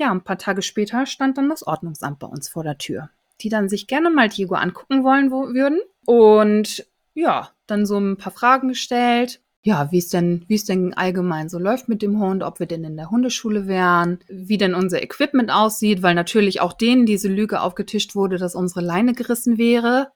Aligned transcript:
ja, 0.00 0.10
ein 0.10 0.24
paar 0.24 0.38
Tage 0.38 0.62
später 0.62 1.04
stand 1.06 1.36
dann 1.38 1.50
das 1.50 1.66
Ordnungsamt 1.66 2.18
bei 2.18 2.26
uns 2.26 2.48
vor 2.48 2.64
der 2.64 2.78
Tür, 2.78 3.10
die 3.42 3.50
dann 3.50 3.68
sich 3.68 3.86
gerne 3.86 4.10
mal 4.10 4.30
Diego 4.30 4.54
angucken 4.54 5.04
wollen 5.04 5.30
wo, 5.30 5.52
würden. 5.54 5.78
Und 6.06 6.86
ja, 7.14 7.50
dann 7.66 7.84
so 7.84 7.98
ein 7.98 8.16
paar 8.16 8.32
Fragen 8.32 8.68
gestellt. 8.68 9.40
Ja, 9.62 9.92
wie 9.92 10.02
denn, 10.10 10.44
wie 10.48 10.54
es 10.54 10.64
denn 10.64 10.94
allgemein 10.94 11.50
so 11.50 11.58
läuft 11.58 11.88
mit 11.88 12.00
dem 12.00 12.18
Hund, 12.18 12.42
ob 12.42 12.60
wir 12.60 12.66
denn 12.66 12.82
in 12.82 12.96
der 12.96 13.10
Hundeschule 13.10 13.66
wären, 13.66 14.20
wie 14.26 14.56
denn 14.56 14.74
unser 14.74 15.02
Equipment 15.02 15.50
aussieht, 15.50 16.02
weil 16.02 16.14
natürlich 16.14 16.62
auch 16.62 16.72
denen 16.72 17.04
diese 17.04 17.28
Lüge 17.28 17.60
aufgetischt 17.60 18.14
wurde, 18.14 18.38
dass 18.38 18.54
unsere 18.54 18.80
Leine 18.80 19.12
gerissen 19.12 19.58
wäre. 19.58 20.12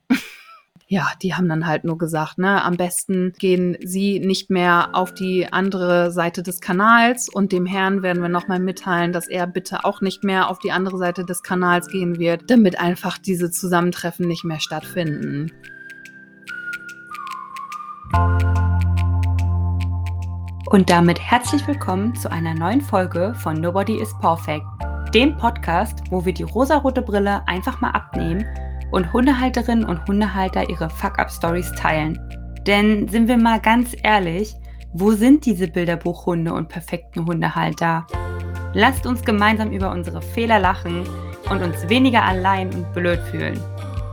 Ja, 0.87 1.09
die 1.23 1.35
haben 1.35 1.49
dann 1.49 1.67
halt 1.67 1.85
nur 1.85 1.97
gesagt, 1.97 2.39
ne, 2.39 2.63
am 2.63 2.77
besten 2.77 3.33
gehen 3.39 3.77
sie 3.83 4.21
nicht 4.21 4.51
mehr 4.51 4.91
auf 4.93 5.15
die 5.15 5.51
andere 5.51 6.11
Seite 6.11 6.43
des 6.43 6.61
Kanals 6.61 7.31
und 7.31 7.53
dem 7.53 7.65
Herrn 7.65 8.03
werden 8.03 8.23
wir 8.23 8.29
nochmal 8.29 8.61
mitteilen, 8.61 9.13
dass 9.13 9.27
er 9.27 9.47
bitte 9.47 9.85
auch 9.85 10.03
nicht 10.03 10.25
mehr 10.25 10.51
auf 10.51 10.59
die 10.59 10.73
andere 10.73 10.99
Seite 10.99 11.25
des 11.25 11.43
Kanals 11.43 11.89
gehen 11.89 12.19
wird, 12.19 12.51
damit 12.51 12.79
einfach 12.79 13.17
diese 13.17 13.51
Zusammentreffen 13.51 14.29
nicht 14.29 14.45
mehr 14.45 14.61
stattfinden. 14.61 15.51
Und 20.67 20.91
damit 20.91 21.19
herzlich 21.19 21.67
willkommen 21.67 22.15
zu 22.15 22.31
einer 22.31 22.55
neuen 22.55 22.83
Folge 22.83 23.35
von 23.39 23.59
Nobody 23.59 23.99
is 23.99 24.13
Perfect, 24.21 24.67
dem 25.15 25.37
Podcast, 25.39 26.01
wo 26.11 26.27
wir 26.27 26.35
die 26.35 26.43
rosarote 26.43 27.01
Brille 27.01 27.47
einfach 27.49 27.81
mal 27.81 27.91
abnehmen 27.93 28.45
und 28.91 29.13
Hundehalterinnen 29.13 29.85
und 29.85 30.07
Hundehalter 30.07 30.69
ihre 30.69 30.91
Fuck-Up-Stories 30.91 31.73
teilen. 31.73 32.19
Denn 32.67 33.09
sind 33.09 33.29
wir 33.29 33.37
mal 33.37 33.61
ganz 33.61 33.95
ehrlich, 34.03 34.55
wo 34.93 35.13
sind 35.13 35.45
diese 35.45 35.69
Bilderbuchhunde 35.69 36.53
und 36.53 36.69
perfekten 36.69 37.27
Hundehalter? 37.27 38.07
Lasst 38.73 39.07
uns 39.07 39.25
gemeinsam 39.25 39.71
über 39.71 39.91
unsere 39.91 40.23
Fehler 40.23 40.59
lachen 40.59 41.07
und 41.51 41.63
uns 41.63 41.89
weniger 41.89 42.25
allein 42.25 42.73
und 42.73 42.93
blöd 42.93 43.21
fühlen. 43.31 43.61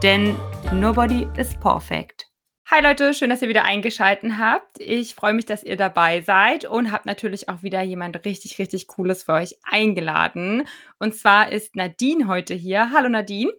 Denn 0.03 0.35
nobody 0.73 1.27
is 1.37 1.55
perfect. 1.55 2.31
Hi 2.73 2.81
Leute, 2.81 3.13
schön, 3.13 3.29
dass 3.29 3.41
ihr 3.41 3.49
wieder 3.49 3.65
eingeschaltet 3.65 4.31
habt. 4.37 4.79
Ich 4.79 5.13
freue 5.13 5.33
mich, 5.33 5.45
dass 5.45 5.61
ihr 5.61 5.75
dabei 5.75 6.21
seid 6.21 6.63
und 6.63 6.91
habe 6.91 7.03
natürlich 7.05 7.49
auch 7.49 7.63
wieder 7.63 7.81
jemand 7.81 8.23
richtig, 8.23 8.59
richtig 8.59 8.87
Cooles 8.87 9.23
für 9.23 9.33
euch 9.33 9.57
eingeladen. 9.63 10.63
Und 10.97 11.13
zwar 11.13 11.51
ist 11.51 11.75
Nadine 11.75 12.27
heute 12.27 12.53
hier. 12.53 12.91
Hallo 12.91 13.09
Nadine. 13.09 13.51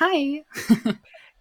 Hi. 0.00 0.44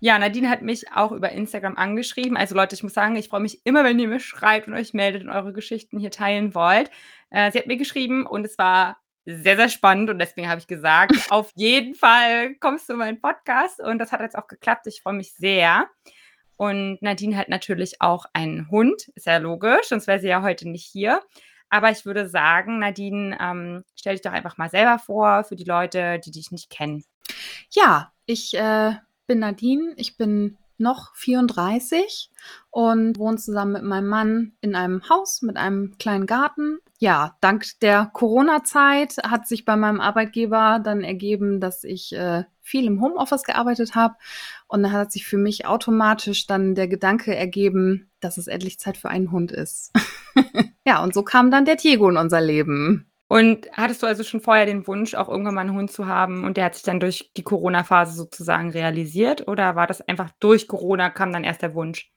Ja, 0.06 0.20
Nadine 0.20 0.50
hat 0.50 0.62
mich 0.62 0.92
auch 0.92 1.14
über 1.14 1.32
Instagram 1.32 1.78
angeschrieben. 1.78 2.36
Also 2.36 2.56
Leute, 2.56 2.76
ich 2.76 2.84
muss 2.84 2.94
sagen, 2.94 3.16
ich 3.16 3.30
freue 3.30 3.40
mich 3.40 3.66
immer, 3.66 3.86
wenn 3.86 3.98
ihr 4.00 4.10
mir 4.10 4.20
schreibt 4.20 4.68
und 4.68 4.74
euch 4.74 4.94
meldet 4.94 5.24
und 5.24 5.30
eure 5.30 5.54
Geschichten 5.54 5.98
hier 5.98 6.12
teilen 6.12 6.54
wollt. 6.54 6.92
Äh, 7.30 7.50
sie 7.54 7.60
hat 7.60 7.68
mir 7.68 7.78
geschrieben 7.78 8.26
und 8.26 8.46
es 8.46 8.58
war 8.58 8.98
sehr, 9.24 9.56
sehr 9.56 9.70
spannend 9.70 10.10
und 10.10 10.20
deswegen 10.20 10.50
habe 10.50 10.60
ich 10.60 10.68
gesagt, 10.68 11.14
auf 11.32 11.54
jeden 11.56 11.96
Fall 11.96 12.56
kommst 12.56 12.90
du 12.90 12.94
in 12.94 13.00
meinen 13.00 13.22
Podcast 13.22 13.80
und 13.80 13.98
das 13.98 14.12
hat 14.12 14.20
jetzt 14.20 14.38
auch 14.38 14.48
geklappt. 14.48 14.88
Ich 14.88 15.02
freue 15.02 15.14
mich 15.14 15.36
sehr. 15.36 15.88
Und 16.58 17.02
Nadine 17.02 17.38
hat 17.38 17.48
natürlich 17.48 18.02
auch 18.02 18.26
einen 18.34 18.70
Hund, 18.70 19.08
ist 19.16 19.26
ja 19.26 19.38
logisch, 19.38 19.88
sonst 19.88 20.08
wäre 20.08 20.20
sie 20.20 20.28
ja 20.28 20.42
heute 20.42 20.68
nicht 20.68 20.86
hier. 20.86 21.22
Aber 21.70 21.92
ich 21.92 22.06
würde 22.06 22.28
sagen, 22.28 22.80
Nadine, 22.80 23.38
ähm, 23.40 23.86
stell 23.96 24.16
dich 24.16 24.22
doch 24.22 24.34
einfach 24.34 24.58
mal 24.58 24.70
selber 24.70 25.00
vor 25.00 25.46
für 25.46 25.56
die 25.56 25.64
Leute, 25.64 26.20
die 26.20 26.32
dich 26.32 26.52
nicht 26.52 26.70
kennen. 26.70 27.06
Ja, 27.70 28.12
ich 28.26 28.54
äh, 28.54 28.94
bin 29.28 29.40
Nadine, 29.40 29.94
ich 29.98 30.18
bin 30.18 30.58
noch 30.78 31.16
34 31.16 32.30
und 32.70 33.18
wohne 33.18 33.38
zusammen 33.38 33.74
mit 33.74 33.84
meinem 33.84 34.08
Mann 34.08 34.52
in 34.62 34.76
einem 34.76 35.08
Haus 35.10 35.42
mit 35.42 35.58
einem 35.58 35.98
kleinen 35.98 36.26
Garten. 36.26 36.80
Ja, 37.00 37.38
dank 37.42 37.66
der 37.82 38.10
Corona-Zeit 38.14 39.18
hat 39.24 39.48
sich 39.48 39.66
bei 39.66 39.76
meinem 39.76 40.02
Arbeitgeber 40.02 40.80
dann 40.84 41.02
ergeben, 41.02 41.60
dass 41.60 41.84
ich 41.84 42.14
äh, 42.14 42.44
viel 42.62 42.86
im 42.86 43.02
Homeoffice 43.02 43.44
gearbeitet 43.44 43.96
habe. 43.96 44.16
Und 44.68 44.84
da 44.84 44.92
hat 44.92 45.12
sich 45.12 45.26
für 45.26 45.38
mich 45.38 45.66
automatisch 45.66 46.48
dann 46.48 46.76
der 46.76 46.88
Gedanke 46.88 47.36
ergeben, 47.36 48.10
dass 48.20 48.38
es 48.38 48.48
endlich 48.48 48.80
Zeit 48.80 48.98
für 48.98 49.10
einen 49.10 49.32
Hund 49.32 49.52
ist. 49.52 49.92
ja, 50.86 51.04
und 51.04 51.14
so 51.14 51.24
kam 51.24 51.52
dann 51.52 51.66
der 51.66 51.76
Diego 51.76 52.10
in 52.10 52.18
unser 52.18 52.42
Leben. 52.42 53.12
Und 53.28 53.68
hattest 53.72 54.04
du 54.04 54.08
also 54.08 54.24
schon 54.24 54.42
vorher 54.42 54.66
den 54.66 54.86
Wunsch, 54.86 55.16
auch 55.16 55.30
irgendwann 55.30 55.56
mal 55.56 55.62
einen 55.62 55.76
Hund 55.76 55.92
zu 55.92 56.08
haben 56.08 56.44
und 56.44 56.58
der 56.58 56.66
hat 56.66 56.76
sich 56.76 56.84
dann 56.84 57.00
durch 57.00 57.32
die 57.36 57.44
Corona-Phase 57.44 58.14
sozusagen 58.16 58.72
realisiert? 58.72 59.48
Oder 59.48 59.76
war 59.76 59.88
das 59.88 60.02
einfach 60.02 60.30
durch 60.40 60.68
Corona 60.68 61.10
kam 61.10 61.32
dann 61.32 61.44
erst 61.44 61.62
der 61.62 61.74
Wunsch? 61.74 62.12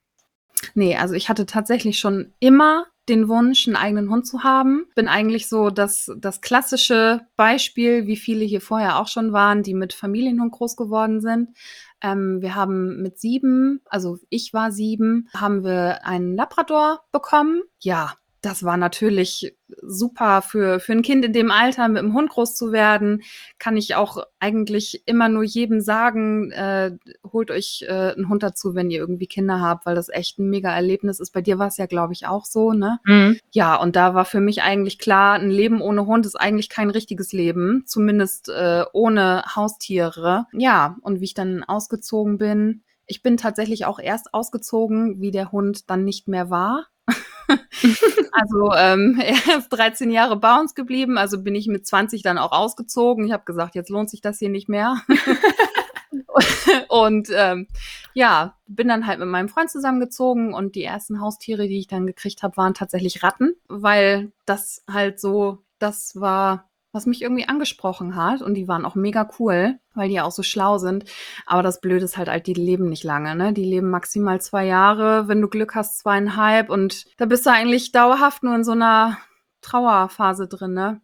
Nee, 0.74 0.96
also 0.96 1.14
ich 1.14 1.28
hatte 1.28 1.46
tatsächlich 1.46 1.98
schon 1.98 2.32
immer 2.38 2.86
den 3.08 3.28
Wunsch, 3.28 3.66
einen 3.66 3.76
eigenen 3.76 4.10
Hund 4.10 4.26
zu 4.26 4.42
haben. 4.42 4.86
Bin 4.94 5.08
eigentlich 5.08 5.48
so 5.48 5.70
das, 5.70 6.10
das 6.18 6.40
klassische 6.40 7.20
Beispiel, 7.36 8.06
wie 8.06 8.16
viele 8.16 8.44
hier 8.44 8.60
vorher 8.60 8.98
auch 8.98 9.08
schon 9.08 9.32
waren, 9.32 9.62
die 9.62 9.74
mit 9.74 9.92
Familienhund 9.92 10.52
groß 10.52 10.76
geworden 10.76 11.20
sind. 11.20 11.50
Ähm, 12.02 12.42
wir 12.42 12.54
haben 12.54 13.02
mit 13.02 13.18
sieben, 13.20 13.80
also 13.86 14.18
ich 14.28 14.52
war 14.52 14.72
sieben, 14.72 15.28
haben 15.34 15.64
wir 15.64 16.04
einen 16.04 16.34
Labrador 16.34 17.00
bekommen. 17.12 17.62
Ja, 17.80 18.14
das 18.46 18.62
war 18.62 18.76
natürlich 18.76 19.56
super 19.82 20.40
für, 20.40 20.78
für 20.78 20.92
ein 20.92 21.02
Kind 21.02 21.24
in 21.24 21.32
dem 21.32 21.50
Alter, 21.50 21.88
mit 21.88 22.00
dem 22.00 22.14
Hund 22.14 22.30
groß 22.30 22.54
zu 22.54 22.70
werden. 22.70 23.22
Kann 23.58 23.76
ich 23.76 23.96
auch 23.96 24.22
eigentlich 24.38 25.02
immer 25.06 25.28
nur 25.28 25.42
jedem 25.42 25.80
sagen, 25.80 26.52
äh, 26.52 26.92
holt 27.32 27.50
euch 27.50 27.84
äh, 27.88 28.12
einen 28.12 28.28
Hund 28.28 28.44
dazu, 28.44 28.76
wenn 28.76 28.88
ihr 28.88 29.00
irgendwie 29.00 29.26
Kinder 29.26 29.60
habt, 29.60 29.84
weil 29.84 29.96
das 29.96 30.08
echt 30.08 30.38
ein 30.38 30.48
mega 30.48 30.72
Erlebnis 30.72 31.18
ist. 31.18 31.32
Bei 31.32 31.42
dir 31.42 31.58
war 31.58 31.66
es 31.66 31.76
ja, 31.76 31.86
glaube 31.86 32.12
ich, 32.12 32.28
auch 32.28 32.44
so, 32.44 32.72
ne? 32.72 33.00
Mhm. 33.04 33.40
Ja, 33.50 33.74
und 33.74 33.96
da 33.96 34.14
war 34.14 34.24
für 34.24 34.40
mich 34.40 34.62
eigentlich 34.62 35.00
klar, 35.00 35.34
ein 35.34 35.50
Leben 35.50 35.80
ohne 35.80 36.06
Hund 36.06 36.24
ist 36.24 36.36
eigentlich 36.36 36.68
kein 36.68 36.90
richtiges 36.90 37.32
Leben, 37.32 37.82
zumindest 37.86 38.48
äh, 38.48 38.84
ohne 38.92 39.42
Haustiere. 39.56 40.46
Ja, 40.52 40.96
und 41.02 41.20
wie 41.20 41.24
ich 41.24 41.34
dann 41.34 41.64
ausgezogen 41.64 42.38
bin, 42.38 42.84
ich 43.06 43.22
bin 43.22 43.36
tatsächlich 43.36 43.86
auch 43.86 43.98
erst 43.98 44.32
ausgezogen, 44.34 45.20
wie 45.20 45.32
der 45.32 45.50
Hund 45.50 45.90
dann 45.90 46.04
nicht 46.04 46.28
mehr 46.28 46.48
war. 46.48 46.86
also 48.32 48.72
ähm, 48.76 49.20
er 49.22 49.58
ist 49.58 49.68
13 49.70 50.10
Jahre 50.10 50.36
bei 50.36 50.58
uns 50.58 50.74
geblieben, 50.74 51.18
also 51.18 51.42
bin 51.42 51.54
ich 51.54 51.66
mit 51.66 51.86
20 51.86 52.22
dann 52.22 52.38
auch 52.38 52.52
ausgezogen. 52.52 53.24
Ich 53.26 53.32
habe 53.32 53.44
gesagt, 53.44 53.74
jetzt 53.74 53.90
lohnt 53.90 54.10
sich 54.10 54.20
das 54.20 54.38
hier 54.38 54.48
nicht 54.48 54.68
mehr. 54.68 54.96
und 56.88 57.28
ähm, 57.32 57.66
ja, 58.14 58.56
bin 58.66 58.88
dann 58.88 59.06
halt 59.06 59.18
mit 59.18 59.28
meinem 59.28 59.48
Freund 59.48 59.70
zusammengezogen 59.70 60.54
und 60.54 60.74
die 60.74 60.84
ersten 60.84 61.20
Haustiere, 61.20 61.68
die 61.68 61.78
ich 61.78 61.88
dann 61.88 62.06
gekriegt 62.06 62.42
habe, 62.42 62.56
waren 62.56 62.74
tatsächlich 62.74 63.22
Ratten, 63.22 63.54
weil 63.68 64.32
das 64.44 64.84
halt 64.90 65.20
so, 65.20 65.58
das 65.78 66.18
war 66.20 66.68
was 66.96 67.06
mich 67.06 67.22
irgendwie 67.22 67.46
angesprochen 67.46 68.16
hat. 68.16 68.42
Und 68.42 68.54
die 68.54 68.66
waren 68.66 68.84
auch 68.84 68.94
mega 68.94 69.28
cool, 69.38 69.78
weil 69.94 70.08
die 70.08 70.14
ja 70.14 70.24
auch 70.24 70.32
so 70.32 70.42
schlau 70.42 70.78
sind. 70.78 71.04
Aber 71.44 71.62
das 71.62 71.80
Blöde 71.80 72.04
ist 72.04 72.16
halt, 72.16 72.28
halt, 72.28 72.46
die 72.46 72.54
leben 72.54 72.88
nicht 72.88 73.04
lange, 73.04 73.36
ne? 73.36 73.52
Die 73.52 73.64
leben 73.64 73.90
maximal 73.90 74.40
zwei 74.40 74.64
Jahre, 74.64 75.28
wenn 75.28 75.40
du 75.40 75.48
Glück 75.48 75.74
hast, 75.74 75.98
zweieinhalb. 75.98 76.70
Und 76.70 77.04
da 77.18 77.26
bist 77.26 77.46
du 77.46 77.50
eigentlich 77.50 77.92
dauerhaft 77.92 78.42
nur 78.42 78.54
in 78.56 78.64
so 78.64 78.72
einer 78.72 79.18
Trauerphase 79.60 80.48
drin, 80.48 80.72
ne? 80.72 81.00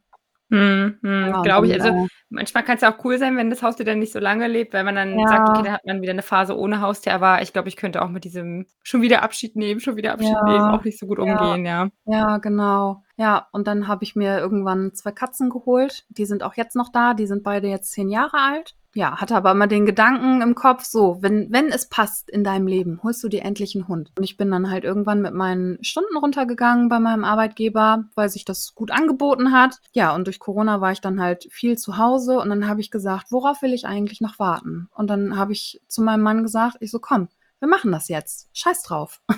Hm, 0.52 0.98
hm, 1.00 1.28
ja, 1.28 1.40
Glaube 1.40 1.66
ich. 1.66 1.72
Also 1.72 1.88
äh, 1.88 2.08
manchmal 2.28 2.62
kann 2.62 2.74
es 2.74 2.82
ja 2.82 2.92
auch 2.92 3.02
cool 3.04 3.16
sein, 3.16 3.38
wenn 3.38 3.48
das 3.48 3.62
Haustier 3.62 3.86
dann 3.86 4.00
nicht 4.00 4.12
so 4.12 4.18
lange 4.18 4.48
lebt, 4.48 4.74
weil 4.74 4.84
man 4.84 4.94
dann 4.94 5.18
ja. 5.18 5.26
sagt, 5.26 5.48
okay, 5.48 5.62
dann 5.64 5.72
hat 5.72 5.86
man 5.86 6.02
wieder 6.02 6.12
eine 6.12 6.20
Phase 6.20 6.58
ohne 6.58 6.82
Haustier. 6.82 7.14
Aber 7.14 7.40
ich 7.40 7.54
glaube, 7.54 7.70
ich 7.70 7.76
könnte 7.76 8.02
auch 8.02 8.10
mit 8.10 8.24
diesem 8.24 8.66
schon 8.82 9.00
wieder 9.00 9.22
Abschied 9.22 9.56
nehmen, 9.56 9.80
schon 9.80 9.96
wieder 9.96 10.12
Abschied 10.12 10.28
ja. 10.28 10.44
nehmen, 10.44 10.70
auch 10.70 10.84
nicht 10.84 10.98
so 10.98 11.06
gut 11.06 11.18
umgehen, 11.18 11.64
ja. 11.64 11.88
Ja, 12.04 12.36
genau. 12.36 13.02
Ja, 13.16 13.48
und 13.52 13.66
dann 13.66 13.88
habe 13.88 14.04
ich 14.04 14.14
mir 14.14 14.38
irgendwann 14.38 14.92
zwei 14.92 15.12
Katzen 15.12 15.48
geholt. 15.48 16.04
Die 16.10 16.26
sind 16.26 16.42
auch 16.42 16.54
jetzt 16.54 16.76
noch 16.76 16.92
da. 16.92 17.14
Die 17.14 17.26
sind 17.26 17.42
beide 17.42 17.68
jetzt 17.68 17.92
zehn 17.92 18.10
Jahre 18.10 18.36
alt 18.36 18.74
ja, 18.94 19.20
hatte 19.20 19.34
aber 19.34 19.52
immer 19.52 19.66
den 19.66 19.86
Gedanken 19.86 20.42
im 20.42 20.54
Kopf, 20.54 20.84
so, 20.84 21.18
wenn, 21.22 21.50
wenn 21.50 21.68
es 21.68 21.88
passt 21.88 22.28
in 22.28 22.44
deinem 22.44 22.66
Leben, 22.66 23.00
holst 23.02 23.24
du 23.24 23.28
dir 23.28 23.42
endlich 23.42 23.74
einen 23.74 23.88
Hund. 23.88 24.12
Und 24.16 24.24
ich 24.24 24.36
bin 24.36 24.50
dann 24.50 24.70
halt 24.70 24.84
irgendwann 24.84 25.22
mit 25.22 25.32
meinen 25.32 25.82
Stunden 25.82 26.16
runtergegangen 26.16 26.90
bei 26.90 27.00
meinem 27.00 27.24
Arbeitgeber, 27.24 28.04
weil 28.14 28.28
sich 28.28 28.44
das 28.44 28.74
gut 28.74 28.90
angeboten 28.90 29.52
hat. 29.52 29.80
Ja, 29.92 30.14
und 30.14 30.26
durch 30.26 30.38
Corona 30.38 30.80
war 30.82 30.92
ich 30.92 31.00
dann 31.00 31.22
halt 31.22 31.48
viel 31.50 31.78
zu 31.78 31.96
Hause 31.96 32.38
und 32.38 32.50
dann 32.50 32.68
habe 32.68 32.80
ich 32.80 32.90
gesagt, 32.90 33.28
worauf 33.30 33.62
will 33.62 33.72
ich 33.72 33.86
eigentlich 33.86 34.20
noch 34.20 34.38
warten? 34.38 34.88
Und 34.94 35.08
dann 35.08 35.36
habe 35.36 35.52
ich 35.52 35.80
zu 35.88 36.02
meinem 36.02 36.22
Mann 36.22 36.42
gesagt, 36.42 36.76
ich 36.80 36.90
so, 36.90 36.98
komm, 36.98 37.28
wir 37.60 37.68
machen 37.68 37.92
das 37.92 38.08
jetzt. 38.08 38.50
Scheiß 38.52 38.82
drauf. 38.82 39.20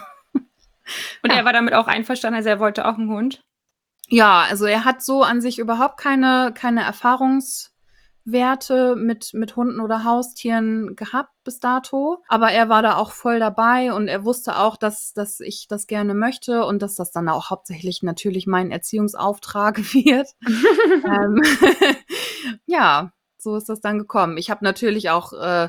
Und 1.22 1.30
ja. 1.30 1.36
er 1.36 1.44
war 1.46 1.54
damit 1.54 1.72
auch 1.72 1.86
einverstanden, 1.86 2.36
also 2.36 2.50
er 2.50 2.60
wollte 2.60 2.86
auch 2.86 2.98
einen 2.98 3.08
Hund? 3.08 3.42
Ja, 4.08 4.44
also 4.50 4.66
er 4.66 4.84
hat 4.84 5.02
so 5.02 5.22
an 5.22 5.40
sich 5.40 5.58
überhaupt 5.58 5.98
keine, 5.98 6.52
keine 6.54 6.86
Erfahrungs- 6.86 7.73
Werte 8.24 8.96
mit, 8.96 9.34
mit 9.34 9.56
Hunden 9.56 9.80
oder 9.80 10.04
Haustieren 10.04 10.96
gehabt 10.96 11.30
bis 11.44 11.60
dato. 11.60 12.22
Aber 12.28 12.50
er 12.50 12.68
war 12.68 12.82
da 12.82 12.96
auch 12.96 13.12
voll 13.12 13.38
dabei 13.38 13.92
und 13.92 14.08
er 14.08 14.24
wusste 14.24 14.58
auch, 14.58 14.76
dass, 14.76 15.12
dass 15.12 15.40
ich 15.40 15.66
das 15.68 15.86
gerne 15.86 16.14
möchte 16.14 16.64
und 16.64 16.80
dass 16.80 16.94
das 16.94 17.12
dann 17.12 17.28
auch 17.28 17.50
hauptsächlich 17.50 18.02
natürlich 18.02 18.46
mein 18.46 18.70
Erziehungsauftrag 18.70 19.78
wird. 19.94 20.28
ähm, 21.04 21.42
ja, 22.66 23.12
so 23.36 23.56
ist 23.56 23.68
das 23.68 23.80
dann 23.80 23.98
gekommen. 23.98 24.38
Ich 24.38 24.50
habe 24.50 24.64
natürlich 24.64 25.10
auch, 25.10 25.32
äh, 25.34 25.68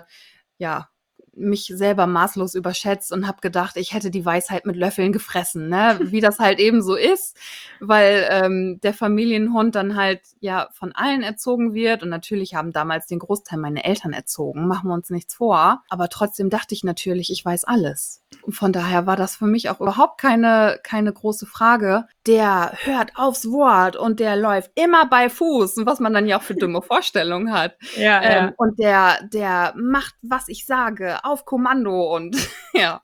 ja, 0.58 0.88
mich 1.36 1.72
selber 1.74 2.08
maßlos 2.08 2.56
überschätzt 2.56 3.12
und 3.12 3.28
habe 3.28 3.42
gedacht, 3.42 3.78
ich 3.78 3.94
hätte 3.94 4.10
die 4.10 4.26
Weisheit 4.26 4.66
mit 4.66 4.76
Löffeln 4.76 5.12
gefressen, 5.12 5.70
ne? 5.70 6.00
wie 6.02 6.22
das 6.22 6.40
halt 6.40 6.60
eben 6.60 6.82
so 6.82 6.96
ist, 6.96 7.38
weil 7.80 8.28
ähm, 8.30 8.80
der 8.82 8.94
Familienhund 8.94 9.76
dann 9.76 9.96
halt 9.96 10.22
ja 10.40 10.70
von 10.74 10.94
allen 10.94 11.24
erzogen 11.24 11.74
wird 11.74 12.04
und 12.04 12.10
natürlich 12.10 12.56
haben 12.56 12.72
damals 12.72 13.08
den 13.08 13.20
Großteil 13.20 13.60
meine 13.60 13.84
Eltern 13.84 14.14
erzogen, 14.14 14.68
machen 14.68 14.90
wir 14.90 14.94
uns 14.94 15.10
nichts 15.10 15.36
vor, 15.36 15.84
aber 15.90 16.10
trotzdem 16.10 16.50
dachte 16.50 16.74
ich 16.74 16.84
natürlich, 16.84 17.32
ich 17.32 17.44
weiß 17.44 17.66
alles. 17.66 18.22
Und 18.42 18.54
von 18.54 18.72
daher 18.72 19.08
war 19.08 19.16
das 19.16 19.36
für 19.36 19.48
mich 19.48 19.70
auch 19.70 19.80
überhaupt 19.80 20.20
keine, 20.22 20.80
keine 20.84 21.12
große 21.12 21.46
Frage. 21.46 22.06
Der 22.28 22.74
hört 22.84 23.14
aufs 23.16 23.50
Wort 23.50 23.96
und 23.96 24.20
der 24.20 24.36
läuft 24.36 24.72
immer 24.76 25.08
bei 25.08 25.30
Fuß, 25.30 25.78
was 25.86 26.00
man 26.00 26.14
dann 26.14 26.28
ja 26.28 26.38
auch 26.38 26.44
für 26.44 26.56
dumme 26.56 26.82
Vorstellungen 26.82 27.52
hat. 27.52 27.76
Ja, 27.96 28.22
ähm, 28.22 28.46
ja. 28.46 28.54
Und 28.58 28.80
der, 28.80 29.20
der 29.34 29.74
macht, 29.76 30.16
was 30.22 30.48
ich 30.48 30.66
sage, 30.66 31.24
auf 31.26 31.46
Kommando 31.46 32.16
und 32.16 32.36
ja. 32.74 33.02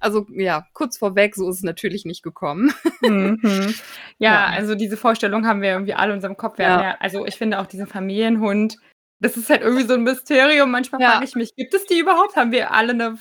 Also 0.00 0.26
ja, 0.30 0.66
kurz 0.72 0.98
vorweg, 0.98 1.34
so 1.34 1.48
ist 1.48 1.58
es 1.58 1.62
natürlich 1.62 2.04
nicht 2.04 2.22
gekommen. 2.22 2.72
Mhm. 3.00 3.74
Ja, 4.18 4.32
ja, 4.32 4.46
also 4.46 4.74
diese 4.74 4.96
Vorstellung 4.96 5.46
haben 5.46 5.62
wir 5.62 5.70
irgendwie 5.70 5.94
alle 5.94 6.10
in 6.12 6.16
unserem 6.16 6.36
Kopf. 6.36 6.58
Ja. 6.58 6.82
ja. 6.82 6.96
also 7.00 7.26
ich 7.26 7.36
finde 7.36 7.58
auch 7.60 7.66
diesen 7.66 7.86
Familienhund, 7.86 8.76
das 9.20 9.36
ist 9.36 9.48
halt 9.48 9.62
irgendwie 9.62 9.84
so 9.84 9.94
ein 9.94 10.02
Mysterium. 10.02 10.70
Manchmal 10.70 11.00
ja. 11.00 11.12
frage 11.12 11.24
ich 11.24 11.34
mich, 11.34 11.54
gibt 11.56 11.74
es 11.74 11.86
die 11.86 11.98
überhaupt? 11.98 12.36
Haben 12.36 12.52
wir 12.52 12.72
alle 12.72 12.92
eine, 12.92 13.16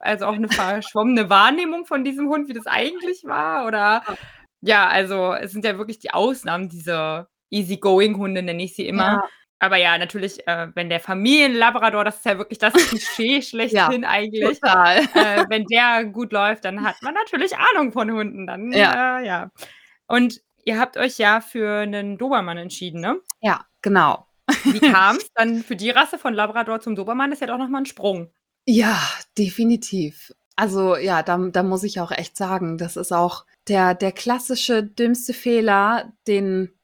also 0.00 0.26
auch 0.26 0.34
eine 0.34 0.48
verschwommene 0.48 1.28
Wahrnehmung 1.30 1.84
von 1.86 2.04
diesem 2.04 2.28
Hund, 2.28 2.48
wie 2.48 2.54
das 2.54 2.66
eigentlich 2.66 3.24
war? 3.24 3.66
Oder 3.66 4.02
ja, 4.60 4.86
also 4.88 5.34
es 5.34 5.52
sind 5.52 5.64
ja 5.64 5.78
wirklich 5.78 5.98
die 5.98 6.12
Ausnahmen, 6.12 6.68
diese 6.68 7.28
Easygoing-Hunde 7.50 8.42
nenne 8.42 8.62
ich 8.62 8.76
sie 8.76 8.86
immer. 8.86 9.28
Aber 9.60 9.76
ja, 9.76 9.98
natürlich, 9.98 10.46
äh, 10.46 10.68
wenn 10.74 10.88
der 10.88 11.00
Familienlabrador, 11.00 12.04
das 12.04 12.16
ist 12.16 12.24
ja 12.24 12.38
wirklich 12.38 12.58
das 12.58 12.74
Klischee 12.74 13.42
schlechthin 13.42 14.02
ja, 14.02 14.08
eigentlich. 14.08 14.60
Total. 14.60 14.98
Äh, 15.14 15.44
wenn 15.48 15.64
der 15.64 16.04
gut 16.04 16.32
läuft, 16.32 16.64
dann 16.64 16.84
hat 16.84 16.96
man 17.02 17.14
natürlich 17.14 17.52
Ahnung 17.56 17.92
von 17.92 18.10
Hunden. 18.10 18.46
Dann, 18.46 18.70
ja. 18.72 19.18
Äh, 19.18 19.26
ja. 19.26 19.50
Und 20.06 20.40
ihr 20.64 20.78
habt 20.78 20.96
euch 20.96 21.18
ja 21.18 21.40
für 21.40 21.80
einen 21.80 22.18
Dobermann 22.18 22.58
entschieden, 22.58 23.00
ne? 23.00 23.20
Ja, 23.40 23.64
genau. 23.82 24.26
Wie 24.64 24.80
kam 24.92 25.16
es 25.16 25.32
dann 25.34 25.62
für 25.62 25.76
die 25.76 25.90
Rasse 25.90 26.18
von 26.18 26.34
Labrador 26.34 26.80
zum 26.80 26.94
Dobermann? 26.94 27.32
Ist 27.32 27.40
ja 27.40 27.48
doch 27.48 27.58
nochmal 27.58 27.82
ein 27.82 27.86
Sprung. 27.86 28.30
Ja, 28.64 29.00
definitiv. 29.36 30.32
Also 30.54 30.96
ja, 30.96 31.22
da, 31.22 31.38
da 31.38 31.62
muss 31.62 31.84
ich 31.84 32.00
auch 32.00 32.10
echt 32.10 32.36
sagen, 32.36 32.78
das 32.78 32.96
ist 32.96 33.12
auch 33.12 33.44
der, 33.68 33.94
der 33.94 34.12
klassische 34.12 34.82
dümmste 34.82 35.32
Fehler, 35.32 36.12
den 36.26 36.77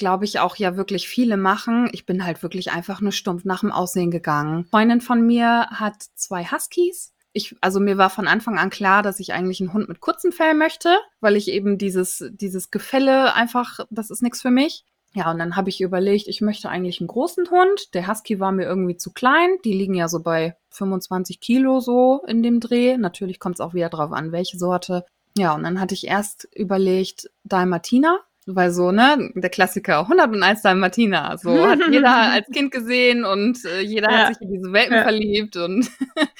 glaube 0.00 0.24
ich, 0.24 0.40
auch 0.40 0.56
ja 0.56 0.76
wirklich 0.76 1.08
viele 1.08 1.36
machen. 1.36 1.88
Ich 1.92 2.06
bin 2.06 2.24
halt 2.24 2.42
wirklich 2.42 2.72
einfach 2.72 3.00
nur 3.00 3.12
stumpf 3.12 3.44
nach 3.44 3.60
dem 3.60 3.70
Aussehen 3.70 4.10
gegangen. 4.10 4.66
Freundin 4.70 5.00
von 5.00 5.24
mir 5.24 5.68
hat 5.70 6.02
zwei 6.16 6.44
Huskies. 6.44 7.12
Ich, 7.32 7.54
also 7.60 7.78
mir 7.78 7.96
war 7.96 8.10
von 8.10 8.26
Anfang 8.26 8.58
an 8.58 8.70
klar, 8.70 9.02
dass 9.02 9.20
ich 9.20 9.32
eigentlich 9.32 9.60
einen 9.60 9.72
Hund 9.72 9.88
mit 9.88 10.00
kurzem 10.00 10.32
Fell 10.32 10.54
möchte, 10.54 10.96
weil 11.20 11.36
ich 11.36 11.48
eben 11.48 11.78
dieses, 11.78 12.24
dieses 12.32 12.72
Gefälle 12.72 13.34
einfach, 13.34 13.80
das 13.90 14.10
ist 14.10 14.22
nichts 14.22 14.42
für 14.42 14.50
mich. 14.50 14.84
Ja, 15.12 15.30
und 15.30 15.38
dann 15.38 15.54
habe 15.54 15.68
ich 15.68 15.80
überlegt, 15.80 16.28
ich 16.28 16.40
möchte 16.40 16.68
eigentlich 16.68 17.00
einen 17.00 17.08
großen 17.08 17.50
Hund. 17.50 17.94
Der 17.94 18.08
Husky 18.08 18.40
war 18.40 18.52
mir 18.52 18.64
irgendwie 18.64 18.96
zu 18.96 19.12
klein. 19.12 19.50
Die 19.64 19.72
liegen 19.72 19.94
ja 19.94 20.08
so 20.08 20.20
bei 20.20 20.56
25 20.70 21.40
Kilo 21.40 21.80
so 21.80 22.22
in 22.26 22.42
dem 22.42 22.58
Dreh. 22.58 22.96
Natürlich 22.96 23.38
kommt 23.38 23.56
es 23.56 23.60
auch 23.60 23.74
wieder 23.74 23.90
drauf 23.90 24.12
an, 24.12 24.32
welche 24.32 24.58
Sorte. 24.58 25.04
Ja, 25.36 25.54
und 25.54 25.62
dann 25.62 25.80
hatte 25.80 25.94
ich 25.94 26.06
erst 26.06 26.48
überlegt, 26.54 27.30
Dalmatiner 27.44 28.20
weil 28.54 28.70
so, 28.72 28.92
ne, 28.92 29.30
der 29.34 29.50
Klassiker, 29.50 30.00
101 30.00 30.62
Dalmatiner, 30.62 31.38
so 31.38 31.66
hat 31.66 31.80
jeder 31.90 32.16
als 32.32 32.46
Kind 32.48 32.72
gesehen 32.72 33.24
und 33.24 33.64
äh, 33.64 33.80
jeder 33.80 34.10
ja. 34.10 34.18
hat 34.18 34.34
sich 34.34 34.42
in 34.42 34.52
diese 34.52 34.72
Welpen 34.72 34.96
ja. 34.96 35.02
verliebt 35.02 35.56
und 35.56 35.90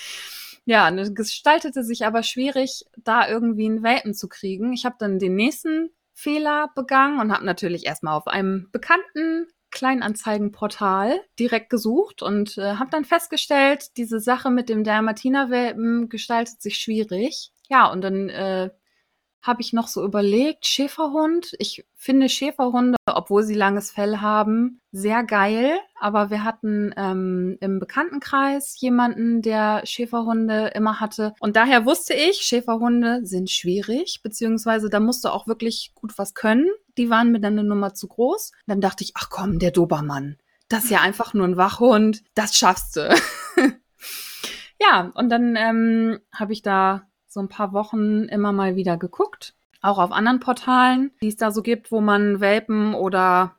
ja, 0.65 0.89
und 0.89 0.99
es 0.99 1.15
gestaltete 1.15 1.83
sich 1.83 2.07
aber 2.07 2.23
schwierig, 2.23 2.85
da 2.97 3.29
irgendwie 3.29 3.67
einen 3.67 3.83
Welpen 3.83 4.15
zu 4.15 4.29
kriegen. 4.29 4.73
Ich 4.73 4.85
habe 4.85 4.97
dann 4.99 5.19
den 5.19 5.35
nächsten 5.35 5.91
Fehler 6.13 6.71
begangen 6.75 7.21
und 7.21 7.33
habe 7.33 7.45
natürlich 7.45 7.87
erstmal 7.87 8.17
auf 8.17 8.27
einem 8.27 8.69
bekannten 8.73 9.47
Kleinanzeigenportal 9.71 11.21
direkt 11.39 11.71
gesucht 11.71 12.23
und 12.23 12.59
äh, 12.59 12.75
habe 12.75 12.91
dann 12.91 13.05
festgestellt, 13.05 13.97
diese 13.97 14.21
Sache 14.21 14.51
mit 14.51 14.69
dem 14.69 14.85
Dalmatiner-Welpen 14.85 16.09
gestaltet 16.09 16.61
sich 16.61 16.79
schwierig. 16.79 17.53
Ja, 17.69 17.87
und 17.91 18.03
dann 18.03 18.29
äh, 18.29 18.71
habe 19.43 19.63
ich 19.63 19.73
noch 19.73 19.89
so 19.89 20.05
überlegt, 20.05 20.67
Schäferhund. 20.67 21.55
Ich 21.59 21.87
finde 21.97 22.29
Schäferhunde, 22.29 22.97
obwohl 23.07 23.43
sie 23.43 23.55
langes 23.55 23.91
Fell 23.91 24.19
haben, 24.19 24.81
sehr 24.93 25.25
geil. 25.25 25.79
Aber 25.99 26.31
wir 26.31 26.45
hatten 26.45 26.93
ähm, 26.97 27.57
im 27.61 27.79
Bekanntenkreis 27.79 28.79
jemanden, 28.81 29.43
der 29.43 29.83
Schäferhunde 29.85 30.73
immer 30.75 31.01
hatte. 31.01 31.35
Und 31.41 31.57
daher 31.57 31.87
wusste 31.87 32.15
ich, 32.15 32.39
Schäferhunde 32.43 33.21
sind 33.25 33.51
schwierig, 33.51 34.21
beziehungsweise 34.23 34.91
da 34.91 35.01
musst 35.01 35.25
du 35.25 35.29
auch 35.29 35.47
wirklich 35.47 35.93
gut 35.95 36.19
was 36.19 36.35
können. 36.35 36.69
Die 36.99 37.09
waren 37.09 37.33
mir 37.33 37.41
dann 37.41 37.59
eine 37.59 37.69
Nummer 37.69 37.95
zu 37.95 38.09
groß. 38.09 38.53
Dann 38.67 38.81
dachte 38.81 39.05
ich, 39.05 39.13
ach 39.15 39.31
komm, 39.31 39.59
der 39.59 39.71
Dobermann. 39.71 40.37
Das 40.69 40.85
ist 40.85 40.91
ja 40.91 41.01
einfach 41.01 41.35
nur 41.35 41.47
ein 41.47 41.57
Wachhund. 41.57 42.23
Das 42.35 42.57
schaffst 42.57 42.97
du. 42.97 43.13
ja, 44.81 45.11
und 45.15 45.29
dann 45.29 45.57
ähm, 45.57 46.21
habe 46.33 46.53
ich 46.53 46.63
da 46.63 47.10
so 47.31 47.41
ein 47.41 47.49
paar 47.49 47.73
Wochen 47.73 48.25
immer 48.25 48.53
mal 48.53 48.77
wieder 48.77 48.97
geguckt. 48.97 49.55
Auch 49.81 49.99
auf 49.99 50.13
anderen 50.13 50.41
Portalen, 50.41 51.13
die 51.23 51.29
es 51.29 51.37
da 51.37 51.53
so 51.53 51.63
gibt, 51.63 51.91
wo 51.91 52.01
man 52.01 52.41
Welpen 52.41 52.93
oder 52.93 53.57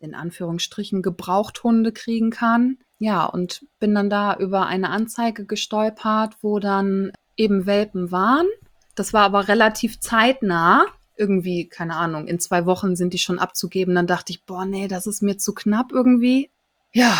in 0.00 0.14
Anführungsstrichen 0.14 1.02
Gebrauchthunde 1.02 1.92
kriegen 1.92 2.30
kann. 2.30 2.78
Ja, 2.98 3.26
und 3.26 3.66
bin 3.80 3.94
dann 3.94 4.08
da 4.08 4.36
über 4.36 4.66
eine 4.66 4.90
Anzeige 4.90 5.44
gestolpert, 5.44 6.36
wo 6.42 6.60
dann 6.60 7.12
eben 7.36 7.66
Welpen 7.66 8.10
waren. 8.12 8.46
Das 8.94 9.12
war 9.12 9.24
aber 9.24 9.48
relativ 9.48 10.00
zeitnah. 10.00 10.86
Irgendwie, 11.16 11.68
keine 11.68 11.96
Ahnung, 11.96 12.28
in 12.28 12.38
zwei 12.38 12.64
Wochen 12.66 12.94
sind 12.94 13.12
die 13.12 13.18
schon 13.18 13.40
abzugeben. 13.40 13.96
Dann 13.96 14.06
dachte 14.06 14.32
ich, 14.32 14.44
boah, 14.46 14.64
nee, 14.64 14.86
das 14.86 15.08
ist 15.08 15.22
mir 15.22 15.36
zu 15.36 15.52
knapp 15.52 15.90
irgendwie. 15.90 16.50
Ja, 16.92 17.16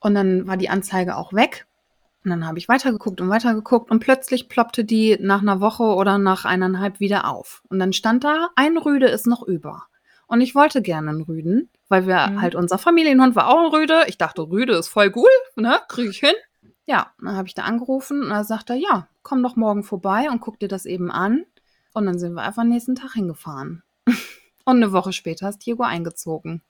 und 0.00 0.14
dann 0.14 0.46
war 0.46 0.58
die 0.58 0.68
Anzeige 0.68 1.16
auch 1.16 1.32
weg. 1.32 1.66
Und 2.24 2.30
dann 2.30 2.46
habe 2.46 2.58
ich 2.58 2.68
weitergeguckt 2.68 3.20
und 3.20 3.30
weitergeguckt 3.30 3.90
und 3.90 4.00
plötzlich 4.00 4.48
ploppte 4.48 4.84
die 4.84 5.16
nach 5.20 5.40
einer 5.40 5.60
Woche 5.60 5.84
oder 5.84 6.18
nach 6.18 6.44
eineinhalb 6.44 7.00
wieder 7.00 7.26
auf. 7.26 7.62
Und 7.68 7.78
dann 7.78 7.92
stand 7.92 8.24
da, 8.24 8.50
ein 8.56 8.76
Rüde 8.76 9.06
ist 9.06 9.26
noch 9.26 9.42
über. 9.42 9.84
Und 10.26 10.42
ich 10.42 10.54
wollte 10.54 10.82
gerne 10.82 11.10
einen 11.10 11.22
Rüden, 11.22 11.70
weil 11.88 12.06
wir 12.06 12.26
mhm. 12.26 12.40
halt 12.42 12.54
unser 12.54 12.78
Familienhund 12.78 13.34
war 13.36 13.48
auch 13.48 13.64
ein 13.64 13.74
Rüde. 13.74 14.04
Ich 14.06 14.18
dachte, 14.18 14.42
Rüde 14.42 14.74
ist 14.74 14.88
voll 14.88 15.12
cool, 15.16 15.30
ne? 15.56 15.80
Kriege 15.88 16.10
ich 16.10 16.18
hin. 16.18 16.34
Ja, 16.86 17.10
dann 17.20 17.36
habe 17.36 17.48
ich 17.48 17.54
da 17.54 17.62
angerufen 17.62 18.22
und 18.22 18.30
er 18.30 18.44
sagte, 18.44 18.74
ja, 18.74 19.08
komm 19.22 19.42
doch 19.42 19.56
morgen 19.56 19.82
vorbei 19.82 20.28
und 20.30 20.40
guck 20.40 20.58
dir 20.58 20.68
das 20.68 20.86
eben 20.86 21.10
an. 21.10 21.44
Und 21.94 22.06
dann 22.06 22.18
sind 22.18 22.34
wir 22.34 22.42
einfach 22.42 22.64
nächsten 22.64 22.94
Tag 22.94 23.14
hingefahren. 23.14 23.82
und 24.64 24.76
eine 24.76 24.92
Woche 24.92 25.12
später 25.12 25.48
ist 25.48 25.64
Diego 25.64 25.84
eingezogen. 25.84 26.62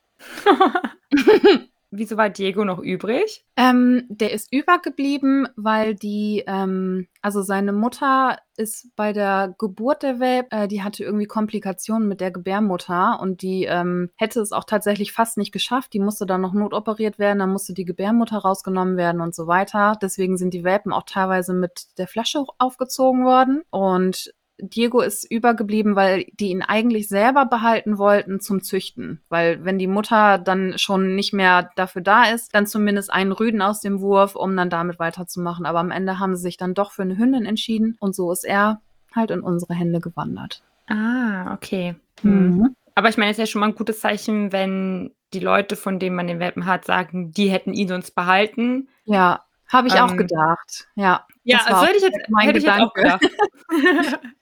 Wieso 1.93 2.17
war 2.17 2.31
Diego 2.31 2.65
noch 2.65 2.79
übrig? 2.79 3.45
Ähm, 3.57 4.05
der 4.09 4.33
ist 4.33 4.53
übergeblieben, 4.53 5.49
weil 5.57 5.97
die, 5.97 6.45
ähm, 6.47 7.09
also 7.21 7.43
seine 7.43 7.73
Mutter 7.73 8.39
ist 8.57 8.95
bei 8.95 9.13
der 9.13 9.57
Geburt 9.59 10.05
der 10.05 10.21
Welpe, 10.21 10.55
äh, 10.55 10.69
die 10.69 10.85
hatte 10.85 11.03
irgendwie 11.03 11.27
Komplikationen 11.27 12.07
mit 12.07 12.21
der 12.21 12.31
Gebärmutter 12.31 13.19
und 13.21 13.43
die 13.43 13.65
ähm, 13.65 14.11
hätte 14.15 14.41
es 14.41 14.53
auch 14.53 14.65
tatsächlich 14.65 15.11
fast 15.13 15.37
nicht 15.37 15.51
geschafft. 15.51 15.93
Die 15.93 15.99
musste 15.99 16.27
dann 16.27 16.41
noch 16.41 16.53
notoperiert 16.53 17.19
werden, 17.19 17.41
dann 17.41 17.53
musste 17.53 17.75
die 17.75 17.85
Gebärmutter 17.85 18.39
rausgenommen 18.39 18.97
werden 18.97 19.21
und 19.21 19.35
so 19.35 19.49
weiter. 19.49 19.99
Deswegen 20.01 20.37
sind 20.37 20.55
die 20.55 20.63
Welpen 20.63 20.93
auch 20.93 21.05
teilweise 21.05 21.55
mit 21.55 21.99
der 21.99 22.07
Flasche 22.07 22.45
aufgezogen 22.59 23.25
worden. 23.25 23.63
Und 23.71 24.33
Diego 24.63 25.01
ist 25.01 25.31
übergeblieben, 25.31 25.97
weil 25.97 26.27
die 26.33 26.51
ihn 26.51 26.63
eigentlich 26.63 27.09
selber 27.09 27.47
behalten 27.47 27.99
wollten 27.99 28.41
zum 28.41 28.63
Züchten. 28.63 29.21
Weil 29.29 29.65
wenn 29.65 29.79
die 29.79 29.87
Mutter 29.87 30.39
dann 30.39 30.79
schon 30.79 31.15
nicht 31.15 31.33
mehr 31.33 31.71
dafür 31.77 32.03
da 32.03 32.25
ist, 32.25 32.55
dann 32.55 32.67
zumindest 32.67 33.13
einen 33.13 33.33
Rüden 33.33 33.63
aus 33.63 33.81
dem 33.81 34.01
Wurf, 34.01 34.37
um 34.37 34.57
dann 34.57 34.71
damit 34.71 34.99
weiterzumachen. 34.99 35.67
Aber 35.67 35.81
am 35.81 35.91
Ende 35.91 36.19
haben 36.19 36.37
sie 36.37 36.43
sich 36.43 36.57
dann 36.57 36.75
doch 36.75 36.93
für 36.93 37.03
eine 37.03 37.19
Hündin 37.19 37.47
entschieden 37.47 37.97
und 38.01 38.15
so 38.15 38.31
ist 38.33 38.45
er 38.45 38.81
halt 39.15 39.31
in 39.31 39.41
unsere 39.41 39.75
Hände 39.75 40.01
gewandert. 40.01 40.63
Ah, 40.89 41.55
okay. 41.55 41.95
Hm. 42.23 42.57
Mhm. 42.57 42.77
Aber 42.95 43.09
ich 43.09 43.17
meine, 43.17 43.31
es 43.31 43.39
ist 43.39 43.41
ja 43.41 43.47
schon 43.47 43.61
mal 43.61 43.69
ein 43.69 43.75
gutes 43.75 44.01
Zeichen, 44.01 44.53
wenn 44.53 45.13
die 45.33 45.41
Leute, 45.41 45.77
von 45.77 45.99
denen 45.99 46.17
man 46.17 46.27
den 46.27 46.41
Welpen 46.41 46.67
hat, 46.67 46.85
sagen, 46.85 47.33
die 47.33 47.51
hätten 47.51 47.73
ihn 47.73 47.89
sonst 47.89 48.13
behalten. 48.13 48.89
Ja, 49.05 49.45
habe 49.69 49.89
ich 49.89 49.95
ähm, 49.95 50.01
auch 50.01 50.17
gedacht. 50.17 50.89
Ja. 50.97 51.27
Ja, 51.45 51.61
also 51.65 51.87
hätte 51.87 51.97
ich 51.97 52.03
jetzt, 52.03 52.19
hätte 52.39 52.59
ich 52.59 52.65
jetzt 52.65 52.81
auch 52.81 52.93
gedacht. 52.93 53.23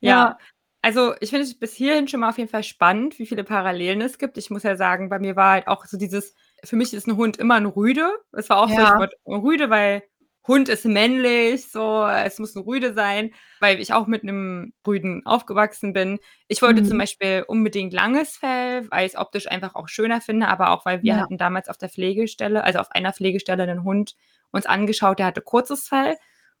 Ja. 0.00 0.10
ja. 0.10 0.38
Also 0.82 1.14
ich 1.20 1.30
finde 1.30 1.44
es 1.44 1.58
bis 1.58 1.74
hierhin 1.74 2.06
schon 2.06 2.20
mal 2.20 2.28
auf 2.28 2.38
jeden 2.38 2.50
Fall 2.50 2.62
spannend, 2.62 3.18
wie 3.18 3.26
viele 3.26 3.42
Parallelen 3.42 4.00
es 4.00 4.18
gibt. 4.18 4.38
Ich 4.38 4.50
muss 4.50 4.62
ja 4.62 4.76
sagen, 4.76 5.08
bei 5.08 5.18
mir 5.18 5.34
war 5.34 5.52
halt 5.52 5.66
auch 5.66 5.84
so 5.84 5.96
dieses, 5.96 6.34
für 6.62 6.76
mich 6.76 6.94
ist 6.94 7.08
ein 7.08 7.16
Hund 7.16 7.38
immer 7.38 7.56
ein 7.56 7.66
Rüde. 7.66 8.08
Es 8.32 8.48
war 8.50 8.58
auch 8.58 8.70
ja. 8.70 8.76
so, 8.76 8.82
ich 8.82 8.98
wollte 9.00 9.16
Rüde, 9.26 9.70
weil 9.70 10.04
Hund 10.46 10.68
ist 10.68 10.84
männlich, 10.84 11.68
so, 11.68 12.06
es 12.06 12.38
muss 12.38 12.54
ein 12.54 12.62
Rüde 12.62 12.94
sein, 12.94 13.32
weil 13.58 13.80
ich 13.80 13.92
auch 13.92 14.06
mit 14.06 14.22
einem 14.22 14.72
Rüden 14.86 15.26
aufgewachsen 15.26 15.92
bin. 15.92 16.20
Ich 16.46 16.62
wollte 16.62 16.82
mhm. 16.82 16.86
zum 16.86 16.98
Beispiel 16.98 17.44
unbedingt 17.46 17.92
langes 17.92 18.36
Fell, 18.36 18.88
weil 18.90 19.06
ich 19.06 19.14
es 19.14 19.18
optisch 19.18 19.50
einfach 19.50 19.74
auch 19.74 19.88
schöner 19.88 20.20
finde, 20.20 20.48
aber 20.48 20.70
auch, 20.70 20.84
weil 20.86 21.02
wir 21.02 21.14
ja. 21.14 21.20
hatten 21.20 21.38
damals 21.38 21.68
auf 21.68 21.78
der 21.78 21.88
Pflegestelle, 21.88 22.62
also 22.62 22.78
auf 22.78 22.92
einer 22.92 23.12
Pflegestelle 23.12 23.64
einen 23.64 23.82
Hund 23.82 24.14
uns 24.52 24.66
angeschaut, 24.66 25.18
der 25.18 25.26
hatte 25.26 25.42
kurzes 25.42 25.88
Fell. 25.88 26.16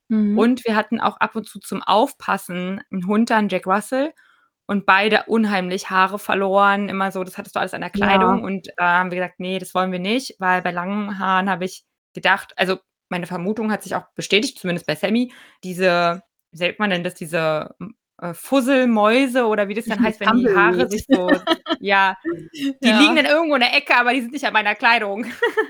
Mhm. 0.08 0.38
Und 0.38 0.64
wir 0.64 0.76
hatten 0.76 1.00
auch 1.00 1.16
ab 1.18 1.36
und 1.36 1.48
zu 1.48 1.58
zum 1.58 1.82
Aufpassen 1.82 2.80
einen 2.90 3.06
Hund, 3.06 3.30
dann 3.30 3.48
Jack 3.48 3.66
Russell. 3.66 4.12
Und 4.68 4.84
beide 4.84 5.24
unheimlich 5.28 5.90
Haare 5.90 6.18
verloren, 6.18 6.88
immer 6.88 7.12
so, 7.12 7.22
das 7.22 7.38
hattest 7.38 7.54
du 7.54 7.60
alles 7.60 7.72
an 7.72 7.82
der 7.82 7.90
Kleidung. 7.90 8.38
Ja. 8.38 8.44
Und 8.44 8.68
da 8.76 8.96
äh, 8.96 8.98
haben 8.98 9.10
wir 9.12 9.18
gesagt, 9.18 9.38
nee, 9.38 9.60
das 9.60 9.74
wollen 9.74 9.92
wir 9.92 10.00
nicht, 10.00 10.34
weil 10.40 10.60
bei 10.60 10.72
langen 10.72 11.20
Haaren 11.20 11.48
habe 11.48 11.64
ich 11.64 11.84
gedacht, 12.14 12.52
also 12.56 12.78
meine 13.08 13.26
Vermutung 13.26 13.70
hat 13.70 13.84
sich 13.84 13.94
auch 13.94 14.06
bestätigt, 14.16 14.58
zumindest 14.58 14.86
bei 14.86 14.96
Sammy, 14.96 15.32
diese, 15.62 16.22
wie 16.50 16.58
sagt 16.58 16.80
man 16.80 16.90
denn 16.90 17.04
das, 17.04 17.14
diese 17.14 17.76
äh, 18.20 18.34
Fusselmäuse 18.34 19.46
oder 19.46 19.68
wie 19.68 19.74
das 19.74 19.84
dann 19.84 20.02
heißt, 20.02 20.20
wenn 20.20 20.38
die 20.38 20.48
Haare 20.48 20.88
sich 20.88 21.04
so, 21.08 21.30
ja, 21.78 22.16
die 22.52 22.74
ja. 22.80 22.98
liegen 22.98 23.16
dann 23.16 23.26
irgendwo 23.26 23.54
in 23.54 23.60
der 23.60 23.74
Ecke, 23.74 23.96
aber 23.96 24.12
die 24.12 24.22
sind 24.22 24.32
nicht 24.32 24.46
an 24.46 24.52
meiner 24.52 24.74
Kleidung. 24.74 25.26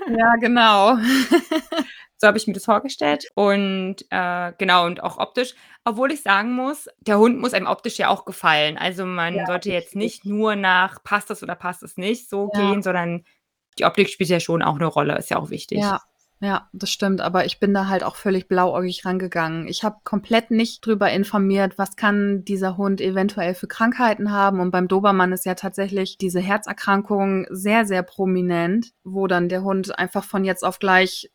Ja, 0.09 0.35
genau. 0.39 0.97
So 2.17 2.27
habe 2.27 2.37
ich 2.37 2.47
mir 2.47 2.53
das 2.53 2.65
vorgestellt. 2.65 3.27
Und 3.35 3.97
äh, 4.09 4.53
genau, 4.57 4.85
und 4.85 5.03
auch 5.03 5.17
optisch. 5.17 5.53
Obwohl 5.85 6.11
ich 6.11 6.21
sagen 6.23 6.53
muss, 6.53 6.87
der 6.99 7.19
Hund 7.19 7.39
muss 7.39 7.53
einem 7.53 7.67
optisch 7.67 7.97
ja 7.97 8.09
auch 8.09 8.25
gefallen. 8.25 8.77
Also 8.77 9.05
man 9.05 9.35
ja, 9.35 9.45
sollte 9.45 9.71
jetzt 9.71 9.95
nicht 9.95 10.25
nur 10.25 10.55
nach 10.55 11.03
passt 11.03 11.29
es 11.31 11.43
oder 11.43 11.55
passt 11.55 11.83
es 11.83 11.97
nicht 11.97 12.29
so 12.29 12.49
ja. 12.53 12.59
gehen, 12.59 12.81
sondern 12.81 13.23
die 13.77 13.85
Optik 13.85 14.09
spielt 14.09 14.29
ja 14.29 14.39
schon 14.39 14.63
auch 14.63 14.75
eine 14.75 14.87
Rolle, 14.87 15.17
ist 15.17 15.29
ja 15.29 15.37
auch 15.37 15.51
wichtig. 15.51 15.79
Ja, 15.79 16.01
ja, 16.39 16.69
das 16.71 16.91
stimmt, 16.91 17.19
aber 17.19 17.45
ich 17.45 17.59
bin 17.59 17.73
da 17.73 17.87
halt 17.87 18.03
auch 18.03 18.15
völlig 18.15 18.47
blauäugig 18.47 19.05
rangegangen. 19.05 19.67
Ich 19.67 19.83
habe 19.83 19.97
komplett 20.03 20.51
nicht 20.51 20.85
drüber 20.85 21.09
informiert, 21.09 21.79
was 21.79 21.95
kann 21.95 22.45
dieser 22.45 22.77
Hund 22.77 23.01
eventuell 23.01 23.55
für 23.55 23.67
Krankheiten 23.67 24.31
haben. 24.31 24.59
Und 24.59 24.69
beim 24.69 24.87
Dobermann 24.87 25.31
ist 25.31 25.45
ja 25.45 25.55
tatsächlich 25.55 26.19
diese 26.19 26.39
Herzerkrankung 26.39 27.47
sehr, 27.49 27.85
sehr 27.85 28.03
prominent, 28.03 28.91
wo 29.03 29.25
dann 29.25 29.49
der 29.49 29.63
Hund 29.63 29.97
einfach 29.97 30.23
von 30.23 30.45
jetzt 30.45 30.63
auf 30.63 30.77
gleich 30.77 31.31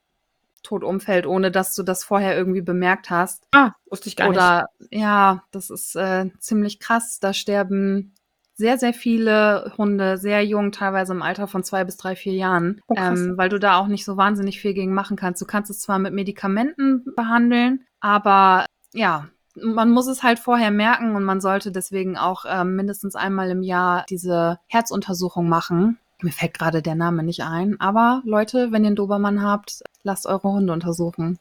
tot 0.63 0.85
umfällt, 0.85 1.27
ohne 1.27 1.51
dass 1.51 1.75
du 1.75 1.83
das 1.83 2.05
vorher 2.05 2.37
irgendwie 2.37 2.63
bemerkt 2.63 3.11
hast. 3.11 3.45
Ah, 3.53 3.73
wusste 3.91 4.09
ich 4.09 4.17
gar 4.17 4.29
Oder, 4.29 4.69
nicht. 4.79 4.93
Oder 4.93 5.01
ja, 5.01 5.45
das 5.51 5.71
ist 5.71 5.97
äh, 5.97 6.31
ziemlich 6.39 6.81
krass. 6.81 7.19
Da 7.21 7.33
sterben 7.33 8.15
sehr, 8.55 8.79
sehr 8.79 8.93
viele 8.93 9.73
Hunde, 9.79 10.19
sehr 10.19 10.45
jung, 10.45 10.73
teilweise 10.73 11.13
im 11.13 11.23
Alter 11.23 11.49
von 11.49 11.65
zwei 11.65 11.85
bis 11.85 11.97
drei, 11.97 12.15
vier 12.17 12.35
Jahren, 12.35 12.81
oh, 12.87 12.95
ähm, 12.97 13.35
weil 13.37 13.49
du 13.49 13.59
da 13.59 13.77
auch 13.77 13.87
nicht 13.87 14.05
so 14.05 14.17
wahnsinnig 14.17 14.61
viel 14.61 14.75
gegen 14.75 14.95
machen 14.95 15.17
kannst. 15.17 15.41
Du 15.41 15.47
kannst 15.47 15.71
es 15.71 15.81
zwar 15.81 15.99
mit 15.99 16.13
Medikamenten 16.13 17.05
behandeln, 17.17 17.85
aber 18.01 18.67
ja, 18.93 19.29
man 19.55 19.91
muss 19.91 20.07
es 20.07 20.23
halt 20.23 20.39
vorher 20.39 20.71
merken 20.71 21.17
und 21.17 21.25
man 21.25 21.41
sollte 21.41 21.73
deswegen 21.73 22.17
auch 22.17 22.45
ähm, 22.49 22.77
mindestens 22.77 23.17
einmal 23.17 23.51
im 23.51 23.63
Jahr 23.63 24.05
diese 24.09 24.59
Herzuntersuchung 24.67 25.49
machen. 25.49 25.99
Mir 26.23 26.31
fällt 26.33 26.55
gerade 26.55 26.83
der 26.83 26.95
Name 26.95 27.23
nicht 27.23 27.43
ein, 27.43 27.81
aber 27.81 28.23
Leute, 28.25 28.71
wenn 28.71 28.85
ihr 28.85 28.89
einen 28.89 28.97
Dobermann 28.97 29.43
habt, 29.43 29.83
lasst 30.03 30.27
eure 30.27 30.49
Hunde 30.49 30.73
untersuchen. 30.73 31.39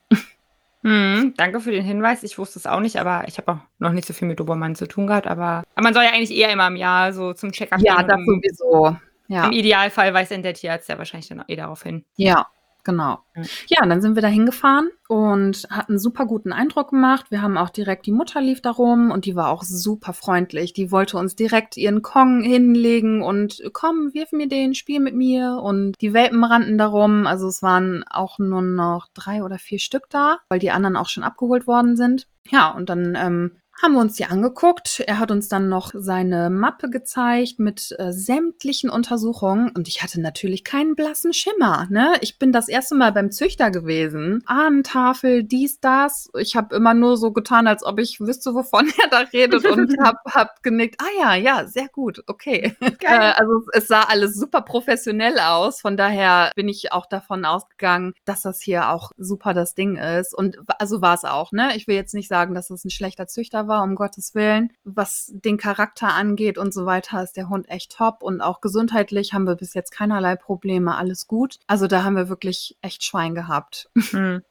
Hm, 0.83 1.35
danke 1.37 1.59
für 1.59 1.71
den 1.71 1.83
Hinweis. 1.83 2.23
Ich 2.23 2.39
wusste 2.39 2.57
es 2.57 2.65
auch 2.65 2.79
nicht, 2.79 2.97
aber 2.97 3.27
ich 3.27 3.37
habe 3.37 3.51
auch 3.51 3.57
noch 3.77 3.91
nicht 3.91 4.07
so 4.07 4.13
viel 4.13 4.27
mit 4.27 4.39
Dobermann 4.39 4.75
zu 4.75 4.87
tun 4.87 5.05
gehabt. 5.05 5.27
Aber, 5.27 5.63
aber 5.75 5.83
man 5.83 5.93
soll 5.93 6.03
ja 6.03 6.09
eigentlich 6.09 6.35
eher 6.35 6.51
immer 6.51 6.67
im 6.67 6.75
Jahr 6.75 7.13
so 7.13 7.33
zum 7.33 7.51
Check-up 7.51 7.79
gehen. 7.79 7.85
Ja, 7.85 8.01
das 8.01 8.19
sowieso. 8.25 8.97
Ja. 9.27 9.45
Im 9.45 9.51
Idealfall 9.51 10.13
weist 10.13 10.31
dann 10.31 10.41
der 10.41 10.55
Tierarzt 10.55 10.89
ja 10.89 10.97
wahrscheinlich 10.97 11.29
dann 11.29 11.43
eh 11.47 11.55
darauf 11.55 11.83
hin. 11.83 12.03
Ja, 12.15 12.47
Genau. 12.83 13.19
Ja, 13.67 13.83
und 13.83 13.89
dann 13.89 14.01
sind 14.01 14.15
wir 14.15 14.21
da 14.21 14.27
hingefahren 14.27 14.89
und 15.07 15.67
hatten 15.69 15.99
super 15.99 16.25
guten 16.25 16.51
Eindruck 16.51 16.89
gemacht. 16.89 17.27
Wir 17.29 17.41
haben 17.41 17.57
auch 17.57 17.69
direkt, 17.69 18.05
die 18.05 18.11
Mutter 18.11 18.41
lief 18.41 18.61
da 18.61 18.71
rum 18.71 19.11
und 19.11 19.25
die 19.25 19.35
war 19.35 19.49
auch 19.49 19.63
super 19.63 20.13
freundlich. 20.13 20.73
Die 20.73 20.91
wollte 20.91 21.17
uns 21.17 21.35
direkt 21.35 21.77
ihren 21.77 22.01
Kong 22.01 22.41
hinlegen 22.41 23.21
und 23.21 23.61
komm, 23.73 24.13
wirf 24.13 24.31
mir 24.31 24.47
den, 24.47 24.73
spiel 24.73 24.99
mit 24.99 25.15
mir. 25.15 25.59
Und 25.61 25.93
die 26.01 26.13
Welpen 26.13 26.43
rannten 26.43 26.77
darum. 26.77 27.27
Also 27.27 27.47
es 27.47 27.61
waren 27.61 28.03
auch 28.09 28.39
nur 28.39 28.61
noch 28.61 29.07
drei 29.13 29.43
oder 29.43 29.59
vier 29.59 29.79
Stück 29.79 30.09
da, 30.09 30.39
weil 30.49 30.59
die 30.59 30.71
anderen 30.71 30.95
auch 30.95 31.09
schon 31.09 31.23
abgeholt 31.23 31.67
worden 31.67 31.95
sind. 31.95 32.27
Ja, 32.49 32.71
und 32.71 32.89
dann 32.89 33.15
ähm, 33.15 33.51
haben 33.81 33.93
wir 33.93 34.01
uns 34.01 34.15
die 34.15 34.25
angeguckt. 34.25 35.01
Er 35.07 35.17
hat 35.17 35.31
uns 35.31 35.47
dann 35.47 35.67
noch 35.67 35.91
seine 35.93 36.49
Mappe 36.49 36.89
gezeigt 36.89 37.57
mit 37.57 37.95
äh, 37.97 38.11
sämtlichen 38.11 38.89
Untersuchungen 38.89 39.71
und 39.71 39.87
ich 39.87 40.03
hatte 40.03 40.21
natürlich 40.21 40.63
keinen 40.63 40.95
blassen 40.95 41.33
Schimmer. 41.33 41.87
Ne? 41.89 42.13
Ich 42.21 42.37
bin 42.37 42.51
das 42.51 42.69
erste 42.69 42.95
Mal 42.95 43.11
beim 43.11 43.31
Züchter 43.31 43.71
gewesen. 43.71 44.43
Ahnentafel, 44.45 45.43
dies, 45.43 45.79
das. 45.79 46.29
Ich 46.37 46.55
habe 46.55 46.75
immer 46.75 46.93
nur 46.93 47.17
so 47.17 47.31
getan, 47.31 47.67
als 47.67 47.83
ob 47.83 47.99
ich 47.99 48.19
wüsste, 48.19 48.53
wovon 48.53 48.87
er 49.01 49.09
da 49.09 49.19
redet 49.33 49.65
und 49.65 49.95
hab, 50.03 50.17
hab 50.25 50.61
genickt. 50.61 51.01
Ah 51.01 51.19
ja, 51.19 51.35
ja, 51.35 51.67
sehr 51.67 51.87
gut, 51.87 52.23
okay. 52.27 52.75
Äh, 53.03 53.33
also 53.35 53.63
es 53.73 53.87
sah 53.87 54.03
alles 54.03 54.35
super 54.35 54.61
professionell 54.61 55.39
aus. 55.39 55.81
Von 55.81 55.97
daher 55.97 56.51
bin 56.55 56.69
ich 56.69 56.91
auch 56.91 57.07
davon 57.07 57.45
ausgegangen, 57.45 58.13
dass 58.25 58.43
das 58.43 58.61
hier 58.61 58.89
auch 58.89 59.11
super 59.17 59.53
das 59.53 59.73
Ding 59.73 59.95
ist. 59.95 60.35
Und 60.35 60.57
also 60.77 61.01
war 61.01 61.15
es 61.15 61.23
auch. 61.23 61.51
Ne? 61.51 61.75
Ich 61.75 61.87
will 61.87 61.95
jetzt 61.95 62.13
nicht 62.13 62.27
sagen, 62.27 62.53
dass 62.53 62.69
es 62.69 62.85
ein 62.85 62.91
schlechter 62.91 63.27
Züchter 63.27 63.67
war 63.67 63.70
war, 63.71 63.81
um 63.83 63.95
Gottes 63.95 64.35
Willen. 64.35 64.71
Was 64.83 65.31
den 65.33 65.57
Charakter 65.57 66.09
angeht 66.09 66.59
und 66.59 66.73
so 66.73 66.85
weiter, 66.85 67.23
ist 67.23 67.37
der 67.37 67.49
Hund 67.49 67.67
echt 67.69 67.97
top. 67.97 68.21
Und 68.21 68.41
auch 68.41 68.61
gesundheitlich 68.61 69.33
haben 69.33 69.47
wir 69.47 69.55
bis 69.55 69.73
jetzt 69.73 69.91
keinerlei 69.91 70.35
Probleme. 70.35 70.95
Alles 70.95 71.25
gut. 71.25 71.57
Also 71.65 71.87
da 71.87 72.03
haben 72.03 72.15
wir 72.15 72.29
wirklich 72.29 72.77
echt 72.81 73.03
Schwein 73.03 73.33
gehabt. 73.33 73.89
Hm. 74.11 74.41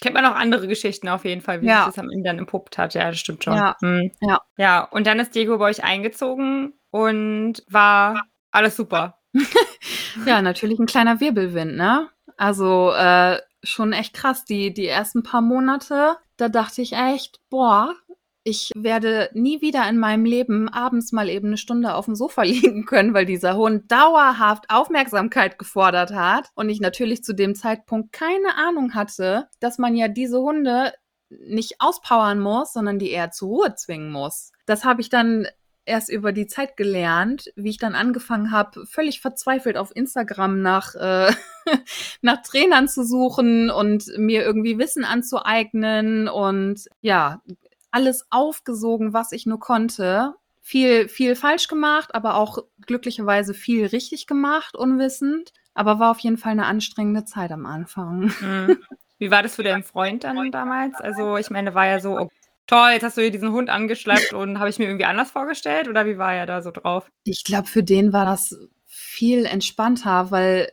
Kennt 0.00 0.14
man 0.14 0.24
auch 0.24 0.34
andere 0.34 0.66
Geschichten 0.66 1.08
auf 1.08 1.26
jeden 1.26 1.42
Fall, 1.42 1.60
wie 1.60 1.66
ja. 1.66 1.84
sich 1.84 1.94
das 1.94 1.98
am 1.98 2.08
Ende 2.10 2.30
dann 2.30 2.38
entpuppt 2.38 2.78
hat. 2.78 2.94
Ja, 2.94 3.10
das 3.10 3.18
stimmt 3.18 3.44
schon. 3.44 3.54
Ja. 3.54 3.76
Hm. 3.82 4.10
ja. 4.22 4.40
Ja, 4.56 4.84
und 4.84 5.06
dann 5.06 5.20
ist 5.20 5.34
Diego 5.34 5.58
bei 5.58 5.66
euch 5.66 5.84
eingezogen 5.84 6.72
und 6.90 7.62
war 7.68 8.22
alles 8.50 8.76
super. 8.76 9.18
ja, 10.26 10.40
natürlich 10.40 10.78
ein 10.78 10.86
kleiner 10.86 11.20
Wirbelwind, 11.20 11.76
ne? 11.76 12.08
Also 12.38 12.92
äh, 12.92 13.40
schon 13.62 13.92
echt 13.92 14.14
krass. 14.14 14.44
Die, 14.44 14.72
die 14.72 14.86
ersten 14.86 15.22
paar 15.22 15.42
Monate, 15.42 16.16
da 16.36 16.48
dachte 16.48 16.82
ich 16.82 16.94
echt, 16.94 17.40
boah, 17.50 17.94
ich 18.42 18.70
werde 18.74 19.30
nie 19.34 19.60
wieder 19.60 19.88
in 19.88 19.98
meinem 19.98 20.24
Leben 20.24 20.68
abends 20.68 21.12
mal 21.12 21.28
eben 21.28 21.48
eine 21.48 21.56
Stunde 21.56 21.94
auf 21.94 22.06
dem 22.06 22.14
Sofa 22.14 22.42
liegen 22.44 22.86
können, 22.86 23.14
weil 23.14 23.26
dieser 23.26 23.56
Hund 23.56 23.90
dauerhaft 23.90 24.66
Aufmerksamkeit 24.68 25.58
gefordert 25.58 26.12
hat 26.12 26.50
und 26.54 26.68
ich 26.68 26.80
natürlich 26.80 27.22
zu 27.22 27.34
dem 27.34 27.54
Zeitpunkt 27.54 28.12
keine 28.12 28.56
Ahnung 28.56 28.94
hatte, 28.94 29.48
dass 29.60 29.78
man 29.78 29.94
ja 29.94 30.08
diese 30.08 30.40
Hunde 30.40 30.92
nicht 31.28 31.76
auspowern 31.78 32.40
muss, 32.40 32.72
sondern 32.72 32.98
die 32.98 33.10
eher 33.10 33.30
zur 33.30 33.48
Ruhe 33.48 33.74
zwingen 33.76 34.10
muss. 34.10 34.50
Das 34.66 34.84
habe 34.84 35.00
ich 35.00 35.10
dann 35.10 35.46
erst 35.84 36.10
über 36.10 36.32
die 36.32 36.46
Zeit 36.46 36.76
gelernt, 36.76 37.52
wie 37.56 37.70
ich 37.70 37.78
dann 37.78 37.94
angefangen 37.94 38.50
habe, 38.50 38.86
völlig 38.86 39.20
verzweifelt 39.20 39.76
auf 39.76 39.94
Instagram 39.94 40.60
nach, 40.60 40.94
äh, 40.94 41.32
nach 42.22 42.42
Trainern 42.42 42.88
zu 42.88 43.04
suchen 43.04 43.70
und 43.70 44.06
mir 44.16 44.42
irgendwie 44.42 44.78
Wissen 44.78 45.04
anzueignen 45.04 46.28
und 46.28 46.84
ja, 47.00 47.42
alles 47.90 48.26
aufgesogen, 48.30 49.12
was 49.12 49.32
ich 49.32 49.46
nur 49.46 49.60
konnte. 49.60 50.34
Viel, 50.60 51.08
viel 51.08 51.36
falsch 51.36 51.68
gemacht, 51.68 52.14
aber 52.14 52.36
auch 52.36 52.58
glücklicherweise 52.86 53.54
viel 53.54 53.86
richtig 53.86 54.26
gemacht, 54.26 54.76
unwissend. 54.76 55.52
Aber 55.74 55.98
war 55.98 56.10
auf 56.10 56.18
jeden 56.18 56.36
Fall 56.36 56.52
eine 56.52 56.66
anstrengende 56.66 57.24
Zeit 57.24 57.52
am 57.52 57.66
Anfang. 57.66 58.32
Mhm. 58.40 58.78
Wie 59.18 59.30
war 59.30 59.42
das 59.42 59.56
für 59.56 59.62
deinen 59.62 59.82
Freund 59.82 60.24
dann 60.24 60.50
damals? 60.50 60.96
Also, 60.96 61.36
ich 61.36 61.50
meine, 61.50 61.74
war 61.74 61.86
ja 61.86 62.00
so, 62.00 62.18
oh, 62.18 62.28
toll, 62.66 62.90
jetzt 62.92 63.02
hast 63.02 63.16
du 63.16 63.22
hier 63.22 63.30
diesen 63.30 63.52
Hund 63.52 63.68
angeschleppt 63.68 64.32
und 64.32 64.58
habe 64.58 64.70
ich 64.70 64.78
mir 64.78 64.86
irgendwie 64.86 65.04
anders 65.04 65.30
vorgestellt 65.30 65.88
oder 65.88 66.06
wie 66.06 66.18
war 66.18 66.34
er 66.34 66.46
da 66.46 66.62
so 66.62 66.70
drauf? 66.70 67.10
Ich 67.24 67.44
glaube, 67.44 67.66
für 67.66 67.82
den 67.82 68.12
war 68.12 68.24
das 68.24 68.56
viel 68.86 69.44
entspannter, 69.44 70.30
weil 70.30 70.70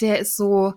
der 0.00 0.18
ist 0.18 0.36
so, 0.36 0.74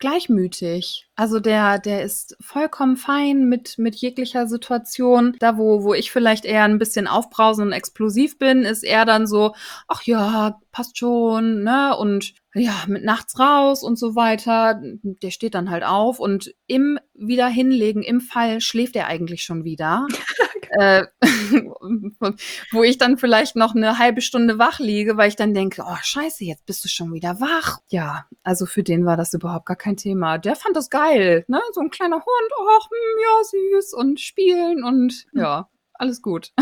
gleichmütig. 0.00 1.06
Also 1.14 1.38
der, 1.38 1.78
der 1.78 2.02
ist 2.02 2.36
vollkommen 2.40 2.96
fein 2.96 3.48
mit, 3.48 3.78
mit 3.78 3.94
jeglicher 3.94 4.46
Situation. 4.46 5.36
Da, 5.38 5.56
wo, 5.56 5.84
wo 5.84 5.94
ich 5.94 6.10
vielleicht 6.10 6.44
eher 6.44 6.64
ein 6.64 6.78
bisschen 6.78 7.06
aufbrausend 7.06 7.68
und 7.68 7.72
explosiv 7.72 8.38
bin, 8.38 8.62
ist 8.62 8.82
er 8.82 9.04
dann 9.04 9.26
so, 9.26 9.54
ach 9.86 10.02
ja, 10.02 10.58
passt 10.72 10.98
schon, 10.98 11.62
ne? 11.62 11.96
Und 11.96 12.34
ja, 12.54 12.84
mit 12.88 13.04
nachts 13.04 13.38
raus 13.38 13.82
und 13.82 13.98
so 13.98 14.16
weiter. 14.16 14.80
Der 15.02 15.30
steht 15.30 15.54
dann 15.54 15.70
halt 15.70 15.84
auf 15.84 16.18
und 16.18 16.54
im 16.66 16.98
Wiederhinlegen, 17.14 18.02
im 18.02 18.20
Fall 18.20 18.60
schläft 18.60 18.96
er 18.96 19.06
eigentlich 19.06 19.42
schon 19.42 19.64
wieder. 19.64 20.06
äh, 20.70 21.06
wo 22.72 22.82
ich 22.82 22.98
dann 22.98 23.18
vielleicht 23.18 23.56
noch 23.56 23.74
eine 23.74 23.98
halbe 23.98 24.20
Stunde 24.20 24.58
wach 24.58 24.78
liege, 24.78 25.16
weil 25.16 25.28
ich 25.28 25.36
dann 25.36 25.54
denke, 25.54 25.82
oh 25.86 25.96
scheiße, 26.00 26.44
jetzt 26.44 26.66
bist 26.66 26.84
du 26.84 26.88
schon 26.88 27.12
wieder 27.12 27.40
wach. 27.40 27.78
Ja, 27.88 28.26
also 28.42 28.66
für 28.66 28.82
den 28.82 29.04
war 29.04 29.16
das 29.16 29.32
überhaupt 29.34 29.66
gar 29.66 29.76
kein 29.76 29.96
Thema. 29.96 30.38
Der 30.38 30.56
fand 30.56 30.76
das 30.76 30.90
geil, 30.90 31.44
ne? 31.48 31.60
So 31.72 31.80
ein 31.80 31.90
kleiner 31.90 32.16
Hund, 32.16 32.52
ach, 32.70 32.88
hm, 32.90 33.22
ja, 33.22 33.78
süß 33.78 33.94
und 33.94 34.20
spielen 34.20 34.84
und 34.84 35.26
ja, 35.32 35.68
alles 35.94 36.22
gut. 36.22 36.52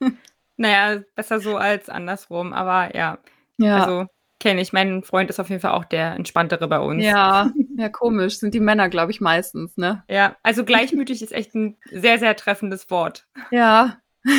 naja, 0.56 1.02
besser 1.14 1.40
so 1.40 1.56
als 1.56 1.88
andersrum, 1.88 2.52
aber 2.52 2.96
ja. 2.96 3.18
Ja. 3.58 3.82
Also 3.82 4.06
kenne 4.38 4.60
ich. 4.60 4.72
Mein 4.72 5.02
Freund 5.02 5.30
ist 5.30 5.40
auf 5.40 5.48
jeden 5.48 5.60
Fall 5.60 5.72
auch 5.72 5.84
der 5.84 6.14
entspanntere 6.14 6.68
bei 6.68 6.78
uns. 6.78 7.04
Ja, 7.04 7.50
ja, 7.76 7.88
komisch. 7.88 8.38
Sind 8.38 8.54
die 8.54 8.60
Männer, 8.60 8.88
glaube 8.88 9.12
ich, 9.12 9.20
meistens, 9.20 9.76
ne? 9.76 10.04
Ja, 10.08 10.36
also 10.42 10.64
gleichmütig 10.64 11.22
ist 11.22 11.32
echt 11.32 11.54
ein 11.54 11.76
sehr, 11.90 12.18
sehr 12.18 12.36
treffendes 12.36 12.90
Wort. 12.90 13.26
Ja. 13.50 13.98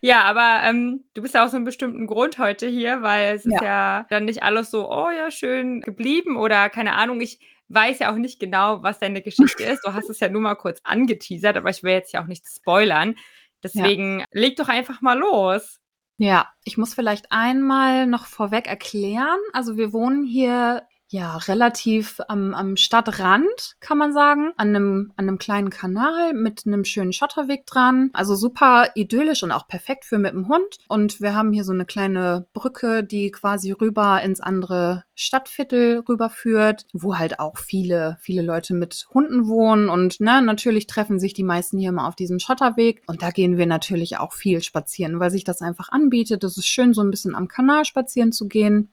Ja, 0.00 0.22
aber 0.22 0.60
ähm, 0.64 1.04
du 1.14 1.22
bist 1.22 1.34
ja 1.34 1.44
aus 1.44 1.54
einem 1.54 1.64
bestimmten 1.64 2.06
Grund 2.06 2.38
heute 2.38 2.68
hier, 2.68 3.02
weil 3.02 3.34
es 3.34 3.44
ist 3.44 3.60
ja 3.60 4.06
dann 4.10 4.26
nicht 4.26 4.42
alles 4.44 4.70
so, 4.70 4.90
oh 4.90 5.10
ja, 5.10 5.30
schön 5.30 5.80
geblieben 5.80 6.36
oder 6.36 6.70
keine 6.70 6.94
Ahnung. 6.94 7.20
Ich 7.20 7.40
weiß 7.68 7.98
ja 7.98 8.12
auch 8.12 8.16
nicht 8.16 8.38
genau, 8.38 8.82
was 8.82 8.98
deine 8.98 9.22
Geschichte 9.22 9.64
ist. 9.64 9.84
Du 9.84 9.92
hast 9.92 10.08
es 10.08 10.20
ja 10.20 10.28
nur 10.28 10.40
mal 10.40 10.54
kurz 10.54 10.80
angeteasert, 10.84 11.56
aber 11.56 11.70
ich 11.70 11.82
will 11.82 11.92
jetzt 11.92 12.12
ja 12.12 12.22
auch 12.22 12.28
nicht 12.28 12.44
spoilern. 12.46 13.16
Deswegen 13.62 14.24
leg 14.30 14.56
doch 14.56 14.68
einfach 14.68 15.00
mal 15.00 15.18
los. 15.18 15.80
Ja, 16.20 16.48
ich 16.64 16.76
muss 16.76 16.94
vielleicht 16.94 17.30
einmal 17.30 18.06
noch 18.08 18.26
vorweg 18.26 18.66
erklären. 18.66 19.38
Also 19.52 19.76
wir 19.76 19.92
wohnen 19.92 20.24
hier 20.24 20.82
ja, 21.10 21.38
relativ 21.38 22.20
am, 22.28 22.52
am 22.52 22.76
Stadtrand, 22.76 23.76
kann 23.80 23.96
man 23.96 24.12
sagen, 24.12 24.52
an 24.56 24.68
einem, 24.68 25.12
an 25.16 25.26
einem 25.26 25.38
kleinen 25.38 25.70
Kanal 25.70 26.34
mit 26.34 26.64
einem 26.66 26.84
schönen 26.84 27.14
Schotterweg 27.14 27.64
dran. 27.64 28.10
Also 28.12 28.34
super 28.34 28.90
idyllisch 28.94 29.42
und 29.42 29.52
auch 29.52 29.66
perfekt 29.66 30.04
für 30.04 30.18
mit 30.18 30.32
dem 30.32 30.48
Hund. 30.48 30.78
Und 30.88 31.20
wir 31.20 31.34
haben 31.34 31.52
hier 31.52 31.64
so 31.64 31.72
eine 31.72 31.86
kleine 31.86 32.46
Brücke, 32.52 33.02
die 33.04 33.30
quasi 33.30 33.72
rüber 33.72 34.20
ins 34.22 34.40
andere 34.40 35.04
Stadtviertel 35.14 36.04
rüberführt, 36.06 36.84
wo 36.92 37.16
halt 37.16 37.40
auch 37.40 37.56
viele, 37.56 38.18
viele 38.20 38.42
Leute 38.42 38.74
mit 38.74 39.06
Hunden 39.14 39.48
wohnen. 39.48 39.88
Und 39.88 40.20
ne, 40.20 40.42
natürlich 40.42 40.86
treffen 40.86 41.18
sich 41.18 41.32
die 41.32 41.42
meisten 41.42 41.78
hier 41.78 41.88
immer 41.88 42.06
auf 42.06 42.16
diesem 42.16 42.38
Schotterweg. 42.38 43.02
Und 43.06 43.22
da 43.22 43.30
gehen 43.30 43.56
wir 43.56 43.66
natürlich 43.66 44.18
auch 44.18 44.34
viel 44.34 44.62
spazieren, 44.62 45.20
weil 45.20 45.30
sich 45.30 45.44
das 45.44 45.62
einfach 45.62 45.88
anbietet. 45.88 46.44
Es 46.44 46.58
ist 46.58 46.66
schön, 46.68 46.92
so 46.92 47.00
ein 47.00 47.10
bisschen 47.10 47.34
am 47.34 47.48
Kanal 47.48 47.86
spazieren 47.86 48.30
zu 48.30 48.46
gehen 48.46 48.92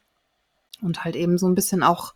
und 0.82 1.04
halt 1.04 1.16
eben 1.16 1.38
so 1.38 1.48
ein 1.48 1.56
bisschen 1.56 1.84
auch 1.84 2.14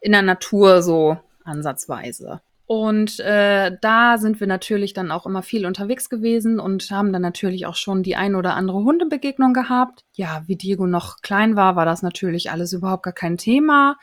in 0.00 0.12
der 0.12 0.22
Natur 0.22 0.82
so 0.82 1.18
ansatzweise. 1.44 2.40
Und 2.66 3.20
äh, 3.20 3.76
da 3.82 4.16
sind 4.16 4.40
wir 4.40 4.46
natürlich 4.46 4.94
dann 4.94 5.10
auch 5.10 5.26
immer 5.26 5.42
viel 5.42 5.66
unterwegs 5.66 6.08
gewesen 6.08 6.58
und 6.58 6.90
haben 6.90 7.12
dann 7.12 7.20
natürlich 7.20 7.66
auch 7.66 7.74
schon 7.74 8.02
die 8.02 8.16
ein 8.16 8.34
oder 8.34 8.54
andere 8.54 8.78
Hundebegegnung 8.78 9.52
gehabt. 9.52 10.04
Ja, 10.14 10.42
wie 10.46 10.56
Diego 10.56 10.86
noch 10.86 11.20
klein 11.20 11.54
war, 11.54 11.76
war 11.76 11.84
das 11.84 12.02
natürlich 12.02 12.50
alles 12.50 12.72
überhaupt 12.72 13.02
gar 13.02 13.12
kein 13.12 13.36
Thema. 13.36 13.98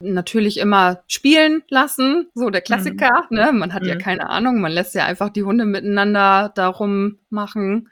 Natürlich 0.00 0.58
immer 0.58 1.04
spielen 1.06 1.62
lassen, 1.68 2.26
so 2.34 2.50
der 2.50 2.62
Klassiker, 2.62 3.26
mhm. 3.30 3.36
ne? 3.36 3.52
Man 3.52 3.72
hat 3.72 3.82
mhm. 3.82 3.90
ja 3.90 3.96
keine 3.96 4.28
Ahnung, 4.28 4.60
man 4.60 4.72
lässt 4.72 4.96
ja 4.96 5.04
einfach 5.04 5.30
die 5.30 5.44
Hunde 5.44 5.64
miteinander 5.64 6.50
darum 6.56 7.20
machen 7.30 7.88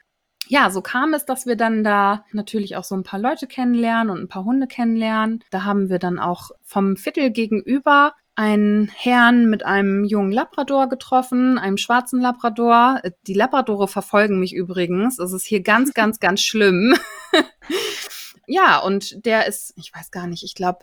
ja, 0.47 0.69
so 0.69 0.81
kam 0.81 1.13
es, 1.13 1.25
dass 1.25 1.45
wir 1.45 1.55
dann 1.55 1.83
da 1.83 2.25
natürlich 2.31 2.75
auch 2.75 2.83
so 2.83 2.95
ein 2.95 3.03
paar 3.03 3.19
Leute 3.19 3.47
kennenlernen 3.47 4.09
und 4.09 4.21
ein 4.21 4.27
paar 4.27 4.43
Hunde 4.43 4.67
kennenlernen. 4.67 5.43
Da 5.49 5.63
haben 5.63 5.89
wir 5.89 5.99
dann 5.99 6.19
auch 6.19 6.51
vom 6.63 6.97
Viertel 6.97 7.31
gegenüber 7.31 8.13
einen 8.35 8.87
Herrn 8.87 9.49
mit 9.49 9.65
einem 9.65 10.03
jungen 10.03 10.31
Labrador 10.31 10.89
getroffen, 10.89 11.57
einem 11.57 11.77
schwarzen 11.77 12.19
Labrador. 12.21 13.01
Die 13.27 13.33
Labradore 13.33 13.87
verfolgen 13.87 14.39
mich 14.39 14.53
übrigens. 14.53 15.19
Es 15.19 15.31
ist 15.31 15.45
hier 15.45 15.61
ganz, 15.61 15.93
ganz, 15.93 16.19
ganz 16.19 16.41
schlimm. 16.41 16.95
ja, 18.47 18.79
und 18.79 19.25
der 19.25 19.47
ist, 19.47 19.73
ich 19.75 19.93
weiß 19.93 20.11
gar 20.11 20.27
nicht, 20.27 20.43
ich 20.43 20.55
glaube, 20.55 20.79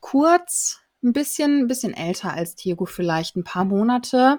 kurz, 0.00 0.80
ein 1.02 1.12
bisschen, 1.12 1.60
ein 1.60 1.66
bisschen 1.66 1.94
älter 1.94 2.32
als 2.32 2.54
Diego, 2.54 2.86
vielleicht 2.86 3.36
ein 3.36 3.44
paar 3.44 3.64
Monate. 3.64 4.38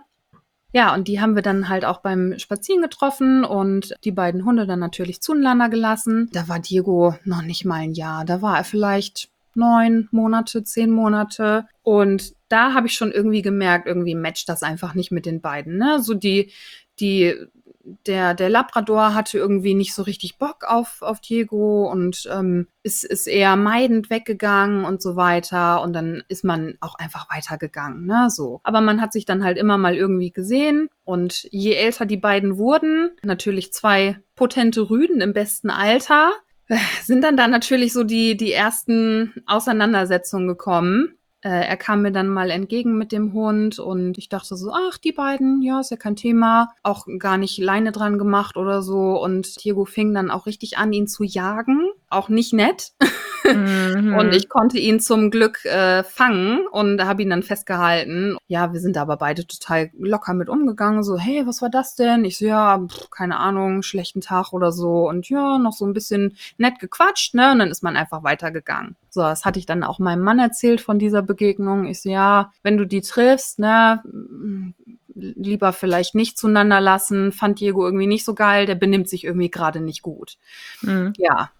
Ja, 0.76 0.94
und 0.94 1.08
die 1.08 1.22
haben 1.22 1.36
wir 1.36 1.42
dann 1.42 1.70
halt 1.70 1.86
auch 1.86 2.02
beim 2.02 2.38
Spazieren 2.38 2.82
getroffen 2.82 3.46
und 3.46 3.96
die 4.04 4.12
beiden 4.12 4.44
Hunde 4.44 4.68
dann 4.68 4.80
natürlich 4.80 5.22
zueinander 5.22 5.70
gelassen. 5.70 6.30
Da 6.34 6.50
war 6.50 6.60
Diego 6.60 7.16
noch 7.24 7.44
nicht 7.44 7.64
mal 7.64 7.76
ein 7.76 7.94
Jahr. 7.94 8.26
Da 8.26 8.42
war 8.42 8.58
er 8.58 8.66
vielleicht 8.66 9.30
neun 9.54 10.10
Monate, 10.12 10.66
zehn 10.66 10.92
Monate. 10.92 11.66
Und 11.82 12.34
da 12.50 12.74
habe 12.74 12.88
ich 12.88 12.94
schon 12.94 13.14
irgendwie 13.14 13.42
gemerkt, 13.42 13.88
irgendwie 13.88 14.16
matcht 14.16 14.50
das 14.50 14.64
einfach 14.64 14.96
nicht 14.96 15.14
mit 15.14 15.26
den 15.26 15.40
beiden. 15.40 15.78
Ne? 15.78 16.02
So 16.02 16.14
die, 16.14 16.52
die 17.00 17.36
der, 18.06 18.34
der 18.34 18.50
Labrador 18.50 19.14
hatte 19.14 19.38
irgendwie 19.38 19.76
nicht 19.76 19.94
so 19.94 20.02
richtig 20.02 20.38
Bock 20.38 20.64
auf, 20.68 21.02
auf 21.02 21.22
Diego 21.22 21.90
und 21.90 22.28
ähm, 22.32 22.68
ist, 22.84 23.04
ist 23.04 23.28
eher 23.28 23.56
meidend 23.56 24.10
weggegangen 24.10 24.86
und 24.86 25.02
so 25.02 25.16
weiter. 25.16 25.82
Und 25.82 25.94
dann 25.94 26.24
ist 26.28 26.44
man 26.44 26.76
auch 26.82 26.96
einfach 26.96 27.30
weitergegangen, 27.30 28.06
ne? 28.06 28.30
So. 28.30 28.60
Aber 28.64 28.82
man 28.82 29.02
hat 29.02 29.14
sich 29.14 29.26
dann 29.26 29.44
halt 29.44 29.58
immer 29.58 29.78
mal 29.78 29.96
irgendwie 29.96 30.32
gesehen. 30.32 30.90
Und 31.04 31.48
je 31.52 31.74
älter 31.74 32.06
die 32.06 32.18
beiden 32.18 32.58
wurden, 32.58 33.12
natürlich 33.24 33.72
zwei 33.72 34.18
potente 34.36 34.90
Rüden 34.90 35.22
im 35.22 35.34
besten 35.34 35.70
Alter, 35.70 36.32
sind 37.04 37.24
dann 37.24 37.38
da 37.38 37.48
natürlich 37.48 37.94
so 37.94 38.04
die, 38.04 38.36
die 38.36 38.52
ersten 38.52 39.34
Auseinandersetzungen 39.46 40.48
gekommen. 40.48 41.18
Äh, 41.46 41.68
er 41.68 41.78
kam 41.78 42.02
mir 42.02 42.12
dann 42.12 42.28
mal 42.28 42.50
entgegen 42.50 42.98
mit 42.98 43.12
dem 43.12 43.32
Hund 43.32 43.78
und 43.78 44.18
ich 44.18 44.30
dachte 44.30 44.56
so, 44.56 44.72
ach, 44.74 44.98
die 44.98 45.12
beiden, 45.12 45.62
ja, 45.62 45.80
ist 45.80 45.92
ja 45.92 45.98
kein 45.98 46.16
Thema. 46.16 46.72
Auch 46.82 47.06
gar 47.20 47.38
nicht 47.38 47.60
Leine 47.60 47.92
dran 47.92 48.18
gemacht 48.18 48.58
oder 48.58 48.82
so. 48.82 49.22
Und 49.22 49.64
Diego 49.64 49.86
fing 49.86 50.12
dann 50.12 50.32
auch 50.32 50.48
richtig 50.48 50.80
an, 50.80 50.92
ihn 50.92 51.08
zu 51.08 51.24
jagen. 51.24 51.92
Auch 52.10 52.30
nicht 52.30 52.54
nett. 52.54 52.92
Mhm. 53.46 54.16
Und 54.16 54.34
ich 54.34 54.50
konnte 54.50 54.80
ihn 54.80 55.00
zum 55.00 55.30
Glück 55.30 55.64
äh, 55.66 56.04
fangen 56.04 56.66
und 56.72 57.04
habe 57.04 57.22
ihn 57.22 57.30
dann 57.30 57.44
festgehalten. 57.44 58.38
Ja, 58.48 58.74
wir 58.74 58.80
sind 58.80 58.96
da 58.96 59.04
aber 59.04 59.18
beide 59.18 59.46
total 59.46 59.92
locker 60.00 60.34
mit 60.34 60.50
umgegangen. 60.50 61.04
So, 61.04 61.20
hey, 61.20 61.46
was 61.46 61.62
war 61.62 61.70
das 61.70 61.96
denn? 61.96 62.26
Ich 62.26 62.40
so, 62.40 62.46
ja, 62.46 62.80
pff, 62.80 63.10
keine 63.12 63.38
Ahnung, 63.38 63.84
schlechten 63.84 64.22
Tag 64.22 64.52
oder 64.52 64.72
so. 64.72 65.08
Und 65.08 65.30
ja, 65.30 65.60
noch 65.60 65.74
so 65.74 65.86
ein 65.86 65.94
bisschen 65.94 66.36
nett 66.58 66.80
gequatscht, 66.80 67.36
ne? 67.36 67.52
Und 67.52 67.60
dann 67.60 67.70
ist 67.70 67.84
man 67.84 67.96
einfach 67.96 68.24
weitergegangen. 68.24 68.96
So, 69.10 69.22
das 69.22 69.46
hatte 69.46 69.60
ich 69.60 69.66
dann 69.66 69.84
auch 69.84 70.00
meinem 70.00 70.24
Mann 70.24 70.40
erzählt 70.40 70.82
von 70.82 71.00
dieser 71.00 71.22
Begegnung. 71.22 71.86
Ich 71.86 72.02
so, 72.02 72.10
ja, 72.10 72.52
wenn 72.64 72.78
du 72.78 72.86
die 72.86 73.02
triffst, 73.02 73.60
ne, 73.60 74.02
lieber 75.16 75.72
vielleicht 75.74 76.16
nicht 76.16 76.38
zueinander 76.38 76.82
lassen. 76.82 77.32
Fand 77.32 77.60
Diego 77.60 77.86
irgendwie 77.86 78.08
nicht 78.08 78.26
so 78.26 78.34
geil, 78.34 78.66
der 78.66 78.76
benimmt 78.76 79.10
sich 79.10 79.24
irgendwie 79.24 79.50
gerade 79.50 79.80
nicht 79.80 80.02
gut. 80.02 80.38
Mhm. 80.82 81.14
Ja. 81.18 81.52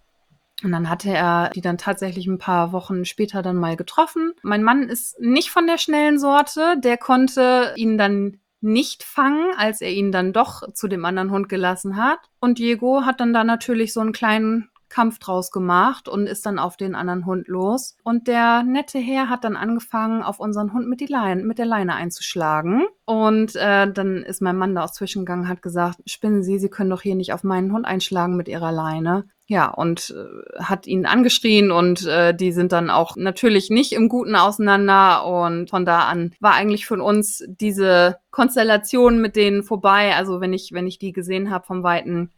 Und 0.62 0.72
dann 0.72 0.88
hatte 0.88 1.10
er 1.10 1.50
die 1.54 1.60
dann 1.60 1.78
tatsächlich 1.78 2.26
ein 2.26 2.38
paar 2.38 2.72
Wochen 2.72 3.04
später 3.04 3.42
dann 3.42 3.56
mal 3.56 3.76
getroffen. 3.76 4.32
Mein 4.42 4.62
Mann 4.62 4.88
ist 4.88 5.20
nicht 5.20 5.50
von 5.50 5.66
der 5.66 5.78
schnellen 5.78 6.18
Sorte. 6.18 6.76
Der 6.78 6.96
konnte 6.96 7.74
ihn 7.76 7.98
dann 7.98 8.40
nicht 8.62 9.04
fangen, 9.04 9.52
als 9.56 9.80
er 9.80 9.92
ihn 9.92 10.12
dann 10.12 10.32
doch 10.32 10.72
zu 10.72 10.88
dem 10.88 11.04
anderen 11.04 11.30
Hund 11.30 11.48
gelassen 11.48 11.96
hat. 11.96 12.18
Und 12.40 12.58
Diego 12.58 13.02
hat 13.04 13.20
dann 13.20 13.34
da 13.34 13.44
natürlich 13.44 13.92
so 13.92 14.00
einen 14.00 14.12
kleinen 14.12 14.70
Kampf 14.88 15.18
draus 15.18 15.50
gemacht 15.50 16.08
und 16.08 16.26
ist 16.26 16.46
dann 16.46 16.58
auf 16.58 16.76
den 16.76 16.94
anderen 16.94 17.26
Hund 17.26 17.48
los. 17.48 17.96
Und 18.02 18.28
der 18.28 18.62
nette 18.62 18.98
Herr 18.98 19.28
hat 19.28 19.44
dann 19.44 19.56
angefangen, 19.56 20.22
auf 20.22 20.40
unseren 20.40 20.72
Hund 20.72 20.88
mit, 20.88 21.00
die 21.00 21.06
Leine, 21.06 21.42
mit 21.42 21.58
der 21.58 21.66
Leine 21.66 21.94
einzuschlagen. 21.94 22.86
Und 23.04 23.56
äh, 23.56 23.92
dann 23.92 24.22
ist 24.22 24.42
mein 24.42 24.56
Mann 24.56 24.74
da 24.74 24.84
aus 24.84 24.94
Zwischengang, 24.94 25.48
hat 25.48 25.60
gesagt, 25.60 25.98
spinnen 26.06 26.42
Sie, 26.42 26.58
Sie 26.58 26.70
können 26.70 26.90
doch 26.90 27.02
hier 27.02 27.14
nicht 27.14 27.32
auf 27.32 27.44
meinen 27.44 27.72
Hund 27.72 27.84
einschlagen 27.84 28.36
mit 28.36 28.48
Ihrer 28.48 28.72
Leine. 28.72 29.26
Ja, 29.48 29.68
und 29.68 30.12
äh, 30.16 30.62
hat 30.62 30.88
ihn 30.88 31.06
angeschrien 31.06 31.70
und 31.70 32.04
äh, 32.04 32.34
die 32.34 32.50
sind 32.50 32.72
dann 32.72 32.90
auch 32.90 33.14
natürlich 33.14 33.70
nicht 33.70 33.92
im 33.92 34.08
Guten 34.08 34.34
auseinander. 34.34 35.24
Und 35.24 35.70
von 35.70 35.84
da 35.84 36.00
an 36.00 36.34
war 36.40 36.54
eigentlich 36.54 36.86
von 36.86 37.00
uns 37.00 37.44
diese 37.46 38.18
Konstellation 38.32 39.20
mit 39.20 39.36
denen 39.36 39.62
vorbei. 39.62 40.16
Also 40.16 40.40
wenn 40.40 40.52
ich, 40.52 40.72
wenn 40.72 40.88
ich 40.88 40.98
die 40.98 41.12
gesehen 41.12 41.50
habe 41.50 41.64
vom 41.64 41.84
Weiten, 41.84 42.32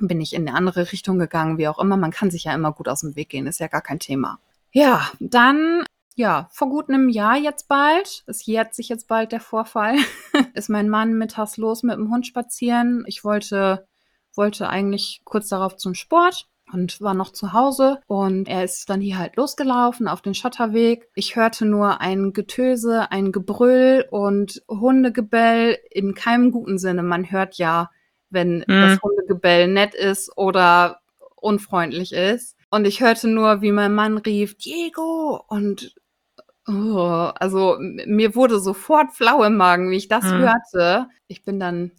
bin 0.00 0.20
ich 0.20 0.34
in 0.34 0.48
eine 0.48 0.56
andere 0.56 0.90
Richtung 0.92 1.18
gegangen, 1.18 1.58
wie 1.58 1.68
auch 1.68 1.78
immer. 1.78 1.96
Man 1.96 2.10
kann 2.10 2.30
sich 2.30 2.44
ja 2.44 2.54
immer 2.54 2.72
gut 2.72 2.88
aus 2.88 3.00
dem 3.00 3.14
Weg 3.16 3.28
gehen, 3.28 3.46
ist 3.46 3.60
ja 3.60 3.68
gar 3.68 3.82
kein 3.82 3.98
Thema. 3.98 4.38
Ja, 4.72 5.10
dann, 5.20 5.84
ja, 6.14 6.48
vor 6.50 6.70
gut 6.70 6.88
einem 6.88 7.08
Jahr 7.08 7.36
jetzt 7.36 7.68
bald, 7.68 8.24
es 8.26 8.44
jährt 8.46 8.74
sich 8.74 8.88
jetzt 8.88 9.06
bald 9.06 9.32
der 9.32 9.40
Vorfall, 9.40 9.96
ist 10.54 10.70
mein 10.70 10.88
Mann 10.88 11.14
mittags 11.14 11.56
los 11.56 11.82
mit 11.82 11.96
dem 11.96 12.10
Hund 12.10 12.26
spazieren. 12.26 13.04
Ich 13.06 13.22
wollte, 13.22 13.86
wollte 14.34 14.68
eigentlich 14.68 15.22
kurz 15.24 15.48
darauf 15.48 15.76
zum 15.76 15.94
Sport 15.94 16.46
und 16.72 17.00
war 17.00 17.14
noch 17.14 17.32
zu 17.32 17.52
Hause 17.52 18.00
und 18.06 18.48
er 18.48 18.64
ist 18.64 18.88
dann 18.88 19.00
hier 19.00 19.18
halt 19.18 19.36
losgelaufen 19.36 20.08
auf 20.08 20.22
den 20.22 20.34
Schotterweg. 20.34 21.08
Ich 21.14 21.36
hörte 21.36 21.66
nur 21.66 22.00
ein 22.00 22.32
Getöse, 22.32 23.10
ein 23.10 23.32
Gebrüll 23.32 24.06
und 24.10 24.62
Hundegebell 24.68 25.78
in 25.90 26.14
keinem 26.14 26.50
guten 26.50 26.78
Sinne. 26.78 27.02
Man 27.02 27.30
hört 27.30 27.56
ja 27.56 27.90
wenn 28.32 28.58
mhm. 28.58 28.64
das 28.66 29.00
Hundegebell 29.02 29.68
nett 29.68 29.94
ist 29.94 30.36
oder 30.36 31.00
unfreundlich 31.36 32.12
ist. 32.12 32.56
Und 32.70 32.86
ich 32.86 33.00
hörte 33.00 33.28
nur, 33.28 33.60
wie 33.60 33.72
mein 33.72 33.94
Mann 33.94 34.18
rief, 34.18 34.56
Diego! 34.56 35.44
Und 35.48 35.94
oh, 36.66 37.30
also 37.34 37.76
mir 37.78 38.34
wurde 38.34 38.58
sofort 38.58 39.12
flau 39.12 39.44
im 39.44 39.56
Magen, 39.56 39.90
wie 39.90 39.96
ich 39.96 40.08
das 40.08 40.24
mhm. 40.24 40.38
hörte. 40.38 41.08
Ich 41.28 41.44
bin 41.44 41.60
dann 41.60 41.92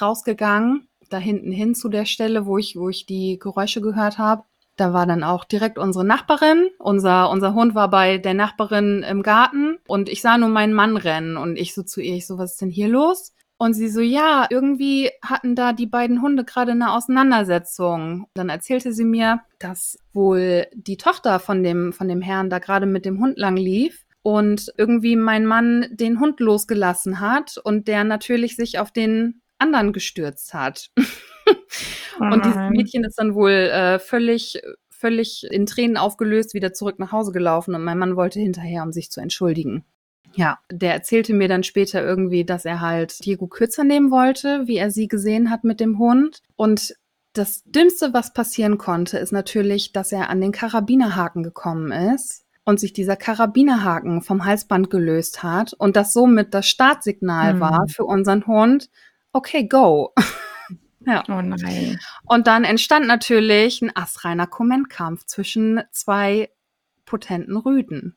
rausgegangen, 0.00 0.88
da 1.10 1.18
hinten 1.18 1.52
hin 1.52 1.74
zu 1.74 1.88
der 1.88 2.06
Stelle, 2.06 2.46
wo 2.46 2.58
ich, 2.58 2.76
wo 2.76 2.88
ich 2.88 3.06
die 3.06 3.38
Geräusche 3.38 3.80
gehört 3.80 4.18
habe. 4.18 4.44
Da 4.76 4.94
war 4.94 5.06
dann 5.06 5.24
auch 5.24 5.44
direkt 5.44 5.78
unsere 5.78 6.04
Nachbarin. 6.04 6.68
Unser, 6.78 7.28
unser 7.30 7.52
Hund 7.54 7.74
war 7.74 7.90
bei 7.90 8.18
der 8.18 8.34
Nachbarin 8.34 9.02
im 9.02 9.22
Garten 9.22 9.78
und 9.86 10.08
ich 10.08 10.22
sah 10.22 10.38
nur 10.38 10.48
meinen 10.48 10.72
Mann 10.72 10.96
rennen 10.96 11.36
und 11.36 11.56
ich 11.56 11.74
so 11.74 11.82
zu 11.82 12.00
ihr, 12.00 12.14
ich 12.14 12.26
so, 12.26 12.38
was 12.38 12.52
ist 12.52 12.62
denn 12.62 12.70
hier 12.70 12.88
los? 12.88 13.34
Und 13.58 13.74
sie 13.74 13.88
so, 13.88 14.00
ja, 14.00 14.46
irgendwie 14.48 15.10
hatten 15.22 15.54
da 15.54 15.74
die 15.74 15.86
beiden 15.86 16.22
Hunde 16.22 16.44
gerade 16.44 16.70
eine 16.70 16.92
Auseinandersetzung. 16.92 18.26
Dann 18.32 18.48
erzählte 18.48 18.94
sie 18.94 19.04
mir, 19.04 19.40
dass 19.58 19.98
wohl 20.14 20.66
die 20.72 20.96
Tochter 20.96 21.38
von 21.40 21.62
dem, 21.62 21.92
von 21.92 22.08
dem 22.08 22.22
Herrn 22.22 22.48
da 22.48 22.58
gerade 22.58 22.86
mit 22.86 23.04
dem 23.04 23.20
Hund 23.20 23.36
lang 23.36 23.58
lief 23.58 24.06
und 24.22 24.72
irgendwie 24.78 25.14
mein 25.14 25.44
Mann 25.44 25.88
den 25.90 26.20
Hund 26.20 26.40
losgelassen 26.40 27.20
hat 27.20 27.58
und 27.62 27.86
der 27.86 28.04
natürlich 28.04 28.56
sich 28.56 28.78
auf 28.78 28.92
den 28.92 29.42
anderen 29.60 29.92
gestürzt 29.92 30.54
hat. 30.54 30.90
Oh 32.20 32.24
und 32.24 32.44
dieses 32.44 32.70
Mädchen 32.70 33.04
ist 33.04 33.18
dann 33.18 33.34
wohl 33.34 33.50
äh, 33.50 33.98
völlig, 33.98 34.60
völlig 34.90 35.46
in 35.50 35.66
Tränen 35.66 35.96
aufgelöst 35.96 36.52
wieder 36.54 36.72
zurück 36.72 36.98
nach 36.98 37.12
Hause 37.12 37.32
gelaufen 37.32 37.74
und 37.74 37.82
mein 37.82 37.98
Mann 37.98 38.14
wollte 38.14 38.38
hinterher, 38.40 38.82
um 38.82 38.92
sich 38.92 39.10
zu 39.10 39.20
entschuldigen. 39.20 39.84
Ja, 40.34 40.58
der 40.70 40.92
erzählte 40.92 41.34
mir 41.34 41.48
dann 41.48 41.64
später 41.64 42.04
irgendwie, 42.04 42.44
dass 42.44 42.64
er 42.64 42.80
halt 42.80 43.24
Diego 43.24 43.46
kürzer 43.48 43.84
nehmen 43.84 44.10
wollte, 44.10 44.66
wie 44.66 44.76
er 44.76 44.90
sie 44.90 45.08
gesehen 45.08 45.50
hat 45.50 45.64
mit 45.64 45.80
dem 45.80 45.98
Hund. 45.98 46.42
Und 46.56 46.94
das 47.32 47.62
Dümmste, 47.64 48.12
was 48.12 48.32
passieren 48.32 48.78
konnte, 48.78 49.18
ist 49.18 49.32
natürlich, 49.32 49.92
dass 49.92 50.12
er 50.12 50.30
an 50.30 50.40
den 50.40 50.52
Karabinerhaken 50.52 51.42
gekommen 51.42 51.90
ist 51.90 52.44
und 52.64 52.78
sich 52.78 52.92
dieser 52.92 53.16
Karabinerhaken 53.16 54.22
vom 54.22 54.44
Halsband 54.44 54.90
gelöst 54.90 55.42
hat 55.42 55.72
und 55.72 55.96
das 55.96 56.12
somit 56.12 56.54
das 56.54 56.66
Startsignal 56.66 57.54
hm. 57.54 57.60
war 57.60 57.88
für 57.88 58.04
unseren 58.04 58.46
Hund, 58.46 58.90
okay, 59.32 59.66
go. 59.66 60.12
ja. 61.06 61.22
Oh 61.28 61.40
nein. 61.40 61.98
Und 62.24 62.46
dann 62.46 62.64
entstand 62.64 63.06
natürlich 63.06 63.82
ein 63.82 63.94
astreiner 63.94 64.46
Kommentkampf 64.46 65.24
zwischen 65.26 65.82
zwei 65.92 66.50
potenten 67.04 67.56
Rüden. 67.56 68.16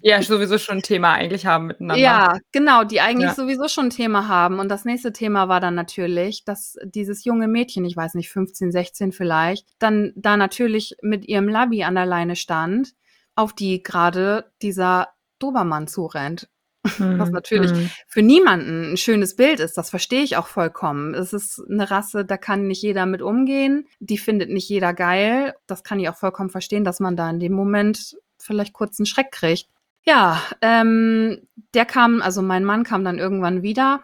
Ja, 0.00 0.22
sowieso 0.22 0.58
schon 0.58 0.78
ein 0.78 0.82
Thema 0.82 1.12
eigentlich 1.14 1.44
haben 1.44 1.66
miteinander. 1.66 2.00
Ja, 2.00 2.38
genau, 2.52 2.84
die 2.84 3.00
eigentlich 3.00 3.30
ja. 3.30 3.34
sowieso 3.34 3.66
schon 3.66 3.86
ein 3.86 3.90
Thema 3.90 4.28
haben. 4.28 4.60
Und 4.60 4.68
das 4.68 4.84
nächste 4.84 5.12
Thema 5.12 5.48
war 5.48 5.60
dann 5.60 5.74
natürlich, 5.74 6.44
dass 6.44 6.76
dieses 6.84 7.24
junge 7.24 7.48
Mädchen, 7.48 7.84
ich 7.84 7.96
weiß 7.96 8.14
nicht, 8.14 8.30
15, 8.30 8.70
16 8.70 9.12
vielleicht, 9.12 9.66
dann 9.80 10.12
da 10.14 10.36
natürlich 10.36 10.94
mit 11.02 11.26
ihrem 11.26 11.48
Labi 11.48 11.82
an 11.82 11.96
der 11.96 12.06
Leine 12.06 12.36
stand, 12.36 12.94
auf 13.34 13.54
die 13.54 13.82
gerade 13.82 14.52
dieser 14.62 15.08
Dobermann 15.40 15.88
zurennt. 15.88 16.48
Mhm. 16.98 17.18
Was 17.18 17.30
natürlich 17.30 17.72
mhm. 17.72 17.90
für 18.06 18.22
niemanden 18.22 18.92
ein 18.92 18.96
schönes 18.96 19.36
Bild 19.36 19.60
ist, 19.60 19.78
das 19.78 19.90
verstehe 19.90 20.22
ich 20.22 20.36
auch 20.36 20.46
vollkommen. 20.46 21.14
Es 21.14 21.32
ist 21.32 21.62
eine 21.70 21.90
Rasse, 21.90 22.24
da 22.24 22.36
kann 22.36 22.66
nicht 22.66 22.82
jeder 22.82 23.06
mit 23.06 23.22
umgehen. 23.22 23.86
Die 24.00 24.18
findet 24.18 24.50
nicht 24.50 24.68
jeder 24.68 24.94
geil. 24.94 25.54
Das 25.66 25.84
kann 25.84 26.00
ich 26.00 26.08
auch 26.08 26.16
vollkommen 26.16 26.50
verstehen, 26.50 26.84
dass 26.84 26.98
man 26.98 27.16
da 27.16 27.30
in 27.30 27.40
dem 27.40 27.52
Moment 27.52 28.16
vielleicht 28.38 28.72
kurz 28.72 28.98
einen 28.98 29.06
Schreck 29.06 29.30
kriegt. 29.30 29.68
Ja, 30.04 30.42
ähm, 30.62 31.46
der 31.74 31.84
kam, 31.84 32.22
also 32.22 32.42
mein 32.42 32.64
Mann 32.64 32.84
kam 32.84 33.04
dann 33.04 33.18
irgendwann 33.18 33.62
wieder. 33.62 34.02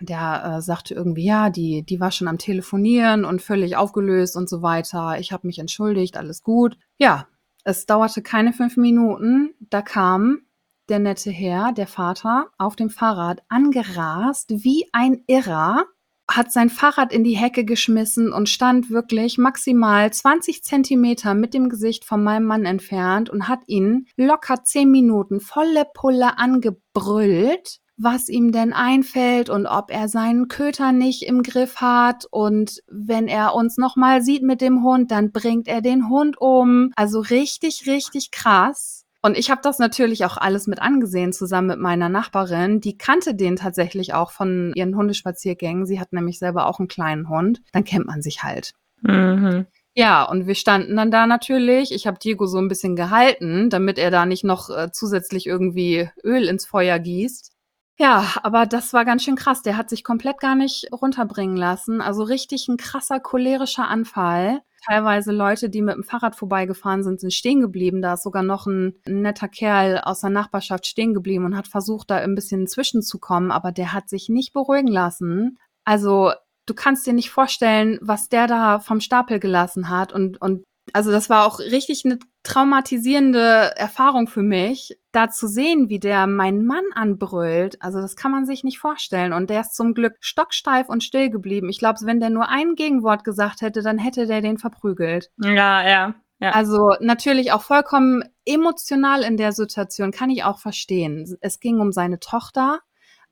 Der 0.00 0.56
äh, 0.56 0.62
sagte 0.62 0.94
irgendwie, 0.94 1.24
ja, 1.24 1.50
die, 1.50 1.82
die 1.82 2.00
war 2.00 2.12
schon 2.12 2.28
am 2.28 2.38
Telefonieren 2.38 3.24
und 3.24 3.42
völlig 3.42 3.76
aufgelöst 3.76 4.36
und 4.36 4.48
so 4.48 4.62
weiter. 4.62 5.18
Ich 5.18 5.32
habe 5.32 5.46
mich 5.46 5.58
entschuldigt, 5.58 6.16
alles 6.16 6.42
gut. 6.42 6.78
Ja, 6.98 7.26
es 7.64 7.84
dauerte 7.84 8.22
keine 8.22 8.52
fünf 8.52 8.76
Minuten. 8.76 9.54
Da 9.60 9.82
kam 9.82 10.42
der 10.88 10.98
nette 10.98 11.30
Herr, 11.30 11.72
der 11.72 11.86
Vater, 11.86 12.50
auf 12.58 12.76
dem 12.76 12.90
Fahrrad 12.90 13.42
angerast 13.48 14.50
wie 14.50 14.86
ein 14.92 15.22
Irrer 15.26 15.84
hat 16.30 16.52
sein 16.52 16.68
Fahrrad 16.68 17.12
in 17.12 17.24
die 17.24 17.36
Hecke 17.36 17.64
geschmissen 17.64 18.32
und 18.32 18.48
stand 18.48 18.90
wirklich 18.90 19.38
maximal 19.38 20.12
20 20.12 20.62
Zentimeter 20.62 21.32
mit 21.34 21.54
dem 21.54 21.70
Gesicht 21.70 22.04
von 22.04 22.22
meinem 22.22 22.44
Mann 22.44 22.66
entfernt 22.66 23.30
und 23.30 23.48
hat 23.48 23.60
ihn 23.66 24.06
locker 24.16 24.62
zehn 24.62 24.90
Minuten 24.90 25.40
volle 25.40 25.86
Pulle 25.94 26.38
angebrüllt, 26.38 27.80
was 27.96 28.28
ihm 28.28 28.52
denn 28.52 28.74
einfällt 28.74 29.48
und 29.48 29.66
ob 29.66 29.90
er 29.90 30.08
seinen 30.08 30.48
Köter 30.48 30.92
nicht 30.92 31.22
im 31.22 31.42
Griff 31.42 31.76
hat 31.76 32.26
und 32.30 32.82
wenn 32.86 33.26
er 33.26 33.54
uns 33.54 33.78
nochmal 33.78 34.22
sieht 34.22 34.42
mit 34.42 34.60
dem 34.60 34.84
Hund, 34.84 35.10
dann 35.10 35.32
bringt 35.32 35.66
er 35.66 35.80
den 35.80 36.10
Hund 36.10 36.38
um. 36.38 36.92
Also 36.94 37.20
richtig, 37.20 37.86
richtig 37.86 38.30
krass. 38.30 38.97
Und 39.20 39.36
ich 39.36 39.50
habe 39.50 39.60
das 39.62 39.78
natürlich 39.78 40.24
auch 40.24 40.36
alles 40.36 40.66
mit 40.66 40.80
angesehen, 40.80 41.32
zusammen 41.32 41.68
mit 41.68 41.78
meiner 41.80 42.08
Nachbarin. 42.08 42.80
Die 42.80 42.96
kannte 42.96 43.34
den 43.34 43.56
tatsächlich 43.56 44.14
auch 44.14 44.30
von 44.30 44.72
ihren 44.74 44.96
Hundespaziergängen. 44.96 45.86
Sie 45.86 45.98
hat 45.98 46.12
nämlich 46.12 46.38
selber 46.38 46.66
auch 46.66 46.78
einen 46.78 46.88
kleinen 46.88 47.28
Hund. 47.28 47.60
Dann 47.72 47.84
kennt 47.84 48.06
man 48.06 48.22
sich 48.22 48.42
halt. 48.44 48.74
Mhm. 49.02 49.66
Ja, 49.94 50.22
und 50.22 50.46
wir 50.46 50.54
standen 50.54 50.94
dann 50.94 51.10
da 51.10 51.26
natürlich. 51.26 51.90
Ich 51.92 52.06
habe 52.06 52.20
Diego 52.20 52.46
so 52.46 52.58
ein 52.58 52.68
bisschen 52.68 52.94
gehalten, 52.94 53.68
damit 53.68 53.98
er 53.98 54.12
da 54.12 54.26
nicht 54.26 54.44
noch 54.44 54.70
äh, 54.70 54.92
zusätzlich 54.92 55.46
irgendwie 55.46 56.08
Öl 56.22 56.44
ins 56.44 56.66
Feuer 56.66 57.00
gießt. 57.00 57.50
Ja, 57.98 58.34
aber 58.44 58.64
das 58.66 58.92
war 58.92 59.04
ganz 59.04 59.24
schön 59.24 59.34
krass. 59.34 59.62
Der 59.62 59.76
hat 59.76 59.90
sich 59.90 60.04
komplett 60.04 60.38
gar 60.38 60.54
nicht 60.54 60.88
runterbringen 60.92 61.56
lassen. 61.56 62.00
Also 62.00 62.22
richtig 62.22 62.68
ein 62.68 62.76
krasser 62.76 63.18
cholerischer 63.18 63.88
Anfall. 63.88 64.60
Teilweise 64.88 65.32
Leute, 65.32 65.68
die 65.68 65.82
mit 65.82 65.96
dem 65.96 66.02
Fahrrad 66.02 66.34
vorbeigefahren 66.34 67.02
sind, 67.02 67.20
sind 67.20 67.34
stehen 67.34 67.60
geblieben. 67.60 68.00
Da 68.00 68.14
ist 68.14 68.22
sogar 68.22 68.42
noch 68.42 68.66
ein, 68.66 68.94
netter 69.06 69.48
Kerl 69.48 69.98
aus 69.98 70.22
der 70.22 70.30
Nachbarschaft 70.30 70.86
stehen 70.86 71.12
geblieben 71.12 71.44
und 71.44 71.54
hat 71.54 71.68
versucht, 71.68 72.10
da 72.10 72.16
ein 72.16 72.34
bisschen 72.34 72.66
zwischenzukommen, 72.66 73.50
aber 73.50 73.70
der 73.70 73.92
hat 73.92 74.08
sich 74.08 74.30
nicht 74.30 74.54
beruhigen 74.54 74.88
lassen. 74.88 75.58
Also 75.84 76.32
du 76.64 76.72
kannst 76.72 77.06
dir 77.06 77.12
nicht 77.12 77.28
vorstellen, 77.28 77.98
was 78.00 78.30
der 78.30 78.46
da 78.46 78.78
vom 78.80 79.00
Stapel 79.00 79.40
gelassen 79.40 79.90
hat 79.90 80.14
und, 80.14 80.40
und 80.40 80.64
also 80.92 81.10
das 81.10 81.30
war 81.30 81.46
auch 81.46 81.58
richtig 81.58 82.04
eine 82.04 82.18
traumatisierende 82.42 83.76
Erfahrung 83.76 84.26
für 84.26 84.42
mich, 84.42 84.98
da 85.12 85.28
zu 85.28 85.46
sehen, 85.46 85.88
wie 85.88 85.98
der 85.98 86.26
meinen 86.26 86.66
Mann 86.66 86.84
anbrüllt. 86.94 87.80
Also 87.82 88.00
das 88.00 88.16
kann 88.16 88.30
man 88.30 88.46
sich 88.46 88.64
nicht 88.64 88.78
vorstellen. 88.78 89.32
Und 89.32 89.50
der 89.50 89.60
ist 89.60 89.74
zum 89.74 89.94
Glück 89.94 90.14
stocksteif 90.20 90.88
und 90.88 91.04
still 91.04 91.30
geblieben. 91.30 91.68
Ich 91.68 91.78
glaube, 91.78 91.98
wenn 92.02 92.20
der 92.20 92.30
nur 92.30 92.48
ein 92.48 92.74
Gegenwort 92.74 93.24
gesagt 93.24 93.60
hätte, 93.60 93.82
dann 93.82 93.98
hätte 93.98 94.26
der 94.26 94.40
den 94.40 94.58
verprügelt. 94.58 95.30
Ja, 95.38 95.86
ja. 95.86 96.14
Ja. 96.40 96.50
Also 96.50 96.94
natürlich 97.00 97.50
auch 97.52 97.62
vollkommen 97.62 98.22
emotional 98.44 99.22
in 99.22 99.36
der 99.36 99.52
Situation, 99.52 100.12
kann 100.12 100.30
ich 100.30 100.44
auch 100.44 100.60
verstehen. 100.60 101.36
Es 101.40 101.58
ging 101.58 101.80
um 101.80 101.90
seine 101.90 102.20
Tochter, 102.20 102.78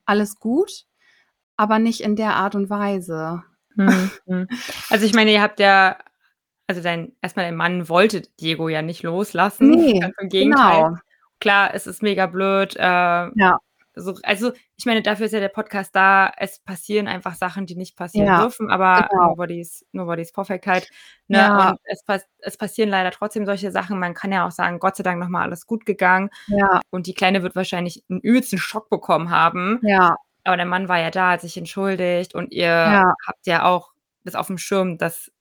alles 0.05 0.37
gut, 0.40 0.87
aber 1.57 1.79
nicht 1.79 2.01
in 2.01 2.16
der 2.16 2.35
Art 2.35 2.57
und 2.57 2.69
Weise. 2.69 3.45
Hm, 3.77 4.11
hm. 4.27 4.49
Also 4.90 5.07
ich 5.07 5.14
meine, 5.14 5.33
ihr 5.33 5.42
habt 5.42 5.61
ja 5.61 5.99
also 6.66 6.83
dein, 6.83 7.12
erstmal 7.22 7.46
dein 7.46 7.57
Mann 7.57 7.88
wollte 7.88 8.22
Diego 8.40 8.68
ja 8.68 8.83
nicht 8.83 9.02
loslassen. 9.02 9.70
Nee, 9.70 10.00
Ganz 10.00 10.14
im 10.20 10.29
Gegenteil. 10.29 10.83
Genau. 10.83 10.96
Klar, 11.38 11.74
es 11.74 11.87
ist 11.87 12.02
mega 12.02 12.26
blöd. 12.26 12.74
Äh, 12.76 12.81
ja. 12.83 13.59
So, 13.98 14.14
also, 14.24 14.52
ich 14.76 14.85
meine, 14.85 15.00
dafür 15.00 15.24
ist 15.24 15.33
ja 15.33 15.40
der 15.40 15.48
Podcast 15.48 15.96
da. 15.96 16.31
Es 16.37 16.59
passieren 16.59 17.09
einfach 17.09 17.35
Sachen, 17.35 17.64
die 17.64 17.76
nicht 17.76 17.96
passieren 17.96 18.26
ja, 18.26 18.42
dürfen, 18.42 18.70
aber 18.70 19.09
genau. 19.11 19.29
nobody's, 19.31 19.87
nobody's 19.92 20.33
perfect 20.33 20.66
halt. 20.66 20.90
Ne? 21.29 21.38
Ja. 21.38 21.70
Und 21.70 21.79
es, 21.85 22.05
es, 22.40 22.59
passieren 22.59 22.90
leider 22.90 23.11
trotzdem 23.11 23.46
solche 23.46 23.70
Sachen. 23.70 23.98
Man 23.98 24.12
kann 24.12 24.33
ja 24.33 24.46
auch 24.46 24.50
sagen, 24.50 24.81
Gott 24.81 24.96
sei 24.96 25.02
Dank 25.02 25.18
nochmal 25.18 25.44
alles 25.44 25.66
gut 25.66 25.87
gegangen. 25.87 26.29
Ja. 26.48 26.83
Und 26.90 27.07
die 27.07 27.14
Kleine 27.14 27.42
wird 27.42 27.57
wahrscheinlich 27.57 28.05
einen 28.11 28.20
übelsten 28.20 28.59
Schock 28.59 28.90
bekommen 28.90 29.31
haben. 29.31 29.81
Ja. 29.83 30.16
Aber 30.44 30.59
der 30.59 30.66
Mann 30.66 30.90
war 30.90 31.00
ja 31.00 31.11
da, 31.11 31.31
hat 31.31 31.40
sich 31.40 31.57
entschuldigt 31.57 32.35
und 32.35 32.52
ihr 32.52 33.14
habt 33.26 33.46
ja 33.46 33.64
auch 33.64 33.92
das 34.24 34.35
auf 34.35 34.48
dem 34.48 34.59
Schirm, 34.59 34.98
dass 34.98 35.33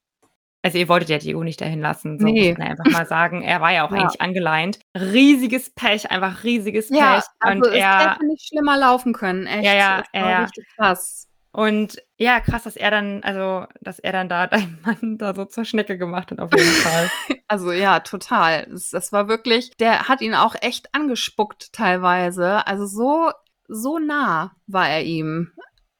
also 0.66 0.80
ihr 0.80 0.90
wolltet 0.90 1.10
ja 1.10 1.20
Diego 1.20 1.44
nicht 1.44 1.62
dahin 1.62 1.80
lassen, 1.80 2.18
so 2.18 2.26
nee. 2.26 2.50
muss 2.50 2.58
man 2.58 2.68
einfach 2.70 2.92
mal 2.92 3.06
sagen. 3.06 3.44
Er 3.44 3.62
war 3.62 3.72
ja 3.72 3.86
auch 3.86 3.92
ja. 3.96 4.00
eigentlich 4.00 4.20
angeleint. 4.20 4.80
Riesiges 4.98 5.70
Pech, 5.70 6.10
einfach 6.10 6.44
riesiges 6.44 6.90
Pech. 6.90 6.98
Ja, 6.98 7.22
also 7.40 7.60
und 7.60 7.68
es 7.68 7.74
er, 7.74 8.14
hätte 8.14 8.26
nicht 8.26 8.48
schlimmer 8.48 8.76
laufen 8.76 9.14
können, 9.14 9.46
echt. 9.46 9.64
Ja, 9.64 9.76
ja, 9.76 10.04
ja. 10.12 10.42
richtig 10.42 10.66
krass. 10.76 11.28
Und 11.52 12.02
ja, 12.18 12.40
krass, 12.40 12.64
dass 12.64 12.78
er 12.78 12.90
dann, 12.90 13.22
also, 13.22 13.68
dass 13.80 14.00
er 14.00 14.12
dann 14.12 14.28
da 14.28 14.48
deinen 14.48 14.80
Mann 14.84 15.20
da 15.20 15.36
so 15.36 15.46
zur 15.46 15.66
Schnecke 15.66 16.00
gemacht 16.00 16.32
hat, 16.32 16.40
auf 16.40 16.50
jeden 16.58 16.72
Fall. 16.72 17.12
also 17.48 17.72
ja, 17.72 18.00
total. 18.00 18.66
Das, 18.72 18.90
das 18.90 19.12
war 19.12 19.28
wirklich, 19.28 19.70
der 19.78 20.08
hat 20.10 20.22
ihn 20.22 20.34
auch 20.34 20.56
echt 20.62 20.96
angespuckt 20.96 21.74
teilweise. 21.74 22.66
Also 22.66 22.88
so, 22.88 23.30
so 23.68 24.00
nah 24.00 24.56
war 24.66 24.90
er 24.90 25.04
ihm. 25.04 25.52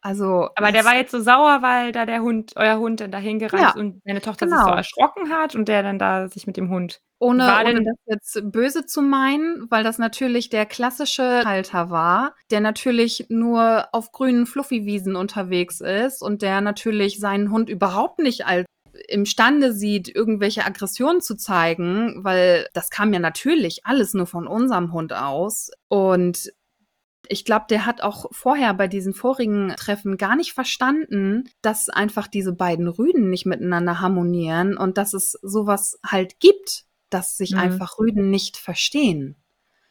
Also, 0.06 0.50
aber 0.56 0.72
der 0.72 0.86
war 0.86 0.96
jetzt 0.96 1.10
so 1.10 1.20
sauer, 1.20 1.64
weil 1.64 1.92
da 1.92 2.06
der 2.06 2.22
Hund, 2.22 2.52
euer 2.58 2.78
Hund 2.78 3.00
dann 3.00 3.10
dahin 3.10 3.40
gerannt 3.40 3.74
ja, 3.76 3.76
und 3.76 4.04
deine 4.06 4.22
Tochter 4.22 4.46
genau. 4.46 4.58
sich 4.58 4.62
so 4.62 4.68
genau. 4.68 4.78
erschrocken 4.78 5.30
hat 5.32 5.56
und 5.56 5.68
der 5.68 5.82
dann 5.82 5.98
da 5.98 6.28
sich 6.30 6.46
mit 6.46 6.58
dem 6.58 6.70
Hund. 6.70 7.02
Ohne, 7.18 7.42
war 7.42 7.66
ohne 7.66 7.84
das 7.84 7.96
jetzt 8.06 8.52
böse 8.52 8.86
zu 8.86 9.02
meinen, 9.02 9.66
weil 9.72 9.84
das 9.84 9.98
natürlich 9.98 10.50
der 10.50 10.68
klassische 10.68 11.44
Halter 11.44 11.90
war, 11.90 12.36
der 12.52 12.62
natürlich 12.62 13.26
nur 13.30 13.88
auf 13.94 14.12
grünen 14.12 14.46
Fluffy-Wiesen 14.46 15.16
unterwegs 15.16 15.82
ist 15.82 16.22
und 16.22 16.44
der 16.44 16.62
natürlich 16.62 17.20
seinen 17.20 17.50
Hund 17.50 17.68
überhaupt 17.68 18.20
nicht 18.20 18.46
als 18.46 18.68
imstande 19.08 19.74
sieht, 19.74 20.08
irgendwelche 20.14 20.66
Aggressionen 20.66 21.22
zu 21.22 21.36
zeigen, 21.36 22.24
weil 22.24 22.68
das 22.74 22.92
kam 22.92 23.12
ja 23.12 23.20
natürlich 23.20 23.88
alles 23.88 24.14
nur 24.14 24.28
von 24.28 24.46
unserem 24.46 24.94
Hund 24.94 25.14
aus. 25.14 25.72
Und 25.88 26.54
ich 27.30 27.46
glaube, 27.46 27.66
der 27.70 27.86
hat 27.86 28.02
auch 28.02 28.26
vorher 28.32 28.74
bei 28.74 28.88
diesen 28.88 29.14
vorigen 29.14 29.74
Treffen 29.78 30.18
gar 30.18 30.36
nicht 30.36 30.54
verstanden, 30.54 31.50
dass 31.62 31.90
einfach 31.90 32.28
diese 32.28 32.54
beiden 32.54 32.88
Rüden 32.88 33.30
nicht 33.30 33.46
miteinander 33.46 34.00
harmonieren 34.02 34.78
und 34.78 34.98
dass 34.98 35.14
es 35.14 35.32
sowas 35.42 36.00
halt 36.06 36.40
gibt, 36.40 36.86
dass 37.10 37.38
sich 37.38 37.52
mhm. 37.52 37.60
einfach 37.60 38.00
Rüden 38.00 38.30
nicht 38.30 38.58
verstehen. 38.58 39.36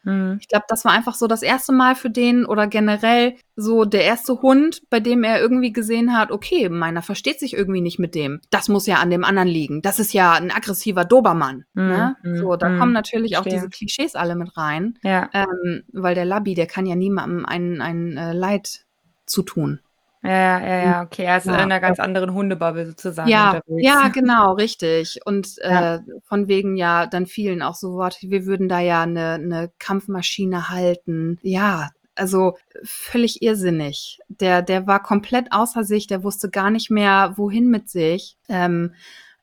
Mhm. 0.05 0.37
Ich 0.39 0.47
glaube, 0.47 0.65
das 0.69 0.85
war 0.85 0.93
einfach 0.93 1.15
so 1.15 1.27
das 1.27 1.41
erste 1.41 1.73
Mal 1.73 1.95
für 1.95 2.09
den 2.09 2.45
oder 2.45 2.67
generell 2.67 3.35
so 3.55 3.85
der 3.85 4.03
erste 4.03 4.41
Hund, 4.41 4.83
bei 4.89 4.99
dem 4.99 5.23
er 5.23 5.41
irgendwie 5.41 5.73
gesehen 5.73 6.17
hat, 6.17 6.31
okay, 6.31 6.69
meiner 6.69 7.01
versteht 7.01 7.39
sich 7.39 7.53
irgendwie 7.53 7.81
nicht 7.81 7.99
mit 7.99 8.15
dem. 8.15 8.39
Das 8.49 8.69
muss 8.69 8.87
ja 8.87 8.97
an 8.97 9.09
dem 9.09 9.23
anderen 9.23 9.47
liegen. 9.47 9.81
Das 9.81 9.99
ist 9.99 10.13
ja 10.13 10.33
ein 10.33 10.51
aggressiver 10.51 11.05
Dobermann. 11.05 11.65
Mhm. 11.73 11.87
Ne? 11.87 12.15
Mhm. 12.23 12.37
So, 12.37 12.55
da 12.55 12.69
mhm. 12.69 12.79
kommen 12.79 12.93
natürlich 12.93 13.37
auch 13.37 13.43
diese 13.43 13.69
Klischees 13.69 14.15
alle 14.15 14.35
mit 14.35 14.55
rein. 14.55 14.97
Ja. 15.03 15.29
Ähm, 15.33 15.83
weil 15.91 16.15
der 16.15 16.25
Labby, 16.25 16.53
der 16.53 16.67
kann 16.67 16.85
ja 16.85 16.95
niemandem 16.95 17.45
ein, 17.45 17.81
ein 17.81 18.17
äh, 18.17 18.33
Leid 18.33 18.85
zutun. 19.25 19.79
Ja, 20.25 20.59
ja, 20.59 20.83
ja, 20.83 21.01
okay. 21.03 21.23
Er 21.23 21.37
ist 21.37 21.45
ja. 21.45 21.53
in 21.53 21.59
einer 21.59 21.79
ganz 21.79 21.99
anderen 21.99 22.33
Hundebubble 22.33 22.87
sozusagen 22.87 23.29
ja, 23.29 23.53
unterwegs. 23.53 23.85
Ja, 23.85 24.07
genau, 24.07 24.53
richtig. 24.53 25.19
Und 25.25 25.55
ja. 25.63 25.95
äh, 25.95 25.99
von 26.23 26.47
wegen 26.47 26.75
ja, 26.75 27.05
dann 27.05 27.25
fielen 27.25 27.61
auch 27.61 27.75
so 27.75 27.93
Worte, 27.93 28.17
wir 28.29 28.45
würden 28.45 28.67
da 28.67 28.79
ja 28.79 29.03
eine, 29.03 29.33
eine 29.33 29.71
Kampfmaschine 29.79 30.69
halten. 30.69 31.39
Ja, 31.41 31.89
also 32.15 32.57
völlig 32.83 33.41
irrsinnig. 33.41 34.19
Der, 34.29 34.61
der 34.61 34.87
war 34.87 35.03
komplett 35.03 35.51
außer 35.51 35.83
sich, 35.83 36.07
der 36.07 36.23
wusste 36.23 36.49
gar 36.49 36.69
nicht 36.69 36.89
mehr, 36.89 37.33
wohin 37.35 37.69
mit 37.69 37.89
sich. 37.89 38.37
Ähm, 38.49 38.93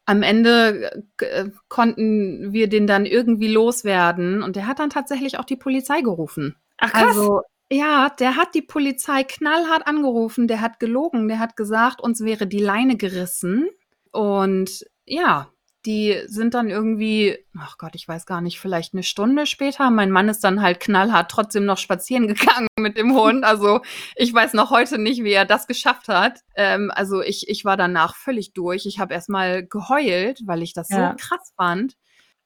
am 0.05 0.23
Ende 0.23 1.05
äh, 1.21 1.51
konnten 1.69 2.53
wir 2.53 2.69
den 2.69 2.87
dann 2.87 3.07
irgendwie 3.07 3.49
loswerden 3.49 4.43
und 4.43 4.57
der 4.57 4.67
hat 4.67 4.79
dann 4.79 4.91
tatsächlich 4.91 5.39
auch 5.39 5.45
die 5.45 5.57
Polizei 5.57 6.01
gerufen. 6.01 6.57
Ach 6.79 6.93
krass. 6.93 7.17
Also 7.17 7.43
ja, 7.73 8.11
der 8.11 8.37
hat 8.37 8.55
die 8.55 8.63
Polizei 8.63 9.25
knallhart 9.25 9.87
angerufen, 9.87 10.47
der 10.47 10.61
hat 10.61 10.79
gelogen, 10.79 11.29
der 11.29 11.39
hat 11.39 11.57
gesagt, 11.57 12.01
uns 12.01 12.23
wäre 12.23 12.47
die 12.47 12.59
Leine 12.59 12.97
gerissen. 12.97 13.69
Und 14.11 14.85
ja, 15.07 15.49
die 15.87 16.21
sind 16.27 16.55
dann 16.55 16.69
irgendwie, 16.69 17.39
ach 17.59 17.79
Gott, 17.79 17.95
ich 17.95 18.07
weiß 18.07 18.27
gar 18.27 18.41
nicht, 18.41 18.61
vielleicht 18.61 18.93
eine 18.93 19.03
Stunde 19.03 19.47
später. 19.47 19.91
Mein 19.91 20.11
Mann 20.11 20.29
ist 20.29 20.45
dann 20.45 20.61
halt 20.61 20.81
knallhart 20.81 21.31
trotzdem 21.31 21.65
noch 21.65 21.79
spazieren 21.79 22.29
gegangen 22.29 22.69
mit 22.79 22.97
dem 22.99 23.15
Hund. 23.15 23.43
Also 23.45 23.81
ich 24.17 24.33
weiß 24.33 24.53
noch 24.53 24.71
heute 24.71 24.99
nicht, 24.99 25.25
wie 25.25 25.33
er 25.33 25.47
das 25.47 25.67
geschafft 25.67 26.09
hat. 26.09 26.41
Ähm, 26.55 26.93
also 26.95 27.23
ich, 27.23 27.49
ich 27.49 27.65
war 27.65 27.77
danach 27.77 28.15
völlig 28.17 28.53
durch. 28.53 28.87
Ich 28.87 29.01
habe 29.01 29.15
erstmal 29.15 29.67
geheult, 29.67 30.41
weil 30.47 30.63
ich 30.63 30.75
das 30.75 30.91
ja. 30.91 31.11
so 31.11 31.17
krass 31.17 31.53
fand 31.57 31.97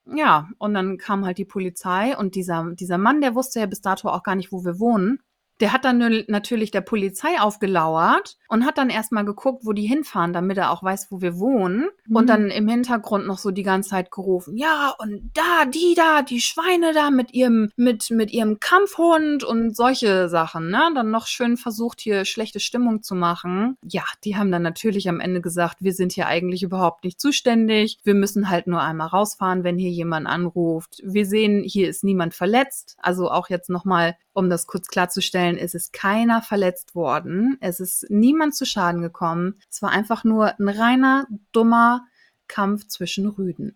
ja, 0.07 0.49
und 0.59 0.75
dann 0.75 0.99
kam 0.99 1.25
halt 1.25 1.38
die 1.38 1.45
Polizei 1.45 2.16
und 2.16 2.35
dieser, 2.35 2.73
dieser 2.75 2.99
Mann, 2.99 3.21
der 3.21 3.35
wusste 3.35 3.61
ja 3.61 3.66
bis 3.66 3.81
dato 3.81 4.09
auch 4.09 4.23
gar 4.23 4.37
nicht, 4.37 4.53
wo 4.53 4.64
wir 4.64 4.79
wohnen. 4.79 5.21
Der 5.61 5.73
hat 5.73 5.85
dann 5.85 6.25
natürlich 6.29 6.71
der 6.71 6.83
Polizei 6.83 7.40
aufgelauert 7.40 8.37
und 8.49 8.66
hat 8.66 8.79
dann 8.79 8.90
erstmal 8.90 9.25
geguckt, 9.25 9.64
wo 9.64 9.73
die 9.73 9.87
hinfahren, 9.87 10.33
damit 10.33 10.59
er 10.59 10.71
auch 10.71 10.83
weiß, 10.83 11.09
wo 11.11 11.21
wir 11.21 11.38
wohnen. 11.38 11.88
Mhm. 12.07 12.16
Und 12.16 12.29
dann 12.29 12.51
im 12.51 12.69
Hintergrund 12.69 13.27
noch 13.27 13.38
so 13.38 13.51
die 13.51 13.62
ganze 13.62 13.90
Zeit 13.90 14.11
gerufen, 14.11 14.57
ja, 14.57 14.95
und 14.99 15.31
da, 15.35 15.64
die 15.66 15.95
da, 15.97 16.23
die 16.23 16.40
Schweine 16.40 16.92
da 16.92 17.11
mit 17.11 17.33
ihrem, 17.35 17.71
mit, 17.77 18.11
mit 18.11 18.33
ihrem 18.33 18.61
Kampfhund 18.61 19.45
und 19.45 19.77
solche 19.77 20.29
Sachen, 20.29 20.71
ne? 20.71 20.90
Dann 20.95 21.11
noch 21.11 21.27
schön 21.27 21.57
versucht, 21.57 22.01
hier 22.01 22.25
schlechte 22.25 22.61
Stimmung 22.61 23.03
zu 23.03 23.14
machen. 23.14 23.77
Ja, 23.83 24.05
die 24.25 24.37
haben 24.37 24.51
dann 24.51 24.62
natürlich 24.62 25.09
am 25.09 25.21
Ende 25.21 25.40
gesagt, 25.40 25.79
wir 25.81 25.92
sind 25.92 26.12
hier 26.12 26.27
eigentlich 26.27 26.62
überhaupt 26.62 27.05
nicht 27.05 27.21
zuständig. 27.21 27.99
Wir 28.05 28.14
müssen 28.14 28.51
halt 28.51 28.66
nur 28.66 28.83
einmal 28.83 29.09
rausfahren, 29.09 29.64
wenn 29.64 29.79
hier 29.79 29.90
jemand 29.90 30.27
anruft. 30.27 31.03
Wir 31.05 31.27
sehen, 31.27 31.62
hier 31.64 31.88
ist 31.88 32.05
niemand 32.05 32.35
verletzt. 32.35 32.97
Also 33.01 33.31
auch 33.31 33.49
jetzt 33.49 33.71
nochmal 33.71 34.16
um 34.37 34.51
das 34.51 34.66
kurz 34.66 34.88
klarzustellen, 34.88 35.57
es 35.57 35.75
ist 35.75 35.94
keiner 35.94 36.42
verletzt 36.42 36.94
worden. 36.94 37.57
Es 37.61 37.81
ist 37.81 38.07
niemand 38.11 38.55
zu 38.55 38.66
Schaden 38.66 39.01
gekommen. 39.01 39.55
Es 39.70 39.81
war 39.81 39.90
einfach 39.90 40.25
nur 40.25 40.61
ein 40.61 40.68
reiner, 40.68 41.27
dummer 41.53 42.05
Kampf 42.46 42.87
zwischen 42.87 43.27
Rüden. 43.27 43.72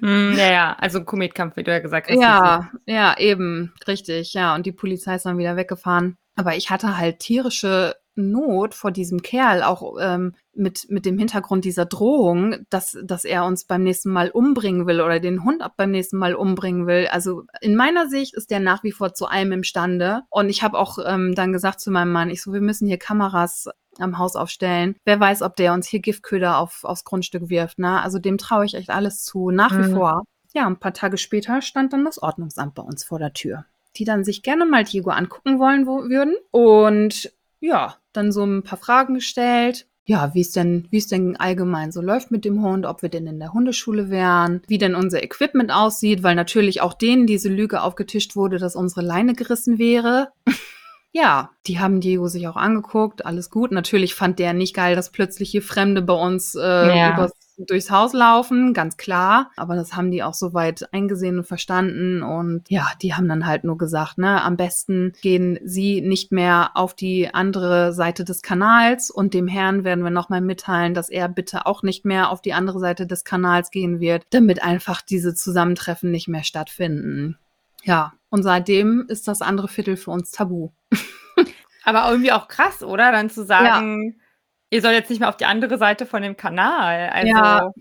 Mm, 0.00 0.32
ja, 0.38 0.52
ja, 0.52 0.76
also 0.78 1.00
ein 1.00 1.04
Kometkampf, 1.04 1.56
wie 1.56 1.64
du 1.64 1.72
ja 1.72 1.80
gesagt 1.80 2.08
hast. 2.08 2.20
Ja, 2.20 2.70
ja, 2.86 3.18
eben, 3.18 3.74
richtig, 3.88 4.34
ja. 4.34 4.54
Und 4.54 4.66
die 4.66 4.72
Polizei 4.72 5.16
ist 5.16 5.26
dann 5.26 5.36
wieder 5.36 5.56
weggefahren. 5.56 6.16
Aber 6.36 6.54
ich 6.56 6.70
hatte 6.70 6.96
halt 6.96 7.18
tierische 7.18 7.96
Not 8.18 8.74
vor 8.74 8.90
diesem 8.90 9.22
Kerl, 9.22 9.62
auch 9.62 9.96
ähm, 10.00 10.34
mit, 10.54 10.86
mit 10.90 11.06
dem 11.06 11.18
Hintergrund 11.18 11.64
dieser 11.64 11.86
Drohung, 11.86 12.56
dass, 12.70 12.98
dass 13.02 13.24
er 13.24 13.44
uns 13.44 13.64
beim 13.64 13.82
nächsten 13.82 14.10
Mal 14.10 14.30
umbringen 14.30 14.86
will 14.86 15.00
oder 15.00 15.20
den 15.20 15.44
Hund 15.44 15.62
ab 15.62 15.74
beim 15.76 15.90
nächsten 15.90 16.18
Mal 16.18 16.34
umbringen 16.34 16.86
will. 16.86 17.08
Also 17.10 17.44
in 17.60 17.76
meiner 17.76 18.08
Sicht 18.08 18.34
ist 18.34 18.50
der 18.50 18.60
nach 18.60 18.82
wie 18.82 18.92
vor 18.92 19.14
zu 19.14 19.26
allem 19.26 19.52
imstande. 19.52 20.22
Und 20.30 20.48
ich 20.48 20.62
habe 20.62 20.78
auch 20.78 20.98
ähm, 21.04 21.34
dann 21.34 21.52
gesagt 21.52 21.80
zu 21.80 21.90
meinem 21.90 22.12
Mann, 22.12 22.30
ich 22.30 22.42
so, 22.42 22.52
wir 22.52 22.60
müssen 22.60 22.86
hier 22.86 22.98
Kameras 22.98 23.68
am 23.98 24.18
Haus 24.18 24.36
aufstellen. 24.36 24.96
Wer 25.04 25.18
weiß, 25.18 25.42
ob 25.42 25.56
der 25.56 25.72
uns 25.72 25.86
hier 25.86 26.00
Giftköder 26.00 26.58
auf, 26.58 26.84
aufs 26.84 27.04
Grundstück 27.04 27.48
wirft. 27.48 27.78
Ne? 27.78 28.00
Also 28.02 28.18
dem 28.18 28.38
traue 28.38 28.64
ich 28.64 28.74
echt 28.74 28.90
alles 28.90 29.24
zu, 29.24 29.50
nach 29.50 29.72
mhm. 29.72 29.84
wie 29.84 29.94
vor. 29.94 30.22
Ja, 30.54 30.66
ein 30.66 30.78
paar 30.78 30.94
Tage 30.94 31.18
später 31.18 31.62
stand 31.62 31.92
dann 31.92 32.04
das 32.04 32.20
Ordnungsamt 32.22 32.74
bei 32.74 32.82
uns 32.82 33.04
vor 33.04 33.18
der 33.18 33.32
Tür 33.32 33.64
die 33.98 34.04
dann 34.04 34.24
sich 34.24 34.42
gerne 34.42 34.64
mal 34.64 34.84
Diego 34.84 35.10
angucken 35.10 35.58
wollen 35.58 35.86
wo, 35.86 36.08
würden. 36.08 36.36
Und 36.50 37.32
ja, 37.60 37.96
dann 38.12 38.32
so 38.32 38.44
ein 38.44 38.62
paar 38.62 38.78
Fragen 38.78 39.14
gestellt. 39.14 39.86
Ja, 40.04 40.32
wie 40.32 40.40
es 40.40 40.52
denn, 40.52 40.88
wie 40.90 40.96
es 40.96 41.06
denn 41.06 41.36
allgemein 41.36 41.92
so 41.92 42.00
läuft 42.00 42.30
mit 42.30 42.46
dem 42.46 42.62
Hund, 42.62 42.86
ob 42.86 43.02
wir 43.02 43.10
denn 43.10 43.26
in 43.26 43.38
der 43.38 43.52
Hundeschule 43.52 44.08
wären, 44.08 44.62
wie 44.66 44.78
denn 44.78 44.94
unser 44.94 45.22
Equipment 45.22 45.70
aussieht, 45.70 46.22
weil 46.22 46.34
natürlich 46.34 46.80
auch 46.80 46.94
denen 46.94 47.26
diese 47.26 47.50
Lüge 47.50 47.82
aufgetischt 47.82 48.34
wurde, 48.34 48.58
dass 48.58 48.74
unsere 48.74 49.02
Leine 49.02 49.34
gerissen 49.34 49.78
wäre. 49.78 50.28
ja, 51.12 51.50
die 51.66 51.78
haben 51.78 52.00
Diego 52.00 52.28
sich 52.28 52.48
auch 52.48 52.56
angeguckt, 52.56 53.26
alles 53.26 53.50
gut. 53.50 53.70
Natürlich 53.70 54.14
fand 54.14 54.38
der 54.38 54.54
nicht 54.54 54.74
geil, 54.74 54.96
dass 54.96 55.10
plötzlich 55.10 55.50
hier 55.50 55.62
Fremde 55.62 56.00
bei 56.00 56.14
uns 56.14 56.54
äh, 56.54 56.60
ja. 56.60 57.12
übers 57.12 57.32
durchs 57.58 57.90
Haus 57.90 58.12
laufen, 58.12 58.72
ganz 58.72 58.96
klar. 58.96 59.50
Aber 59.56 59.74
das 59.74 59.94
haben 59.94 60.10
die 60.10 60.22
auch 60.22 60.34
soweit 60.34 60.92
eingesehen 60.92 61.38
und 61.38 61.44
verstanden. 61.44 62.22
Und 62.22 62.68
ja, 62.68 62.88
die 63.02 63.14
haben 63.14 63.28
dann 63.28 63.46
halt 63.46 63.64
nur 63.64 63.76
gesagt, 63.78 64.18
ne, 64.18 64.42
am 64.42 64.56
besten 64.56 65.12
gehen 65.20 65.58
sie 65.64 66.00
nicht 66.00 66.32
mehr 66.32 66.70
auf 66.74 66.94
die 66.94 67.32
andere 67.32 67.92
Seite 67.92 68.24
des 68.24 68.42
Kanals 68.42 69.10
und 69.10 69.34
dem 69.34 69.48
Herrn 69.48 69.84
werden 69.84 70.04
wir 70.04 70.10
nochmal 70.10 70.40
mitteilen, 70.40 70.94
dass 70.94 71.08
er 71.08 71.28
bitte 71.28 71.66
auch 71.66 71.82
nicht 71.82 72.04
mehr 72.04 72.30
auf 72.30 72.40
die 72.40 72.52
andere 72.52 72.78
Seite 72.78 73.06
des 73.06 73.24
Kanals 73.24 73.70
gehen 73.70 74.00
wird, 74.00 74.26
damit 74.30 74.62
einfach 74.62 75.02
diese 75.02 75.34
Zusammentreffen 75.34 76.10
nicht 76.10 76.28
mehr 76.28 76.44
stattfinden. 76.44 77.38
Ja, 77.82 78.12
und 78.30 78.42
seitdem 78.42 79.06
ist 79.08 79.28
das 79.28 79.40
andere 79.40 79.68
Viertel 79.68 79.96
für 79.96 80.10
uns 80.10 80.30
tabu. 80.30 80.70
Aber 81.84 82.10
irgendwie 82.10 82.32
auch 82.32 82.48
krass, 82.48 82.82
oder? 82.82 83.12
Dann 83.12 83.30
zu 83.30 83.44
sagen, 83.44 84.14
ja 84.16 84.24
Ihr 84.70 84.82
sollt 84.82 84.94
jetzt 84.94 85.10
nicht 85.10 85.20
mehr 85.20 85.28
auf 85.28 85.36
die 85.36 85.46
andere 85.46 85.78
Seite 85.78 86.06
von 86.06 86.22
dem 86.22 86.36
Kanal. 86.36 87.10
Also, 87.10 87.28
ja. 87.28 87.72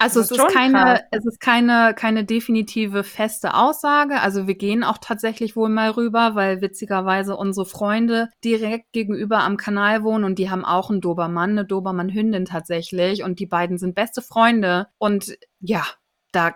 Also 0.00 0.20
es 0.20 0.30
ist, 0.30 0.48
keine, 0.48 1.04
es 1.10 1.26
ist 1.26 1.40
keine, 1.40 1.92
keine 1.92 2.24
definitive 2.24 3.02
feste 3.02 3.54
Aussage. 3.54 4.20
Also 4.20 4.46
wir 4.46 4.54
gehen 4.54 4.84
auch 4.84 4.98
tatsächlich 4.98 5.56
wohl 5.56 5.68
mal 5.68 5.90
rüber, 5.90 6.36
weil 6.36 6.60
witzigerweise 6.60 7.36
unsere 7.36 7.66
Freunde 7.66 8.28
direkt 8.44 8.92
gegenüber 8.92 9.40
am 9.40 9.56
Kanal 9.56 10.04
wohnen 10.04 10.22
und 10.22 10.38
die 10.38 10.50
haben 10.50 10.64
auch 10.64 10.90
einen 10.90 11.00
Dobermann, 11.00 11.50
eine 11.50 11.64
Dobermann-Hündin 11.64 12.44
tatsächlich 12.44 13.24
und 13.24 13.40
die 13.40 13.46
beiden 13.46 13.76
sind 13.76 13.96
beste 13.96 14.22
Freunde 14.22 14.86
und 14.98 15.36
ja, 15.58 15.84
da 16.30 16.54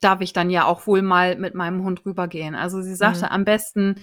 darf 0.00 0.20
ich 0.20 0.32
dann 0.32 0.50
ja 0.50 0.64
auch 0.64 0.86
wohl 0.86 1.02
mal 1.02 1.36
mit 1.36 1.56
meinem 1.56 1.82
Hund 1.82 2.06
rübergehen. 2.06 2.54
Also 2.54 2.80
sie 2.80 2.94
sagte 2.94 3.24
mhm. 3.24 3.32
am 3.32 3.44
besten, 3.44 3.96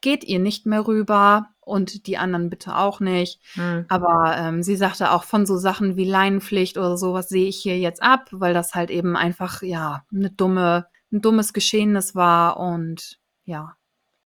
geht 0.00 0.22
ihr 0.22 0.38
nicht 0.38 0.64
mehr 0.64 0.86
rüber 0.86 1.48
und 1.68 2.06
die 2.06 2.18
anderen 2.18 2.50
bitte 2.50 2.76
auch 2.76 3.00
nicht. 3.00 3.40
Mhm. 3.56 3.84
Aber 3.88 4.36
ähm, 4.38 4.62
sie 4.62 4.76
sagte 4.76 5.12
auch 5.12 5.24
von 5.24 5.46
so 5.46 5.56
Sachen 5.56 5.96
wie 5.96 6.04
Leinenpflicht 6.04 6.78
oder 6.78 6.96
sowas 6.96 7.28
sehe 7.28 7.48
ich 7.48 7.58
hier 7.58 7.78
jetzt 7.78 8.02
ab, 8.02 8.28
weil 8.32 8.54
das 8.54 8.74
halt 8.74 8.90
eben 8.90 9.16
einfach 9.16 9.62
ja 9.62 10.04
eine 10.12 10.30
dumme, 10.30 10.86
ein 11.12 11.20
dummes 11.20 11.52
Geschehnis 11.52 12.14
war 12.14 12.58
und 12.58 13.18
ja, 13.44 13.74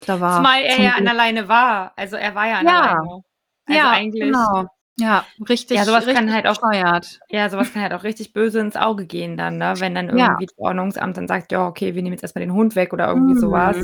da 0.06 0.20
war. 0.20 0.38
Zumal 0.38 0.62
er 0.62 0.82
ja 0.82 0.92
an 0.92 1.06
der 1.06 1.14
Leine 1.14 1.48
war. 1.48 1.94
Also 1.96 2.16
er 2.16 2.36
war 2.36 2.48
ja 2.48 2.60
an 2.60 2.66
ja. 2.66 2.72
der 2.72 2.92
Leine. 2.92 3.24
Also 3.66 3.80
ja, 3.80 3.90
eigentlich. 3.92 4.24
Genau. 4.24 4.66
Ja, 5.00 5.26
richtig. 5.48 5.78
Ja, 5.78 5.86
sowas 5.86 6.06
richtig 6.06 6.16
kann 6.16 6.34
halt 6.34 6.46
auch 6.46 6.56
steuert. 6.56 7.20
Ja, 7.30 7.50
sowas 7.50 7.72
kann 7.72 7.82
halt 7.82 7.94
auch 7.94 8.04
richtig 8.04 8.34
böse 8.34 8.60
ins 8.60 8.76
Auge 8.76 9.06
gehen 9.06 9.38
dann, 9.38 9.58
ne? 9.58 9.76
Wenn 9.78 9.96
dann 9.96 10.08
irgendwie 10.08 10.26
ja. 10.26 10.38
das 10.40 10.58
Ordnungsamt 10.58 11.16
dann 11.16 11.28
sagt, 11.28 11.52
ja, 11.52 11.66
okay, 11.66 11.96
wir 11.96 12.04
nehmen 12.04 12.14
jetzt 12.14 12.24
erstmal 12.24 12.44
den 12.44 12.54
Hund 12.54 12.76
weg 12.76 12.92
oder 12.92 13.08
irgendwie 13.08 13.36
mhm. 13.36 13.40
sowas. 13.40 13.78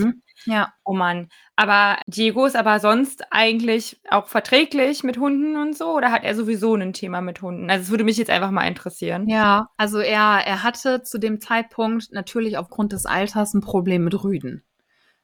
Ja. 0.45 0.73
Oh 0.83 0.93
Mann. 0.93 1.29
Aber 1.55 1.97
Diego 2.07 2.45
ist 2.45 2.55
aber 2.55 2.79
sonst 2.79 3.23
eigentlich 3.31 3.99
auch 4.09 4.27
verträglich 4.27 5.03
mit 5.03 5.17
Hunden 5.17 5.55
und 5.55 5.77
so 5.77 5.95
oder 5.95 6.11
hat 6.11 6.23
er 6.23 6.35
sowieso 6.35 6.75
ein 6.75 6.93
Thema 6.93 7.21
mit 7.21 7.41
Hunden? 7.41 7.69
Also 7.69 7.83
es 7.83 7.89
würde 7.89 8.03
mich 8.03 8.17
jetzt 8.17 8.29
einfach 8.29 8.51
mal 8.51 8.67
interessieren. 8.67 9.27
Ja, 9.29 9.69
also 9.77 9.99
er, 9.99 10.43
er 10.45 10.63
hatte 10.63 11.03
zu 11.03 11.17
dem 11.17 11.39
Zeitpunkt 11.39 12.11
natürlich 12.11 12.57
aufgrund 12.57 12.91
des 12.91 13.05
Alters 13.05 13.53
ein 13.53 13.61
Problem 13.61 14.03
mit 14.03 14.23
Rüden. 14.23 14.63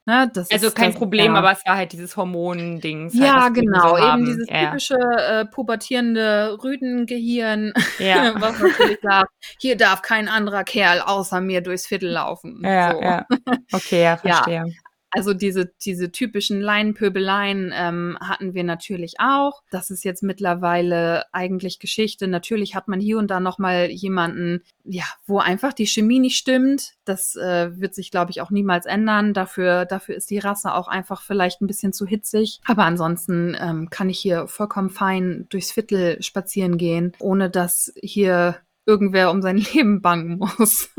Ne, 0.08 0.32
also 0.36 0.68
ist, 0.68 0.76
kein 0.76 0.92
das, 0.92 0.98
Problem, 0.98 1.34
ja. 1.34 1.40
aber 1.40 1.52
es 1.52 1.64
war 1.64 1.78
halt 1.78 1.92
dieses 1.92 2.18
Hormon-Ding. 2.18 3.12
Halt, 3.12 3.14
ja, 3.14 3.50
genau. 3.50 3.98
So 3.98 4.04
eben 4.04 4.26
dieses 4.26 4.50
ja. 4.50 4.66
typische 4.66 4.96
äh, 4.96 5.46
pubertierende 5.46 6.58
Rüdengehirn, 6.64 7.72
ja. 8.00 8.34
was 8.42 8.60
natürlich 8.60 8.98
sagt, 9.04 9.32
hier 9.60 9.78
darf 9.78 10.02
kein 10.02 10.28
anderer 10.28 10.64
Kerl 10.64 11.02
außer 11.02 11.40
mir 11.40 11.62
durchs 11.62 11.86
Viertel 11.86 12.10
laufen. 12.10 12.62
Ja, 12.64 12.94
so. 12.94 13.02
ja. 13.02 13.26
Okay, 13.74 14.02
ja, 14.02 14.18
verstehe. 14.18 14.74
Also 15.12 15.34
diese, 15.34 15.66
diese 15.66 16.12
typischen 16.12 16.62
Leinenpöbeleien 16.62 17.74
ähm, 17.76 18.18
hatten 18.22 18.54
wir 18.54 18.64
natürlich 18.64 19.16
auch. 19.20 19.62
Das 19.70 19.90
ist 19.90 20.06
jetzt 20.06 20.24
mittlerweile 20.24 21.26
eigentlich 21.34 21.80
Geschichte. 21.80 22.28
Natürlich 22.28 22.76
hat 22.76 22.88
man 22.88 23.02
hier 23.02 23.18
und 23.18 23.30
da 23.30 23.42
nochmal 23.42 23.92
jemanden, 23.92 24.64
ja, 24.86 25.04
wo 25.26 25.40
einfach 25.40 25.74
die 25.74 25.86
Chemie 25.86 26.20
nicht 26.20 26.38
stimmt. 26.38 26.94
Das 27.04 27.36
äh, 27.36 27.78
wird 27.80 27.94
sich, 27.94 28.10
glaube 28.10 28.32
ich, 28.32 28.40
auch 28.42 28.52
niemals 28.52 28.86
ändern. 28.86 29.34
Dafür, 29.34 29.86
dafür 29.86 30.16
ist 30.16 30.30
die 30.30 30.40
Rasse 30.40 30.74
auch 30.74 30.88
einfach 30.88 31.22
vielleicht 31.22 31.62
ein 31.62 31.68
bisschen 31.68 31.92
zu 31.92 32.06
hitzig. 32.06 32.62
Aber 32.66 32.86
ansonsten 32.86 33.56
ähm, 33.60 33.90
kann 33.90 34.10
ich 34.10 34.20
hier 34.20 34.48
vollkommen 34.48 34.90
fein 34.90 35.46
durchs 35.50 35.72
Viertel 35.72 36.22
spazieren 36.24 36.78
gehen, 36.78 37.12
ohne 37.20 37.50
dass 37.50 37.94
hier 38.02 38.58
irgendwer 38.86 39.30
um 39.32 39.42
sein 39.42 39.58
Leben 39.74 40.02
bangen 40.02 40.38
muss. 40.38 40.90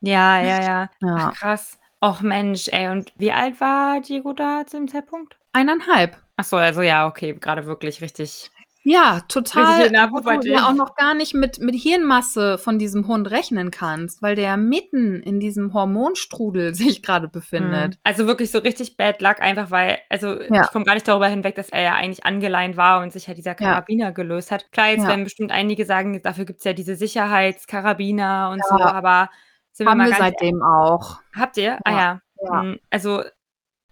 Ja, 0.00 0.42
ja, 0.42 0.62
ja. 0.62 0.90
ja. 1.00 1.16
Ach, 1.16 1.34
krass. 1.34 1.78
Och 2.04 2.20
Mensch, 2.20 2.68
ey, 2.72 2.88
und 2.88 3.12
wie 3.16 3.30
alt 3.30 3.60
war 3.60 4.00
Diego 4.00 4.32
da 4.32 4.66
zu 4.66 4.76
dem 4.76 4.88
Zeitpunkt? 4.88 5.36
Eineinhalb. 5.52 6.16
Ach 6.36 6.44
so, 6.44 6.56
also 6.56 6.82
ja, 6.82 7.06
okay, 7.06 7.34
gerade 7.34 7.66
wirklich 7.66 8.02
richtig 8.02 8.50
Ja, 8.82 9.20
total. 9.28 9.88
Du 9.88 10.48
ja 10.48 10.68
auch 10.68 10.74
noch 10.74 10.96
gar 10.96 11.14
nicht 11.14 11.32
mit, 11.32 11.60
mit 11.60 11.76
Hirnmasse 11.76 12.58
von 12.58 12.80
diesem 12.80 13.06
Hund 13.06 13.30
rechnen 13.30 13.70
kannst, 13.70 14.20
weil 14.20 14.34
der 14.34 14.56
mitten 14.56 15.22
in 15.22 15.38
diesem 15.38 15.74
Hormonstrudel 15.74 16.74
sich 16.74 17.04
gerade 17.04 17.28
befindet. 17.28 17.94
Mhm. 17.94 18.00
Also 18.02 18.26
wirklich 18.26 18.50
so 18.50 18.58
richtig 18.58 18.96
bad 18.96 19.22
luck, 19.22 19.40
einfach 19.40 19.70
weil, 19.70 19.98
also 20.08 20.40
ja. 20.40 20.62
ich 20.62 20.72
komme 20.72 20.84
gar 20.84 20.94
nicht 20.94 21.06
darüber 21.06 21.28
hinweg, 21.28 21.54
dass 21.54 21.68
er 21.68 21.82
ja 21.82 21.94
eigentlich 21.94 22.26
angeleint 22.26 22.76
war 22.76 23.00
und 23.00 23.12
sich 23.12 23.28
ja 23.28 23.34
dieser 23.34 23.54
Karabiner 23.54 24.06
ja. 24.06 24.10
gelöst 24.10 24.50
hat. 24.50 24.72
Klar, 24.72 24.88
jetzt 24.88 25.06
werden 25.06 25.22
bestimmt 25.22 25.52
einige 25.52 25.84
sagen, 25.84 26.20
dafür 26.20 26.46
gibt 26.46 26.58
es 26.58 26.64
ja 26.64 26.72
diese 26.72 26.96
Sicherheitskarabiner 26.96 28.50
und 28.52 28.60
so, 28.68 28.82
aber 28.82 29.30
sind 29.72 29.88
Haben 29.88 30.00
wir, 30.00 30.06
wir 30.08 30.16
seitdem 30.16 30.62
auch. 30.62 31.18
Habt 31.34 31.56
ihr? 31.56 31.78
Ah 31.84 31.90
ja. 31.90 32.20
Hm, 32.48 32.78
also 32.90 33.22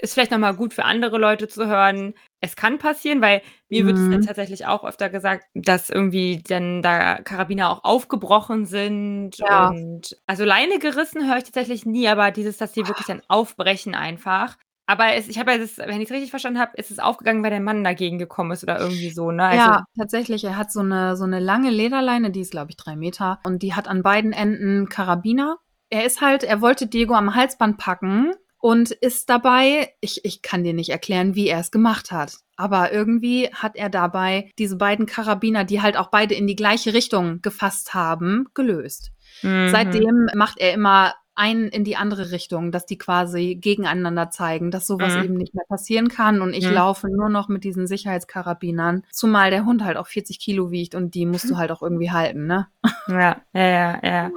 ist 0.03 0.15
vielleicht 0.15 0.31
nochmal 0.31 0.55
gut 0.55 0.75
für 0.75 0.85
andere 0.85 1.19
Leute 1.19 1.47
zu 1.49 1.67
hören. 1.67 2.15
Es 2.41 2.57
kann 2.57 2.79
passieren, 2.79 3.21
weil 3.21 3.43
mir 3.69 3.83
mhm. 3.83 3.87
wird 3.87 3.99
es 3.99 4.03
dann 4.03 4.21
mhm. 4.21 4.27
tatsächlich 4.27 4.67
auch 4.67 4.85
öfter 4.85 5.11
gesagt, 5.11 5.45
dass 5.55 5.91
irgendwie 5.91 6.43
dann 6.47 6.83
da 6.83 7.21
Karabiner 7.21 7.71
auch 7.71 7.85
aufgebrochen 7.85 8.67
sind 8.67 9.37
ja. 9.39 9.69
und 9.69 10.17
also 10.27 10.45
Leine 10.45 10.79
gerissen 10.79 11.29
höre 11.29 11.39
ich 11.39 11.45
tatsächlich 11.45 11.85
nie, 11.85 12.09
aber 12.09 12.31
dieses, 12.31 12.57
dass 12.57 12.73
die 12.73 12.87
wirklich 12.87 13.07
dann 13.07 13.23
aufbrechen 13.29 13.95
einfach. 13.95 14.57
Aber 14.87 15.15
es, 15.15 15.29
ich 15.29 15.39
habe 15.39 15.53
ja 15.53 15.59
das, 15.59 15.79
wenn 15.79 16.01
ich 16.01 16.09
es 16.09 16.11
richtig 16.11 16.31
verstanden 16.31 16.59
habe, 16.59 16.77
ist 16.77 16.91
es 16.91 16.99
aufgegangen, 16.99 17.45
weil 17.45 17.51
der 17.51 17.61
Mann 17.61 17.85
dagegen 17.85 18.19
gekommen 18.19 18.51
ist 18.51 18.65
oder 18.65 18.81
irgendwie 18.81 19.11
so, 19.11 19.31
ne? 19.31 19.45
Also, 19.45 19.57
ja, 19.57 19.85
tatsächlich. 19.97 20.43
Er 20.43 20.57
hat 20.57 20.73
so 20.73 20.81
eine, 20.81 21.17
so 21.17 21.23
eine 21.23 21.39
lange 21.39 21.71
Lederleine, 21.71 22.33
die 22.33 22.41
ist, 22.41 22.51
glaube 22.51 22.71
ich, 22.71 22.77
drei 22.77 22.97
Meter. 22.97 23.39
Und 23.45 23.63
die 23.63 23.75
hat 23.75 23.87
an 23.87 24.03
beiden 24.03 24.33
Enden 24.33 24.89
Karabiner. 24.89 25.59
Er 25.91 26.07
ist 26.07 26.21
halt, 26.21 26.45
er 26.45 26.61
wollte 26.61 26.87
Diego 26.87 27.15
am 27.15 27.35
Halsband 27.35 27.79
packen 27.79 28.33
und 28.59 28.91
ist 28.91 29.31
dabei, 29.31 29.93
ich, 30.01 30.25
ich 30.25 30.43
kann 30.43 30.65
dir 30.65 30.75
nicht 30.75 30.91
erklären, 30.91 31.35
wie 31.35 31.49
er 31.49 31.61
es 31.61 31.71
gemacht 31.71 32.13
hat, 32.13 32.39
aber 32.57 32.93
irgendwie 32.93 33.49
hat 33.53 33.77
er 33.77 33.89
dabei 33.89 34.51
diese 34.59 34.77
beiden 34.77 35.07
Karabiner, 35.07 35.65
die 35.65 35.81
halt 35.81 35.97
auch 35.97 36.09
beide 36.09 36.35
in 36.35 36.47
die 36.47 36.57
gleiche 36.57 36.95
Richtung 36.95 37.41
gefasst 37.43 37.95
haben, 37.95 38.47
gelöst. 38.55 39.13
Mhm. 39.43 39.71
Seitdem 39.71 40.29
macht 40.35 40.59
er 40.59 40.75
immer 40.75 41.15
einen 41.41 41.69
in 41.69 41.85
die 41.85 41.97
andere 41.97 42.33
Richtung, 42.33 42.71
dass 42.71 42.85
die 42.85 42.99
quasi 42.99 43.57
gegeneinander 43.59 44.29
zeigen, 44.29 44.71
dass 44.71 44.87
sowas 44.87 45.17
mhm. 45.17 45.25
eben 45.25 45.35
nicht 45.35 45.55
mehr 45.55 45.65
passieren 45.67 46.09
kann. 46.09 46.43
Und 46.43 46.53
ich 46.53 46.67
mhm. 46.67 46.75
laufe 46.75 47.09
nur 47.09 47.31
noch 47.31 47.49
mit 47.49 47.65
diesen 47.65 47.87
Sicherheitskarabinern, 47.87 49.05
zumal 49.11 49.51
der 49.51 49.65
Hund 49.65 49.83
halt 49.83 49.97
auch 49.97 50.07
40 50.07 50.39
Kilo 50.39 50.71
wiegt 50.71 50.95
und 50.95 51.15
die 51.15 51.25
musst 51.25 51.49
du 51.49 51.57
halt 51.57 51.73
auch 51.73 51.81
irgendwie 51.81 52.11
halten, 52.11 52.47
ne? 52.47 52.67
Ja, 53.09 53.41
ja, 53.55 53.67
ja, 53.67 54.01
ja. 54.03 54.31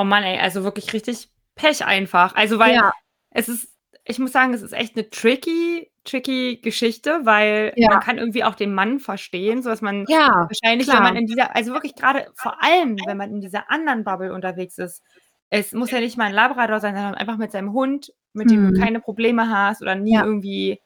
Oh 0.00 0.04
Mann, 0.04 0.24
ey, 0.24 0.38
also 0.38 0.64
wirklich 0.64 0.92
richtig 0.92 1.28
Pech 1.54 1.84
einfach. 1.84 2.34
Also, 2.34 2.58
weil 2.58 2.74
ja 2.74 2.92
es 3.30 3.48
ist, 3.48 3.68
ich 4.04 4.18
muss 4.18 4.32
sagen, 4.32 4.52
es 4.52 4.62
ist 4.62 4.72
echt 4.72 4.96
eine 4.96 5.08
tricky, 5.08 5.90
tricky 6.04 6.60
Geschichte, 6.62 7.20
weil 7.24 7.72
ja. 7.76 7.90
man 7.90 8.00
kann 8.00 8.18
irgendwie 8.18 8.44
auch 8.44 8.54
den 8.54 8.74
Mann 8.74 8.98
verstehen, 8.98 9.62
so 9.62 9.70
dass 9.70 9.82
man 9.82 10.04
ja, 10.08 10.48
wahrscheinlich, 10.48 10.88
klar. 10.88 10.98
wenn 10.98 11.04
man 11.04 11.16
in 11.16 11.26
dieser, 11.26 11.54
also 11.54 11.72
wirklich 11.72 11.94
gerade 11.94 12.26
vor 12.34 12.62
allem, 12.62 12.96
wenn 13.06 13.16
man 13.16 13.30
in 13.30 13.40
dieser 13.40 13.70
anderen 13.70 14.04
Bubble 14.04 14.34
unterwegs 14.34 14.78
ist, 14.78 15.02
es 15.50 15.72
muss 15.72 15.90
ja 15.90 16.00
nicht 16.00 16.16
mal 16.16 16.26
ein 16.26 16.34
Labrador 16.34 16.80
sein, 16.80 16.94
sondern 16.94 17.14
einfach 17.14 17.36
mit 17.36 17.52
seinem 17.52 17.72
Hund, 17.72 18.12
mit 18.32 18.50
dem 18.50 18.64
mhm. 18.64 18.74
du 18.74 18.80
keine 18.80 19.00
Probleme 19.00 19.48
hast 19.48 19.82
oder 19.82 19.94
nie 19.94 20.14
ja. 20.14 20.24
irgendwie 20.24 20.80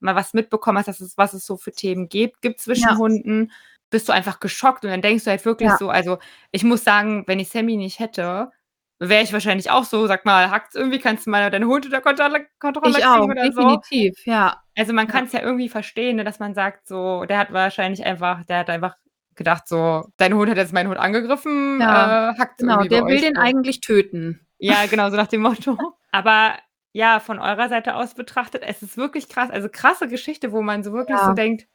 mal 0.00 0.14
was 0.14 0.34
mitbekommen 0.34 0.78
hast, 0.78 0.86
dass 0.86 1.00
es, 1.00 1.16
was 1.16 1.34
es 1.34 1.46
so 1.46 1.56
für 1.56 1.72
Themen 1.72 2.08
gibt, 2.08 2.42
gibt 2.42 2.60
zwischen 2.60 2.98
Hunden, 2.98 3.52
bist 3.90 4.08
du 4.08 4.12
einfach 4.12 4.38
geschockt 4.38 4.84
und 4.84 4.90
dann 4.90 5.02
denkst 5.02 5.24
du 5.24 5.30
halt 5.30 5.44
wirklich 5.44 5.70
so, 5.72 5.88
also 5.88 6.18
ich 6.52 6.62
muss 6.62 6.84
sagen, 6.84 7.24
wenn 7.26 7.40
ich 7.40 7.48
Sammy 7.48 7.76
nicht 7.76 7.98
hätte, 7.98 8.52
wäre 8.98 9.22
ich 9.22 9.32
wahrscheinlich 9.32 9.70
auch 9.70 9.84
so, 9.84 10.06
sag 10.06 10.24
mal, 10.24 10.50
hackt's 10.50 10.74
irgendwie, 10.74 10.98
kannst 10.98 11.26
du 11.26 11.30
mal 11.30 11.50
deine 11.50 11.66
Hund 11.66 11.86
unter 11.86 12.00
Kontrolle, 12.00 12.46
Kontrolle 12.58 12.90
ich 12.90 12.96
kriegen 12.96 13.08
auch, 13.08 13.24
oder 13.24 13.42
definitiv, 13.42 14.14
so. 14.24 14.30
ja. 14.30 14.62
Also 14.76 14.92
man 14.92 15.06
kann 15.06 15.24
es 15.24 15.32
ja. 15.32 15.40
ja 15.40 15.46
irgendwie 15.46 15.68
verstehen, 15.68 16.16
ne, 16.16 16.24
dass 16.24 16.38
man 16.38 16.54
sagt, 16.54 16.88
so, 16.88 17.24
der 17.24 17.38
hat 17.38 17.52
wahrscheinlich 17.52 18.04
einfach, 18.04 18.44
der 18.44 18.58
hat 18.58 18.70
einfach 18.70 18.96
gedacht, 19.34 19.68
so, 19.68 20.04
dein 20.16 20.34
Hund 20.34 20.50
hat 20.50 20.56
jetzt 20.56 20.72
meinen 20.72 20.88
Hund 20.88 20.98
angegriffen, 20.98 21.80
ja. 21.80 22.30
äh, 22.30 22.38
hackt 22.38 22.58
Genau, 22.58 22.82
der 22.82 23.06
will 23.06 23.20
den 23.20 23.36
so. 23.36 23.40
eigentlich 23.40 23.80
töten. 23.80 24.46
Ja, 24.58 24.86
genau, 24.90 25.10
so 25.10 25.16
nach 25.16 25.28
dem 25.28 25.42
Motto. 25.42 25.78
Aber 26.10 26.54
ja, 26.92 27.20
von 27.20 27.38
eurer 27.38 27.68
Seite 27.68 27.94
aus 27.94 28.14
betrachtet, 28.14 28.62
es 28.66 28.82
ist 28.82 28.96
wirklich 28.96 29.28
krass, 29.28 29.50
also 29.50 29.68
krasse 29.68 30.08
Geschichte, 30.08 30.50
wo 30.52 30.62
man 30.62 30.82
so 30.82 30.92
wirklich 30.92 31.18
ja. 31.18 31.26
so 31.26 31.32
denkt, 31.34 31.68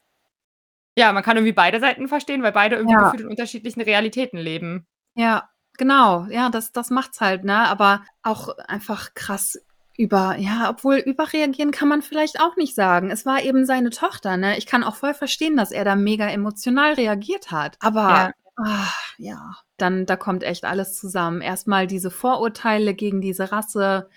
ja, 0.97 1.11
man 1.13 1.23
kann 1.23 1.37
irgendwie 1.37 1.53
beide 1.53 1.79
Seiten 1.79 2.07
verstehen, 2.07 2.43
weil 2.43 2.51
beide 2.51 2.75
irgendwie 2.75 2.93
ja. 2.93 3.03
gefühlt 3.05 3.21
in 3.21 3.29
unterschiedlichen 3.29 3.81
Realitäten 3.81 4.37
leben. 4.37 4.85
Ja, 5.15 5.49
Genau, 5.77 6.25
ja, 6.29 6.49
das, 6.49 6.71
das 6.71 6.89
macht's 6.89 7.19
halt, 7.21 7.43
ne? 7.43 7.67
Aber 7.67 8.03
auch 8.21 8.49
einfach 8.67 9.13
krass 9.13 9.59
über, 9.95 10.35
ja, 10.37 10.69
obwohl 10.69 10.95
überreagieren 10.95 11.71
kann 11.71 11.87
man 11.87 12.01
vielleicht 12.01 12.39
auch 12.39 12.55
nicht 12.55 12.75
sagen. 12.75 13.11
Es 13.11 13.25
war 13.25 13.43
eben 13.43 13.65
seine 13.65 13.89
Tochter, 13.89 14.37
ne? 14.37 14.57
Ich 14.57 14.65
kann 14.65 14.83
auch 14.83 14.95
voll 14.95 15.13
verstehen, 15.13 15.57
dass 15.57 15.71
er 15.71 15.85
da 15.85 15.95
mega 15.95 16.27
emotional 16.27 16.93
reagiert 16.93 17.51
hat. 17.51 17.77
Aber 17.79 18.09
ja, 18.09 18.31
ach, 18.57 18.97
ja 19.17 19.55
dann 19.83 20.05
da 20.05 20.15
kommt 20.15 20.43
echt 20.43 20.65
alles 20.65 20.95
zusammen. 20.97 21.41
Erstmal 21.41 21.87
diese 21.87 22.09
Vorurteile 22.09 22.93
gegen 22.93 23.21
diese 23.21 23.51
Rasse, 23.51 24.09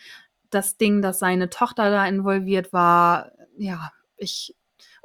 das 0.50 0.76
Ding, 0.76 1.02
dass 1.02 1.18
seine 1.18 1.50
Tochter 1.50 1.90
da 1.90 2.06
involviert 2.06 2.72
war. 2.72 3.32
Ja, 3.58 3.90
ich 4.16 4.54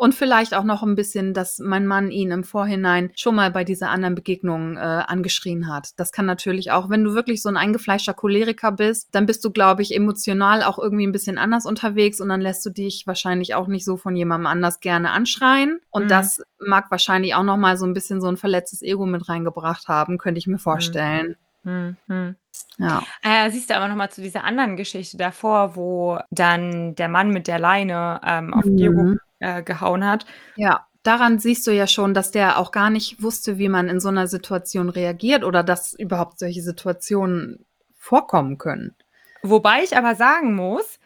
und 0.01 0.15
vielleicht 0.15 0.55
auch 0.55 0.63
noch 0.63 0.81
ein 0.81 0.95
bisschen, 0.95 1.35
dass 1.35 1.59
mein 1.59 1.85
Mann 1.85 2.09
ihn 2.09 2.31
im 2.31 2.43
Vorhinein 2.43 3.11
schon 3.15 3.35
mal 3.35 3.51
bei 3.51 3.63
dieser 3.63 3.91
anderen 3.91 4.15
Begegnung 4.15 4.75
äh, 4.75 4.79
angeschrien 4.79 5.71
hat. 5.71 5.89
Das 5.97 6.11
kann 6.11 6.25
natürlich 6.25 6.71
auch, 6.71 6.89
wenn 6.89 7.03
du 7.03 7.13
wirklich 7.13 7.43
so 7.43 7.49
ein 7.49 7.55
eingefleischter 7.55 8.15
Choleriker 8.15 8.71
bist, 8.71 9.09
dann 9.11 9.27
bist 9.27 9.45
du, 9.45 9.51
glaube 9.51 9.83
ich, 9.83 9.95
emotional 9.95 10.63
auch 10.63 10.79
irgendwie 10.79 11.05
ein 11.05 11.11
bisschen 11.11 11.37
anders 11.37 11.67
unterwegs 11.67 12.19
und 12.19 12.29
dann 12.29 12.41
lässt 12.41 12.65
du 12.65 12.71
dich 12.71 13.05
wahrscheinlich 13.05 13.53
auch 13.53 13.67
nicht 13.67 13.85
so 13.85 13.95
von 13.95 14.15
jemandem 14.15 14.47
anders 14.47 14.79
gerne 14.79 15.11
anschreien. 15.11 15.79
Und 15.91 16.05
mhm. 16.05 16.09
das 16.09 16.41
mag 16.57 16.89
wahrscheinlich 16.89 17.35
auch 17.35 17.43
noch 17.43 17.57
mal 17.57 17.77
so 17.77 17.85
ein 17.85 17.93
bisschen 17.93 18.21
so 18.21 18.27
ein 18.27 18.37
verletztes 18.37 18.81
Ego 18.81 19.05
mit 19.05 19.29
reingebracht 19.29 19.87
haben, 19.87 20.17
könnte 20.17 20.39
ich 20.39 20.47
mir 20.47 20.57
vorstellen. 20.57 21.35
Mhm. 21.61 21.97
Mhm. 22.07 22.35
Ja. 22.79 23.03
Äh, 23.21 23.51
siehst 23.51 23.69
du 23.69 23.75
aber 23.75 23.87
noch 23.87 23.95
mal 23.95 24.09
zu 24.09 24.23
dieser 24.23 24.45
anderen 24.45 24.77
Geschichte 24.77 25.17
davor, 25.17 25.75
wo 25.75 26.17
dann 26.31 26.95
der 26.95 27.07
Mann 27.07 27.29
mit 27.29 27.45
der 27.45 27.59
Leine 27.59 28.19
ähm, 28.25 28.51
auf 28.51 28.65
mhm. 28.65 28.77
Diego 28.77 29.15
äh, 29.41 29.62
gehauen 29.63 30.06
hat. 30.08 30.25
Ja, 30.56 30.88
daran 31.04 31.39
siehst 31.39 31.67
du 31.67 31.71
ja 31.71 31.88
schon, 31.88 32.13
dass 32.13 32.32
der 32.32 32.58
auch 32.58 32.71
gar 32.71 32.89
nicht 32.89 33.21
wusste, 33.21 33.58
wie 33.58 33.69
man 33.69 33.89
in 33.89 33.99
so 33.99 34.08
einer 34.08 34.27
Situation 34.27 34.89
reagiert 34.89 35.43
oder 35.43 35.63
dass 35.63 35.93
überhaupt 35.93 36.39
solche 36.39 36.62
Situationen 36.62 37.65
vorkommen 37.93 38.58
können. 38.58 38.95
Wobei 39.43 39.84
ich 39.84 39.97
aber 39.97 40.15
sagen 40.15 40.56
muss, 40.56 40.99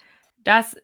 dass 0.43 0.75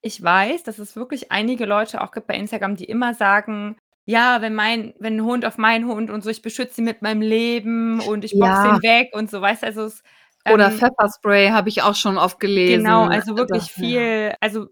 ich 0.00 0.22
weiß, 0.22 0.64
dass 0.64 0.78
es 0.78 0.96
wirklich 0.96 1.32
einige 1.32 1.64
Leute 1.64 2.02
auch 2.02 2.12
gibt 2.12 2.26
bei 2.26 2.34
Instagram, 2.34 2.76
die 2.76 2.84
immer 2.84 3.14
sagen, 3.14 3.76
ja, 4.06 4.42
wenn 4.42 4.54
mein, 4.54 4.92
wenn 4.98 5.16
ein 5.16 5.24
Hund 5.24 5.46
auf 5.46 5.56
meinen 5.56 5.86
Hund 5.86 6.10
und 6.10 6.22
so, 6.22 6.28
ich 6.28 6.42
beschütze 6.42 6.80
ihn 6.80 6.84
mit 6.84 7.00
meinem 7.00 7.22
Leben 7.22 8.00
und 8.00 8.22
ich 8.24 8.32
boxe 8.32 8.66
ja. 8.66 8.74
ihn 8.74 8.82
weg 8.82 9.10
und 9.14 9.30
so, 9.30 9.40
weißt 9.40 9.62
du, 9.62 9.66
also 9.66 9.84
es, 9.84 10.02
Oder 10.50 10.70
ähm, 10.70 10.78
Pfefferspray 10.78 11.50
habe 11.50 11.70
ich 11.70 11.82
auch 11.82 11.94
schon 11.94 12.18
oft 12.18 12.38
gelesen. 12.38 12.84
Genau, 12.84 13.04
also 13.04 13.36
wirklich 13.38 13.72
viel, 13.72 14.34
also 14.40 14.66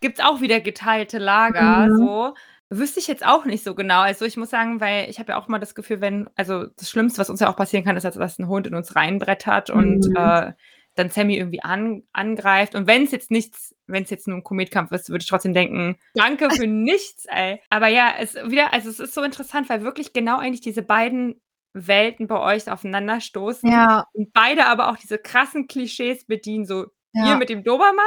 gibt 0.00 0.18
es 0.18 0.24
auch 0.24 0.40
wieder 0.40 0.60
geteilte 0.60 1.18
Lager, 1.18 1.88
mhm. 1.88 1.96
so. 1.96 2.34
Wüsste 2.70 3.00
ich 3.00 3.06
jetzt 3.06 3.24
auch 3.24 3.46
nicht 3.46 3.64
so 3.64 3.74
genau. 3.74 4.00
Also 4.00 4.26
ich 4.26 4.36
muss 4.36 4.50
sagen, 4.50 4.78
weil 4.80 5.08
ich 5.08 5.18
habe 5.18 5.32
ja 5.32 5.38
auch 5.38 5.48
mal 5.48 5.58
das 5.58 5.74
Gefühl, 5.74 6.02
wenn, 6.02 6.28
also 6.36 6.66
das 6.66 6.90
Schlimmste, 6.90 7.18
was 7.18 7.30
uns 7.30 7.40
ja 7.40 7.50
auch 7.50 7.56
passieren 7.56 7.82
kann, 7.82 7.96
ist, 7.96 8.04
dass 8.04 8.38
ein 8.38 8.48
Hund 8.48 8.66
in 8.66 8.74
uns 8.74 8.94
reinbrettert 8.94 9.70
mhm. 9.70 9.76
und 9.76 10.16
äh, 10.16 10.52
dann 10.98 11.10
Sammy 11.10 11.36
irgendwie 11.36 11.62
an, 11.62 12.02
angreift. 12.12 12.74
Und 12.74 12.86
wenn 12.86 13.04
es 13.04 13.12
jetzt 13.12 13.30
nichts, 13.30 13.74
wenn 13.86 14.02
es 14.02 14.10
jetzt 14.10 14.28
nur 14.28 14.36
ein 14.36 14.44
Kometkampf 14.44 14.92
ist, 14.92 15.08
würde 15.08 15.22
ich 15.22 15.28
trotzdem 15.28 15.54
denken, 15.54 15.96
danke 16.14 16.50
für 16.50 16.66
nichts, 16.66 17.24
ey. 17.26 17.62
Aber 17.70 17.88
ja, 17.88 18.12
es 18.18 18.34
wieder, 18.34 18.72
also 18.72 18.90
es 18.90 19.00
ist 19.00 19.14
so 19.14 19.22
interessant, 19.22 19.68
weil 19.68 19.82
wirklich 19.82 20.12
genau 20.12 20.38
eigentlich 20.38 20.60
diese 20.60 20.82
beiden 20.82 21.40
Welten 21.72 22.26
bei 22.26 22.40
euch 22.40 22.70
aufeinanderstoßen. 22.70 23.70
Ja. 23.70 24.06
Und 24.12 24.32
beide 24.32 24.66
aber 24.66 24.90
auch 24.90 24.96
diese 24.96 25.18
krassen 25.18 25.68
Klischees 25.68 26.26
bedienen, 26.26 26.66
so 26.66 26.86
ja. 27.12 27.30
ihr 27.30 27.36
mit 27.36 27.48
dem 27.48 27.64
Dobermann. 27.64 28.04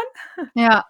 Ja. 0.54 0.86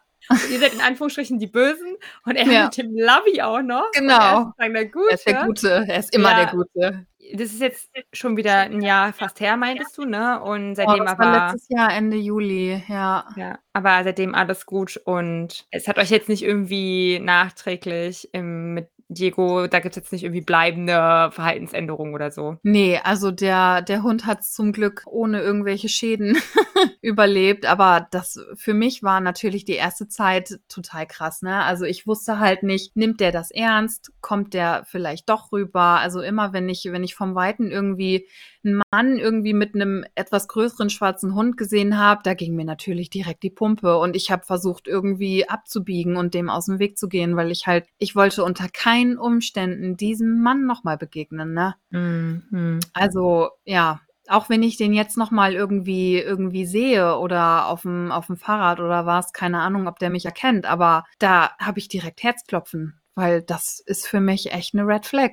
Ihr 0.51 0.60
seid 0.60 0.73
in 0.73 0.81
Anführungsstrichen 0.81 1.39
die 1.39 1.47
Bösen 1.47 1.95
und 2.25 2.36
er 2.36 2.45
ja. 2.45 2.63
mit 2.65 2.77
dem 2.77 2.95
Lovey 2.95 3.41
auch 3.41 3.62
noch. 3.62 3.91
Genau. 3.93 4.53
Er 4.57 4.67
ist, 4.67 4.75
der 4.75 4.86
Gute. 4.86 5.10
er 5.10 5.13
ist 5.15 5.27
der 5.27 5.45
Gute. 5.45 5.86
Er 5.88 5.99
ist 5.99 6.15
immer 6.15 6.31
ja. 6.31 6.45
der 6.45 6.47
Gute. 6.47 7.05
Das 7.34 7.53
ist 7.53 7.62
jetzt 7.62 7.89
schon 8.13 8.36
wieder 8.36 8.62
ein 8.62 8.81
Jahr 8.81 9.13
fast 9.13 9.39
her, 9.39 9.55
meintest 9.55 9.97
du, 9.97 10.05
ne? 10.05 10.41
Und 10.41 10.75
seitdem 10.75 11.01
oh, 11.01 11.03
das 11.03 11.12
aber. 11.12 11.23
War 11.23 11.51
letztes 11.51 11.69
Jahr, 11.69 11.93
Ende 11.93 12.17
Juli, 12.17 12.84
ja. 12.88 13.25
Ja, 13.36 13.60
aber 13.73 14.03
seitdem 14.03 14.36
alles 14.36 14.65
gut 14.65 14.99
und 15.05 15.65
es 15.71 15.88
hat 15.88 15.97
euch 15.97 16.10
jetzt 16.10 16.29
nicht 16.29 16.43
irgendwie 16.43 17.19
nachträglich 17.19 18.29
im, 18.34 18.73
mit 18.73 18.89
Diego, 19.13 19.67
da 19.67 19.80
gibt 19.80 19.95
es 19.95 20.04
jetzt 20.04 20.12
nicht 20.12 20.24
irgendwie 20.24 20.41
bleibende 20.41 21.30
Verhaltensänderungen 21.32 22.13
oder 22.13 22.32
so. 22.32 22.58
Nee, 22.63 23.00
also 23.04 23.32
der, 23.32 23.82
der 23.82 24.04
Hund 24.04 24.26
hat 24.26 24.43
zum 24.43 24.72
Glück 24.72 25.03
ohne 25.05 25.41
irgendwelche 25.41 25.89
Schäden 25.89 26.38
überlebt. 27.01 27.66
Aber 27.66 28.07
das 28.12 28.39
für 28.55 28.74
mich 28.74 29.03
war 29.03 29.20
natürlich 29.22 29.66
die 29.66 29.74
erste 29.74 30.07
Zeit 30.07 30.59
total 30.68 31.05
krass, 31.07 31.41
ne? 31.41 31.64
Also 31.64 31.86
ich 31.86 32.07
wusste 32.07 32.39
halt 32.39 32.64
nicht, 32.64 32.95
nimmt 32.95 33.20
der 33.20 33.32
das 33.32 33.51
ernst? 33.51 34.12
Kommt 34.22 34.53
der 34.53 34.84
vielleicht 34.86 35.30
doch 35.30 35.51
rüber? 35.51 35.99
Also 35.99 36.22
immer, 36.22 36.53
wenn 36.53 36.70
ich, 36.70 36.88
wenn 36.91 37.03
ich 37.03 37.16
vom 37.16 37.36
Weiten 37.36 37.70
irgendwie 37.70 38.28
einen 38.64 38.82
Mann 38.91 39.18
irgendwie 39.18 39.53
mit 39.53 39.76
einem 39.76 40.05
etwas 40.16 40.47
größeren 40.47 40.89
schwarzen 40.89 41.36
Hund 41.36 41.57
gesehen 41.57 41.97
habe, 41.97 42.22
da 42.24 42.34
ging 42.34 42.55
mir 42.55 42.66
natürlich 42.66 43.09
direkt 43.09 43.43
die 43.43 43.49
Pumpe 43.49 43.97
und 43.97 44.16
ich 44.16 44.32
habe 44.32 44.45
versucht 44.45 44.88
irgendwie 44.88 45.47
abzubiegen 45.49 46.18
und 46.18 46.34
dem 46.34 46.49
aus 46.49 46.66
dem 46.66 46.80
Weg 46.80 46.97
zu 46.97 47.07
gehen, 47.09 47.36
weil 47.36 47.51
ich 47.51 47.68
halt, 47.68 47.86
ich 47.97 48.16
wollte 48.16 48.43
unter 48.43 48.68
keinen 48.70 49.18
Umständen 49.18 49.97
diesem 49.97 50.41
Mann 50.41 50.66
nochmal 50.66 50.97
begegnen, 50.97 51.53
ne? 51.53 51.76
Mhm. 51.89 52.80
Also 52.93 53.49
ja, 53.66 54.01
auch 54.28 54.49
wenn 54.49 54.64
ich 54.64 54.78
den 54.78 54.93
jetzt 54.93 55.18
noch 55.18 55.32
mal 55.32 55.53
irgendwie 55.53 56.18
irgendwie 56.18 56.66
sehe 56.66 57.18
oder 57.18 57.68
auf 57.68 57.82
dem 57.82 58.12
auf 58.12 58.28
dem 58.28 58.38
Fahrrad 58.38 58.80
oder 58.80 59.05
was, 59.05 59.34
keine 59.34 59.59
Ahnung, 59.59 59.88
ob 59.88 59.99
der 59.99 60.09
mich 60.09 60.26
erkennt, 60.26 60.66
aber 60.66 61.05
da 61.20 61.51
habe 61.59 61.80
ich 61.80 61.88
direkt 61.89 62.24
Herzklopfen, 62.24 63.01
weil 63.16 63.41
das 63.41 63.80
ist 63.86 64.07
für 64.07 64.20
mich 64.20 64.51
echt 64.51 64.74
eine 64.74 64.88
Red 64.88 65.05
Flag. 65.05 65.32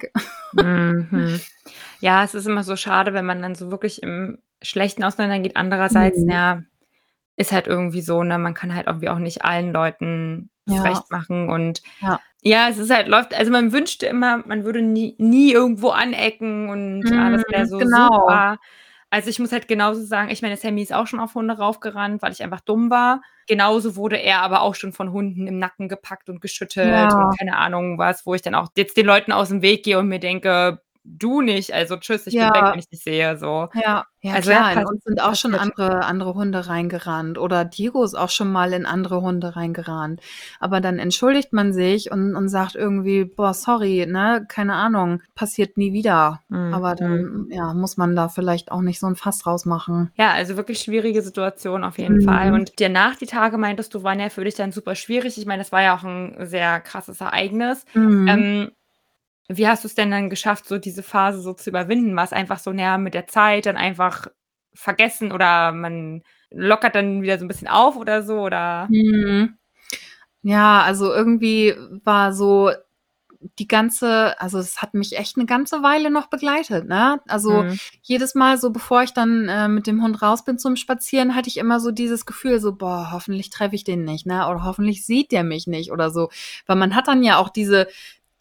Mhm. 0.52 1.40
Ja, 2.00 2.22
es 2.22 2.32
ist 2.32 2.46
immer 2.46 2.62
so 2.62 2.76
schade, 2.76 3.12
wenn 3.12 3.26
man 3.26 3.42
dann 3.42 3.56
so 3.56 3.72
wirklich 3.72 4.04
im 4.04 4.38
Schlechten 4.62 5.02
auseinandergeht. 5.02 5.56
Andererseits, 5.56 6.20
mhm. 6.20 6.30
ja, 6.30 6.62
ist 7.36 7.52
halt 7.52 7.66
irgendwie 7.66 8.02
so, 8.02 8.22
ne, 8.22 8.38
man 8.38 8.54
kann 8.54 8.74
halt 8.74 8.86
irgendwie 8.86 9.08
auch 9.08 9.18
nicht 9.18 9.44
allen 9.44 9.72
Leuten 9.72 10.50
ja. 10.66 10.82
recht 10.82 11.10
machen 11.10 11.48
und 11.48 11.82
ja. 12.00 12.20
ja. 12.42 12.68
es 12.68 12.78
ist 12.78 12.90
halt 12.90 13.08
läuft, 13.08 13.34
also 13.34 13.50
man 13.50 13.72
wünschte 13.72 14.06
immer, 14.06 14.38
man 14.46 14.64
würde 14.64 14.82
nie, 14.82 15.14
nie 15.18 15.52
irgendwo 15.52 15.90
anecken 15.90 16.68
und 16.68 17.00
mhm, 17.00 17.18
alles 17.18 17.44
wäre 17.48 17.66
so 17.66 17.78
genau. 17.78 18.08
super. 18.08 18.58
Also 19.10 19.30
ich 19.30 19.38
muss 19.38 19.52
halt 19.52 19.68
genauso 19.68 20.04
sagen, 20.04 20.30
ich 20.30 20.42
meine, 20.42 20.56
Sammy 20.56 20.82
ist 20.82 20.92
auch 20.92 21.06
schon 21.06 21.20
auf 21.20 21.34
Hunde 21.34 21.56
raufgerannt, 21.56 22.20
weil 22.20 22.32
ich 22.32 22.42
einfach 22.42 22.60
dumm 22.60 22.90
war. 22.90 23.22
Genauso 23.46 23.96
wurde 23.96 24.16
er 24.16 24.42
aber 24.42 24.60
auch 24.60 24.74
schon 24.74 24.92
von 24.92 25.12
Hunden 25.12 25.46
im 25.46 25.58
Nacken 25.58 25.88
gepackt 25.88 26.28
und 26.28 26.42
geschüttelt 26.42 26.88
ja. 26.88 27.16
und 27.16 27.38
keine 27.38 27.56
Ahnung 27.56 27.96
was, 27.98 28.26
wo 28.26 28.34
ich 28.34 28.42
dann 28.42 28.54
auch 28.54 28.68
jetzt 28.76 28.98
den 28.98 29.06
Leuten 29.06 29.32
aus 29.32 29.48
dem 29.48 29.62
Weg 29.62 29.84
gehe 29.84 29.98
und 29.98 30.08
mir 30.08 30.18
denke, 30.18 30.82
du 31.16 31.40
nicht, 31.40 31.72
also 31.72 31.96
tschüss, 31.96 32.26
ich 32.26 32.34
ja. 32.34 32.50
bin 32.50 32.62
weg, 32.62 32.72
wenn 32.72 32.78
ich 32.78 32.88
dich 32.88 33.02
sehe, 33.02 33.36
so. 33.38 33.68
Ja, 33.74 34.04
ja 34.20 34.34
also, 34.34 34.50
klar, 34.50 34.74
ja, 34.74 34.80
in 34.80 34.86
uns 34.86 35.04
sind 35.04 35.22
auch 35.22 35.34
schon 35.34 35.54
andere, 35.54 36.04
andere 36.04 36.34
Hunde 36.34 36.68
reingerannt 36.68 37.38
oder 37.38 37.64
Diego 37.64 38.04
ist 38.04 38.14
auch 38.14 38.30
schon 38.30 38.52
mal 38.52 38.72
in 38.72 38.86
andere 38.86 39.22
Hunde 39.22 39.56
reingerannt. 39.56 40.20
Aber 40.60 40.80
dann 40.80 40.98
entschuldigt 40.98 41.52
man 41.52 41.72
sich 41.72 42.10
und, 42.10 42.36
und 42.36 42.48
sagt 42.48 42.74
irgendwie, 42.74 43.24
boah, 43.24 43.54
sorry, 43.54 44.06
ne, 44.06 44.44
keine 44.48 44.74
Ahnung, 44.74 45.22
passiert 45.34 45.76
nie 45.76 45.92
wieder. 45.92 46.40
Mhm. 46.48 46.74
Aber 46.74 46.94
dann, 46.94 47.46
ja, 47.50 47.72
muss 47.74 47.96
man 47.96 48.14
da 48.14 48.28
vielleicht 48.28 48.70
auch 48.70 48.82
nicht 48.82 49.00
so 49.00 49.06
ein 49.06 49.16
Fass 49.16 49.38
draus 49.38 49.64
machen. 49.64 50.10
Ja, 50.16 50.32
also 50.32 50.56
wirklich 50.56 50.80
schwierige 50.80 51.22
Situation 51.22 51.84
auf 51.84 51.98
jeden 51.98 52.18
mhm. 52.18 52.24
Fall. 52.24 52.52
Und 52.52 52.72
danach 52.80 53.16
die 53.16 53.26
Tage 53.26 53.56
meintest 53.56 53.94
du, 53.94 54.02
waren 54.02 54.20
ja 54.20 54.28
für 54.28 54.44
dich 54.44 54.54
dann 54.54 54.72
super 54.72 54.94
schwierig. 54.94 55.38
Ich 55.38 55.46
meine, 55.46 55.62
das 55.62 55.72
war 55.72 55.82
ja 55.82 55.96
auch 55.96 56.04
ein 56.04 56.36
sehr 56.46 56.80
krasses 56.80 57.20
Ereignis. 57.20 57.84
Mhm. 57.94 58.28
Ähm, 58.28 58.70
wie 59.48 59.66
hast 59.66 59.84
du 59.84 59.88
es 59.88 59.94
denn 59.94 60.10
dann 60.10 60.30
geschafft, 60.30 60.66
so 60.66 60.78
diese 60.78 61.02
Phase 61.02 61.40
so 61.40 61.54
zu 61.54 61.70
überwinden? 61.70 62.14
War 62.14 62.24
es 62.24 62.32
einfach 62.32 62.58
so 62.58 62.72
näher 62.72 62.98
mit 62.98 63.14
der 63.14 63.26
Zeit 63.26 63.66
dann 63.66 63.76
einfach 63.76 64.28
vergessen 64.74 65.32
oder 65.32 65.72
man 65.72 66.22
lockert 66.50 66.94
dann 66.94 67.22
wieder 67.22 67.38
so 67.38 67.44
ein 67.44 67.48
bisschen 67.48 67.68
auf 67.68 67.96
oder 67.96 68.22
so 68.22 68.40
oder? 68.40 68.86
Mhm. 68.90 69.56
Ja, 70.42 70.82
also 70.82 71.12
irgendwie 71.12 71.74
war 72.04 72.32
so 72.32 72.70
die 73.58 73.68
ganze, 73.68 74.40
also 74.40 74.58
es 74.58 74.82
hat 74.82 74.94
mich 74.94 75.16
echt 75.16 75.36
eine 75.36 75.46
ganze 75.46 75.82
Weile 75.82 76.10
noch 76.10 76.26
begleitet, 76.26 76.88
ne? 76.88 77.20
Also 77.28 77.62
mhm. 77.62 77.78
jedes 78.02 78.34
Mal 78.34 78.58
so, 78.58 78.70
bevor 78.70 79.02
ich 79.02 79.12
dann 79.12 79.48
äh, 79.48 79.68
mit 79.68 79.86
dem 79.86 80.02
Hund 80.02 80.20
raus 80.22 80.44
bin 80.44 80.58
zum 80.58 80.74
Spazieren, 80.74 81.36
hatte 81.36 81.48
ich 81.48 81.56
immer 81.56 81.78
so 81.78 81.92
dieses 81.92 82.26
Gefühl, 82.26 82.60
so, 82.60 82.74
boah, 82.74 83.10
hoffentlich 83.12 83.50
treffe 83.50 83.76
ich 83.76 83.84
den 83.84 84.04
nicht, 84.04 84.26
ne? 84.26 84.48
Oder 84.48 84.64
hoffentlich 84.64 85.06
sieht 85.06 85.30
der 85.30 85.44
mich 85.44 85.68
nicht 85.68 85.92
oder 85.92 86.10
so. 86.10 86.30
Weil 86.66 86.76
man 86.76 86.96
hat 86.96 87.06
dann 87.06 87.22
ja 87.22 87.38
auch 87.38 87.48
diese, 87.48 87.86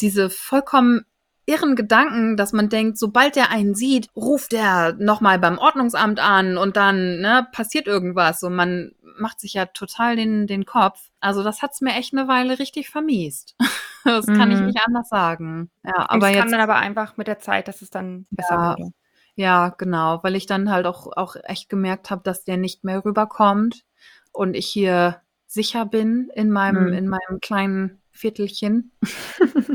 diese 0.01 0.29
vollkommen 0.29 1.05
irren 1.47 1.75
Gedanken, 1.75 2.35
dass 2.35 2.51
man 2.51 2.69
denkt, 2.69 2.97
sobald 2.97 3.37
er 3.37 3.49
einen 3.49 3.73
sieht, 3.73 4.09
ruft 4.15 4.53
er 4.53 4.93
nochmal 4.93 5.39
beim 5.39 5.57
Ordnungsamt 5.57 6.19
an 6.19 6.57
und 6.57 6.75
dann 6.75 7.21
ne, 7.21 7.47
passiert 7.53 7.87
irgendwas 7.87 8.43
und 8.43 8.53
man 8.53 8.91
macht 9.17 9.39
sich 9.39 9.53
ja 9.53 9.65
total 9.65 10.17
den, 10.17 10.45
den 10.45 10.65
Kopf. 10.65 11.09
Also 11.21 11.43
das 11.43 11.61
hat's 11.61 11.81
mir 11.81 11.93
echt 11.95 12.13
eine 12.13 12.27
Weile 12.27 12.59
richtig 12.59 12.89
vermiest. 12.89 13.55
das 14.03 14.27
kann 14.27 14.51
ich 14.51 14.59
mhm. 14.59 14.67
nicht 14.67 14.79
anders 14.85 15.07
sagen. 15.07 15.71
Ja, 15.83 16.09
aber 16.09 16.27
jetzt 16.27 16.41
kam 16.41 16.51
dann 16.51 16.61
aber 16.61 16.75
einfach 16.75 17.15
mit 17.15 17.27
der 17.27 17.39
Zeit, 17.39 17.69
dass 17.69 17.81
es 17.81 17.89
dann 17.89 18.27
besser 18.29 18.55
ja, 18.55 18.71
wurde. 18.71 18.91
Ja, 19.35 19.69
genau, 19.69 20.19
weil 20.23 20.35
ich 20.35 20.47
dann 20.47 20.69
halt 20.69 20.85
auch, 20.85 21.15
auch 21.15 21.37
echt 21.43 21.69
gemerkt 21.69 22.11
habe, 22.11 22.23
dass 22.23 22.43
der 22.43 22.57
nicht 22.57 22.83
mehr 22.83 23.05
rüberkommt 23.05 23.85
und 24.33 24.53
ich 24.53 24.67
hier 24.67 25.21
sicher 25.45 25.85
bin 25.85 26.29
in 26.35 26.51
meinem, 26.51 26.87
mhm. 26.87 26.93
in 26.93 27.07
meinem 27.07 27.39
kleinen 27.41 28.01
Viertelchen. 28.11 28.91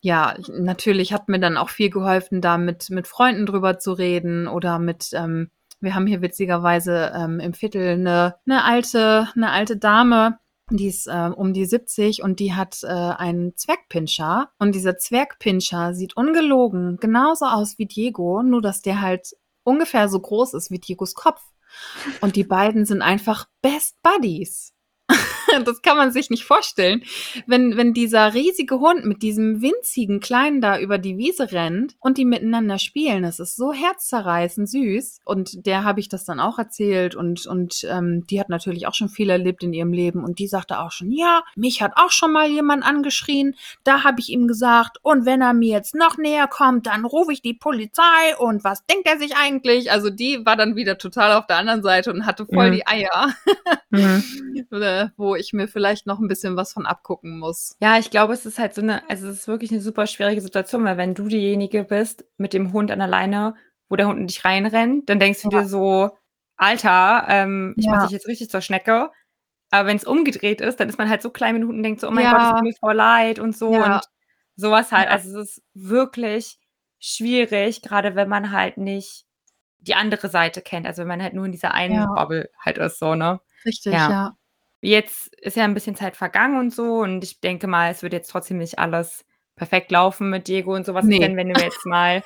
ja, 0.00 0.34
natürlich 0.48 1.12
hat 1.12 1.28
mir 1.28 1.40
dann 1.40 1.56
auch 1.56 1.70
viel 1.70 1.90
geholfen, 1.90 2.40
da 2.40 2.58
mit, 2.58 2.90
mit 2.90 3.06
Freunden 3.06 3.46
drüber 3.46 3.78
zu 3.78 3.92
reden 3.92 4.46
oder 4.46 4.78
mit, 4.78 5.10
ähm, 5.12 5.50
wir 5.80 5.94
haben 5.94 6.06
hier 6.06 6.22
witzigerweise 6.22 7.12
ähm, 7.14 7.40
im 7.40 7.54
Viertel 7.54 7.94
eine, 7.94 8.36
eine 8.46 8.64
alte, 8.64 9.28
eine 9.34 9.50
alte 9.50 9.76
Dame, 9.76 10.38
die 10.70 10.86
ist 10.86 11.06
äh, 11.06 11.30
um 11.34 11.52
die 11.52 11.66
70 11.66 12.22
und 12.22 12.40
die 12.40 12.54
hat 12.54 12.82
äh, 12.82 12.86
einen 12.86 13.56
Zwergpinscher. 13.56 14.50
Und 14.58 14.74
dieser 14.74 14.96
Zwergpinscher 14.96 15.94
sieht 15.94 16.16
ungelogen 16.16 16.96
genauso 16.96 17.44
aus 17.46 17.78
wie 17.78 17.86
Diego, 17.86 18.42
nur 18.42 18.62
dass 18.62 18.80
der 18.80 19.00
halt 19.00 19.36
ungefähr 19.62 20.08
so 20.08 20.20
groß 20.20 20.54
ist 20.54 20.70
wie 20.70 20.78
Diegos 20.78 21.14
Kopf. 21.14 21.42
Und 22.20 22.36
die 22.36 22.44
beiden 22.44 22.86
sind 22.86 23.02
einfach 23.02 23.46
Best 23.60 23.96
Buddies. 24.02 24.73
Das 25.60 25.82
kann 25.82 25.96
man 25.96 26.10
sich 26.10 26.30
nicht 26.30 26.44
vorstellen. 26.44 27.02
Wenn, 27.46 27.76
wenn 27.76 27.94
dieser 27.94 28.34
riesige 28.34 28.80
Hund 28.80 29.04
mit 29.04 29.22
diesem 29.22 29.62
winzigen 29.62 30.20
Kleinen 30.20 30.60
da 30.60 30.78
über 30.78 30.98
die 30.98 31.16
Wiese 31.16 31.52
rennt 31.52 31.94
und 32.00 32.18
die 32.18 32.24
miteinander 32.24 32.78
spielen, 32.78 33.22
das 33.22 33.40
ist 33.40 33.56
so 33.56 33.72
herzzerreißend 33.72 34.68
süß. 34.68 35.20
Und 35.24 35.66
der 35.66 35.84
habe 35.84 36.00
ich 36.00 36.08
das 36.08 36.24
dann 36.24 36.40
auch 36.40 36.58
erzählt 36.58 37.14
und, 37.14 37.46
und 37.46 37.86
ähm, 37.88 38.26
die 38.28 38.40
hat 38.40 38.48
natürlich 38.48 38.86
auch 38.86 38.94
schon 38.94 39.08
viel 39.08 39.30
erlebt 39.30 39.62
in 39.62 39.72
ihrem 39.72 39.92
Leben 39.92 40.24
und 40.24 40.38
die 40.38 40.46
sagte 40.46 40.80
auch 40.80 40.92
schon, 40.92 41.10
ja, 41.10 41.42
mich 41.56 41.82
hat 41.82 41.92
auch 41.96 42.10
schon 42.10 42.32
mal 42.32 42.48
jemand 42.48 42.84
angeschrien. 42.84 43.54
Da 43.84 44.04
habe 44.04 44.20
ich 44.20 44.30
ihm 44.30 44.48
gesagt, 44.48 44.98
und 45.02 45.26
wenn 45.26 45.42
er 45.42 45.54
mir 45.54 45.72
jetzt 45.72 45.94
noch 45.94 46.16
näher 46.18 46.46
kommt, 46.46 46.86
dann 46.86 47.04
rufe 47.04 47.32
ich 47.32 47.42
die 47.42 47.54
Polizei 47.54 48.36
und 48.38 48.64
was 48.64 48.84
denkt 48.86 49.06
er 49.06 49.18
sich 49.18 49.36
eigentlich? 49.36 49.90
Also 49.90 50.10
die 50.10 50.44
war 50.44 50.56
dann 50.56 50.76
wieder 50.76 50.98
total 50.98 51.32
auf 51.32 51.46
der 51.46 51.56
anderen 51.56 51.82
Seite 51.82 52.12
und 52.12 52.26
hatte 52.26 52.46
voll 52.46 52.70
mhm. 52.70 52.74
die 52.74 52.86
Eier. 52.86 53.34
Mhm. 53.90 54.24
Wo 55.16 55.34
ich 55.34 55.43
ich 55.44 55.52
mir 55.52 55.68
vielleicht 55.68 56.06
noch 56.06 56.18
ein 56.18 56.28
bisschen 56.28 56.56
was 56.56 56.72
von 56.72 56.86
abgucken 56.86 57.38
muss. 57.38 57.76
Ja, 57.80 57.98
ich 57.98 58.10
glaube, 58.10 58.32
es 58.32 58.46
ist 58.46 58.58
halt 58.58 58.74
so 58.74 58.82
eine, 58.82 59.08
also 59.08 59.28
es 59.28 59.40
ist 59.40 59.48
wirklich 59.48 59.70
eine 59.70 59.80
super 59.80 60.06
schwierige 60.06 60.40
Situation, 60.40 60.84
weil 60.84 60.96
wenn 60.96 61.14
du 61.14 61.28
diejenige 61.28 61.84
bist 61.84 62.24
mit 62.36 62.52
dem 62.52 62.72
Hund 62.72 62.90
an 62.90 62.98
der 62.98 63.08
Leine, 63.08 63.54
wo 63.88 63.96
der 63.96 64.06
Hund 64.08 64.18
in 64.18 64.26
dich 64.26 64.44
reinrennt, 64.44 65.08
dann 65.08 65.20
denkst 65.20 65.42
du 65.42 65.50
ja. 65.50 65.60
dir 65.60 65.68
so, 65.68 66.10
Alter, 66.56 67.26
ähm, 67.28 67.74
ich 67.76 67.86
ja. 67.86 67.92
mach 67.92 68.04
dich 68.04 68.12
jetzt 68.12 68.28
richtig 68.28 68.50
zur 68.50 68.60
Schnecke. 68.60 69.10
Aber 69.70 69.88
wenn 69.88 69.96
es 69.96 70.04
umgedreht 70.04 70.60
ist, 70.60 70.78
dann 70.78 70.88
ist 70.88 70.98
man 70.98 71.08
halt 71.08 71.22
so 71.22 71.30
klein 71.30 71.54
mit 71.54 71.62
dem 71.62 71.68
Hund 71.68 71.78
und 71.78 71.82
denkt 71.82 72.00
so, 72.00 72.08
oh 72.08 72.12
mein 72.12 72.24
ja. 72.24 72.32
Gott, 72.32 72.42
es 72.42 72.50
tut 72.50 72.62
mir 72.62 72.74
voll 72.78 72.94
leid 72.94 73.38
und 73.38 73.56
so 73.56 73.72
ja. 73.74 73.96
und 73.96 74.04
sowas 74.56 74.92
halt. 74.92 75.08
Also 75.08 75.38
es 75.40 75.56
ist 75.56 75.62
wirklich 75.74 76.58
schwierig, 77.00 77.82
gerade 77.82 78.14
wenn 78.14 78.28
man 78.28 78.52
halt 78.52 78.78
nicht 78.78 79.26
die 79.78 79.94
andere 79.94 80.28
Seite 80.28 80.62
kennt. 80.62 80.86
Also 80.86 81.02
wenn 81.02 81.08
man 81.08 81.22
halt 81.22 81.34
nur 81.34 81.44
in 81.44 81.52
dieser 81.52 81.74
einen 81.74 82.06
Bubble 82.14 82.50
halt 82.58 82.78
ist, 82.78 82.98
so, 82.98 83.14
ne? 83.14 83.40
Richtig, 83.64 83.92
ja. 83.92 84.36
Jetzt 84.84 85.34
ist 85.40 85.56
ja 85.56 85.64
ein 85.64 85.74
bisschen 85.74 85.96
Zeit 85.96 86.14
vergangen 86.14 86.58
und 86.58 86.74
so 86.74 87.00
und 87.00 87.24
ich 87.24 87.40
denke 87.40 87.66
mal, 87.66 87.90
es 87.90 88.02
wird 88.02 88.12
jetzt 88.12 88.30
trotzdem 88.30 88.58
nicht 88.58 88.78
alles 88.78 89.24
perfekt 89.56 89.90
laufen 89.90 90.28
mit 90.30 90.46
Diego 90.46 90.74
und 90.74 90.84
sowas. 90.84 91.06
Ne. 91.06 91.20
Denn 91.20 91.36
wenn 91.36 91.52
du 91.52 91.60
jetzt 91.60 91.86
mal 91.86 92.22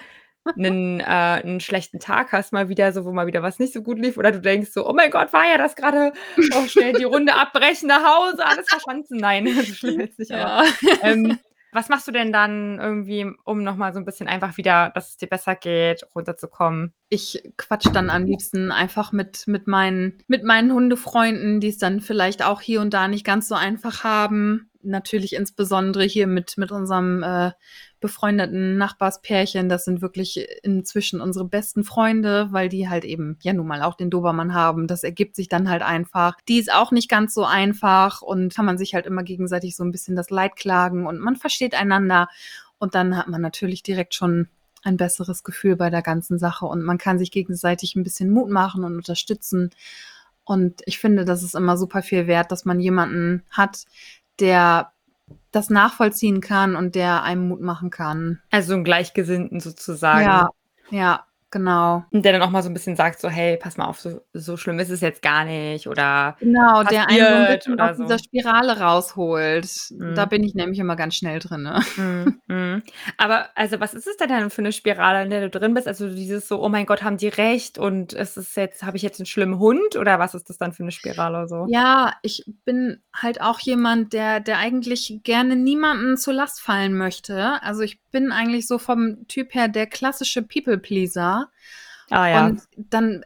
einen, 0.57 1.01
äh, 1.01 1.05
einen 1.05 1.61
schlechten 1.61 2.01
Tag 2.01 2.33
hast, 2.33 2.53
mal 2.53 2.69
wieder 2.69 2.93
so, 2.93 3.05
wo 3.05 3.13
mal 3.13 3.27
wieder 3.27 3.43
was 3.43 3.59
nicht 3.59 3.73
so 3.73 3.83
gut 3.83 3.99
lief 3.99 4.17
oder 4.17 4.33
du 4.33 4.41
denkst 4.41 4.71
so, 4.73 4.89
oh 4.89 4.93
mein 4.93 5.11
Gott, 5.11 5.33
war 5.33 5.45
ja 5.49 5.59
das 5.59 5.77
gerade, 5.77 6.13
oh, 6.55 6.67
schnell 6.67 6.95
die 6.95 7.05
Runde 7.05 7.35
abbrechen, 7.35 7.89
nach 7.89 8.03
Hause, 8.03 8.45
alles 8.45 8.69
verschanzen. 8.69 9.19
Nein, 9.19 9.47
so 9.55 9.75
schlimm 9.75 10.01
jetzt 10.01 10.19
nicht, 10.19 10.31
ja. 10.31 10.47
aber 10.47 10.69
ähm, 11.03 11.39
was 11.73 11.89
machst 11.89 12.09
du 12.09 12.13
denn 12.13 12.33
dann 12.33 12.79
irgendwie, 12.79 13.27
um 13.45 13.63
nochmal 13.63 13.93
so 13.93 13.99
ein 13.99 14.05
bisschen 14.05 14.29
einfach 14.29 14.57
wieder, 14.57 14.91
dass 14.95 15.11
es 15.11 15.17
dir 15.17 15.29
besser 15.29 15.55
geht, 15.55 16.07
runterzukommen? 16.15 16.95
Ich 17.09 17.43
quatsch 17.57 17.89
dann 17.93 18.11
am 18.11 18.25
liebsten 18.25 18.73
einfach 18.73 19.13
mit, 19.13 19.47
mit, 19.47 19.67
meinen, 19.67 20.19
mit 20.27 20.45
meinen 20.45 20.73
Hundefreunden, 20.73 21.61
die 21.61 21.69
es 21.69 21.79
dann 21.79 22.01
vielleicht 22.01 22.45
auch 22.45 22.61
hier 22.61 22.81
und 22.81 22.95
da 22.95 23.09
nicht 23.09 23.25
ganz 23.25 23.49
so 23.49 23.55
einfach 23.55 24.05
haben. 24.05 24.71
Natürlich 24.83 25.35
insbesondere 25.35 26.05
hier 26.05 26.27
mit, 26.27 26.57
mit 26.57 26.73
unserem 26.73 27.23
äh, 27.23 27.51
befreundeten 28.01 28.77
Nachbarspärchen. 28.77 29.69
Das 29.69 29.85
sind 29.85 30.03
wirklich 30.03 30.47
inzwischen 30.63 31.21
unsere 31.21 31.45
besten 31.45 31.85
Freunde, 31.85 32.49
weil 32.51 32.69
die 32.69 32.89
halt 32.89 33.05
eben 33.05 33.39
ja 33.43 33.53
nun 33.53 33.67
mal 33.67 33.83
auch 33.83 33.95
den 33.95 34.11
Dobermann 34.11 34.55
haben. 34.55 34.87
Das 34.87 35.05
ergibt 35.05 35.37
sich 35.37 35.49
dann 35.49 35.69
halt 35.69 35.83
einfach. 35.83 36.37
Die 36.49 36.59
ist 36.59 36.73
auch 36.73 36.93
nicht 36.93 37.09
ganz 37.09 37.35
so 37.35 37.45
einfach 37.45 38.23
und 38.23 38.55
kann 38.55 38.65
man 38.65 38.79
sich 38.79 38.95
halt 38.95 39.07
immer 39.07 39.23
gegenseitig 39.23 39.77
so 39.77 39.85
ein 39.85 39.93
bisschen 39.93 40.17
das 40.17 40.31
Leid 40.31 40.57
klagen 40.57 41.07
und 41.07 41.19
man 41.19 41.37
versteht 41.37 41.75
einander. 41.75 42.29
Und 42.79 42.95
dann 42.95 43.17
hat 43.17 43.29
man 43.29 43.41
natürlich 43.41 43.83
direkt 43.83 44.15
schon 44.15 44.49
ein 44.85 44.97
besseres 44.97 45.43
Gefühl 45.43 45.77
bei 45.77 45.91
der 45.91 46.03
ganzen 46.03 46.39
Sache 46.39 46.67
und 46.67 46.83
man 46.83 46.99
kann 46.99 47.19
sich 47.19 47.31
gegenseitig 47.31 47.97
ein 47.97 48.05
bisschen 48.05 48.31
Mut 48.31 48.51
machen 48.51 48.85
und 48.85 48.95
unterstützen. 48.95 49.71
Und 50.45 50.83
ich 50.87 50.99
finde, 50.99 51.25
das 51.25 51.43
ist 51.43 51.55
immer 51.55 51.77
super 51.77 52.03
viel 52.03 52.27
wert, 52.27 52.53
dass 52.53 52.65
man 52.65 52.81
jemanden 52.81 53.43
hat, 53.51 53.85
der 54.41 54.93
das 55.51 55.71
nachvollziehen 55.71 56.41
kann 56.41 56.77
und 56.77 56.95
der 56.95 57.23
einem 57.23 57.49
Mut 57.49 57.61
machen 57.61 57.91
kann. 57.91 58.41
Also 58.51 58.75
einen 58.75 58.85
Gleichgesinnten 58.85 59.61
sozusagen. 59.61 60.25
Ja, 60.25 60.51
ja. 60.91 61.25
Genau. 61.51 62.05
Und 62.11 62.25
der 62.25 62.33
dann 62.33 62.43
auch 62.43 62.51
mal 62.51 62.63
so 62.63 62.71
ein 62.71 62.75
bisschen 62.75 62.97
sagt, 62.97 63.21
so, 63.21 63.29
hey, 63.29 63.57
pass 63.57 63.77
mal 63.77 63.87
auf, 63.87 64.01
so, 64.01 64.21
so 64.33 64.57
schlimm 64.57 64.79
ist 64.79 64.91
es 64.91 65.01
jetzt 65.01 65.23
gar 65.23 65.45
nicht. 65.45 65.87
Oder 65.87 66.37
genau, 66.41 66.83
der 66.85 67.09
einen 67.09 67.19
so 67.19 67.35
ein 67.35 67.57
bisschen 67.57 67.81
aus 67.81 67.97
so. 67.97 68.03
dieser 68.05 68.19
Spirale 68.19 68.81
rausholt. 68.81 69.69
Mhm. 69.91 70.15
Da 70.15 70.27
bin 70.27 70.45
ich 70.45 70.55
nämlich 70.55 70.79
immer 70.79 70.97
ganz 70.97 71.15
schnell 71.15 71.39
drin. 71.39 71.63
Ne? 71.63 71.81
Mhm, 71.97 72.41
mhm. 72.47 72.83
Aber 73.17 73.49
also, 73.55 73.81
was 73.81 73.95
ist 73.95 74.07
es 74.07 74.17
denn 74.17 74.29
dann 74.29 74.51
für 74.51 74.63
eine 74.63 74.73
Spirale, 74.73 75.23
in 75.25 75.31
der 75.31 75.49
du 75.49 75.59
drin 75.59 75.75
bist? 75.75 75.89
Also 75.89 76.09
dieses 76.09 76.49
so, 76.49 76.63
oh 76.63 76.69
mein 76.69 76.87
Gott, 76.87 77.03
haben 77.03 77.17
die 77.17 77.29
recht 77.29 77.79
und 77.79 78.13
es 78.13 78.37
ist 78.37 78.57
jetzt, 78.57 78.83
habe 78.83 78.97
ich 78.97 79.03
jetzt 79.03 79.21
einen 79.21 79.27
schlimmen 79.27 79.59
Hund 79.59 79.97
oder 79.97 80.19
was 80.19 80.35
ist 80.35 80.49
das 80.49 80.59
dann 80.59 80.73
für 80.73 80.83
eine 80.83 80.93
Spirale 80.93 81.49
so? 81.49 81.67
Ja, 81.69 82.15
ich 82.23 82.45
bin 82.65 83.03
halt 83.15 83.41
auch 83.41 83.61
jemand, 83.61 84.13
der, 84.13 84.41
der 84.41 84.59
eigentlich 84.59 85.21
gerne 85.25 85.57
niemanden 85.57 86.17
zur 86.17 86.35
Last 86.35 86.61
fallen 86.61 86.97
möchte. 86.97 87.63
Also 87.63 87.83
ich 87.83 88.01
bin 88.11 88.33
eigentlich 88.33 88.67
so 88.67 88.79
vom 88.79 89.27
Typ 89.29 89.55
her 89.55 89.69
der 89.69 89.87
klassische 89.87 90.43
People-Pleaser. 90.43 91.38
Ah 92.11 92.29
ja. 92.29 92.47
Und 92.47 92.63
dann 92.77 93.23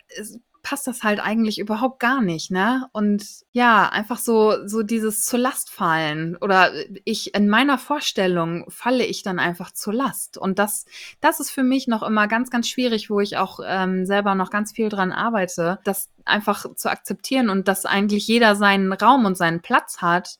passt 0.63 0.87
das 0.87 1.03
halt 1.03 1.21
eigentlich 1.21 1.59
überhaupt 1.59 1.99
gar 1.99 2.21
nicht, 2.23 2.51
ne? 2.51 2.89
Und 2.93 3.25
ja, 3.51 3.89
einfach 3.89 4.19
so, 4.19 4.67
so 4.67 4.83
dieses 4.83 5.27
zur 5.27 5.41
Last 5.41 5.71
fallen. 5.71 6.37
Oder 6.37 6.73
ich, 7.05 7.35
in 7.35 7.49
meiner 7.49 7.79
Vorstellung 7.79 8.65
falle 8.69 9.05
ich 9.05 9.23
dann 9.23 9.39
einfach 9.41 9.73
zur 9.73 9.93
Last. 9.93 10.39
Und 10.39 10.59
das, 10.59 10.87
das 11.21 11.41
ist 11.41 11.51
für 11.51 11.65
mich 11.65 11.89
noch 11.89 12.03
immer 12.03 12.29
ganz, 12.29 12.51
ganz 12.51 12.69
schwierig, 12.69 13.11
wo 13.11 13.19
ich 13.21 13.37
auch 13.37 13.59
ähm, 13.67 14.07
selber 14.07 14.35
noch 14.35 14.51
ganz 14.51 14.73
viel 14.73 14.89
dran 14.89 15.11
arbeite, 15.11 15.81
das 15.85 16.11
einfach 16.25 16.65
zu 16.77 16.91
akzeptieren 16.91 17.51
und 17.51 17.67
dass 17.67 17.85
eigentlich 17.85 18.29
jeder 18.29 18.55
seinen 18.55 18.93
Raum 18.93 19.25
und 19.25 19.37
seinen 19.37 19.63
Platz 19.63 19.99
hat 19.99 20.39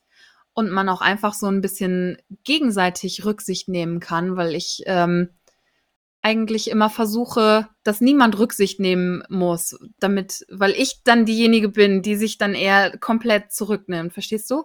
und 0.53 0.71
man 0.71 0.87
auch 0.87 1.01
einfach 1.01 1.33
so 1.33 1.47
ein 1.47 1.61
bisschen 1.61 2.17
gegenseitig 2.45 3.25
Rücksicht 3.25 3.67
nehmen 3.67 3.99
kann, 3.99 4.37
weil 4.37 4.55
ich 4.55 4.83
ähm, 4.85 5.29
eigentlich 6.23 6.69
immer 6.69 6.89
versuche, 6.89 7.67
dass 7.83 8.01
niemand 8.01 8.39
Rücksicht 8.39 8.79
nehmen 8.79 9.23
muss, 9.29 9.77
damit, 9.99 10.45
weil 10.49 10.71
ich 10.71 11.01
dann 11.03 11.25
diejenige 11.25 11.69
bin, 11.69 12.01
die 12.01 12.15
sich 12.15 12.37
dann 12.37 12.55
eher 12.55 12.97
komplett 12.97 13.51
zurücknimmt. 13.51 14.13
Verstehst 14.13 14.49
du? 14.49 14.63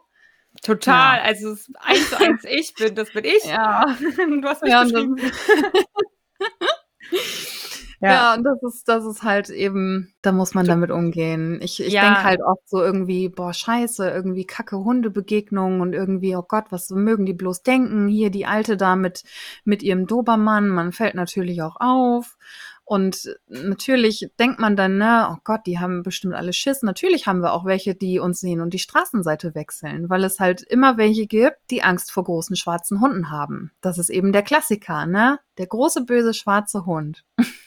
Total. 0.63 1.19
Ja. 1.19 1.25
Also 1.25 1.53
es 1.53 1.69
ist 1.69 1.77
eins 1.81 2.11
zu 2.11 2.19
eins 2.19 2.45
ich 2.45 2.75
bin, 2.75 2.95
das 2.95 3.13
bin 3.13 3.25
ich. 3.25 3.45
Ja. 3.45 3.97
Du 4.41 4.45
hast 4.45 4.63
mich 4.63 4.71
Ja, 4.71 4.85
beschrieben. 8.01 8.13
Ja, 8.13 8.35
und 8.35 8.45
das 8.45 8.63
ist, 8.63 8.89
das 8.89 9.05
ist 9.05 9.23
halt 9.23 9.51
eben, 9.51 10.13
da 10.23 10.33
muss 10.33 10.55
man 10.55 10.67
damit 10.67 10.91
umgehen. 10.91 11.59
Ich, 11.63 11.81
ich 11.81 11.93
Ja. 11.93 12.03
denke 12.03 12.23
halt 12.25 12.41
oft 12.43 12.69
so 12.69 12.83
irgendwie, 12.83 13.29
boah, 13.29 13.53
scheiße, 13.53 14.09
irgendwie 14.09 14.45
kacke 14.47 14.79
Hundebegegnungen 14.79 15.81
und 15.81 15.93
irgendwie, 15.93 16.37
oh 16.37 16.45
Gott, 16.47 16.67
was 16.71 16.91
mögen 16.91 17.27
die 17.27 17.35
bloß 17.35 17.63
denken? 17.63 18.09
Hier 18.09 18.31
die 18.31 18.47
Alte 18.47 18.77
da 18.77 18.97
mit, 18.97 19.23
mit 19.65 19.83
ihrem 19.83 20.07
Dobermann, 20.07 20.69
man 20.69 20.93
fällt 20.93 21.15
natürlich 21.15 21.63
auch 21.63 21.77
auf. 21.81 22.37
Und 22.85 23.37
natürlich 23.49 24.31
denkt 24.41 24.61
man 24.61 24.75
dann, 24.75 24.97
ne, 24.97 25.29
oh 25.31 25.37
Gott, 25.45 25.67
die 25.67 25.79
haben 25.79 26.03
bestimmt 26.03 26.33
alle 26.35 26.55
Schiss. 26.55 26.83
Natürlich 26.83 27.27
haben 27.27 27.43
wir 27.43 27.53
auch 27.53 27.67
welche, 27.67 27.95
die 27.95 28.19
uns 28.19 28.41
sehen 28.41 28.63
und 28.63 28.73
die 28.73 28.79
Straßenseite 28.79 29.55
wechseln, 29.55 30.09
weil 30.09 30.25
es 30.25 30.41
halt 30.41 30.63
immer 30.63 30.97
welche 30.97 31.27
gibt, 31.27 31.59
die 31.71 31.83
Angst 31.83 32.11
vor 32.11 32.25
großen 32.25 32.57
schwarzen 32.57 33.03
Hunden 33.03 33.31
haben. 33.31 33.73
Das 33.83 33.99
ist 33.99 34.09
eben 34.09 34.33
der 34.33 34.41
Klassiker, 34.43 35.05
ne? 35.05 35.39
Der 35.59 35.67
große 35.67 36.07
böse 36.07 36.33
schwarze 36.33 36.87
Hund. 36.87 37.27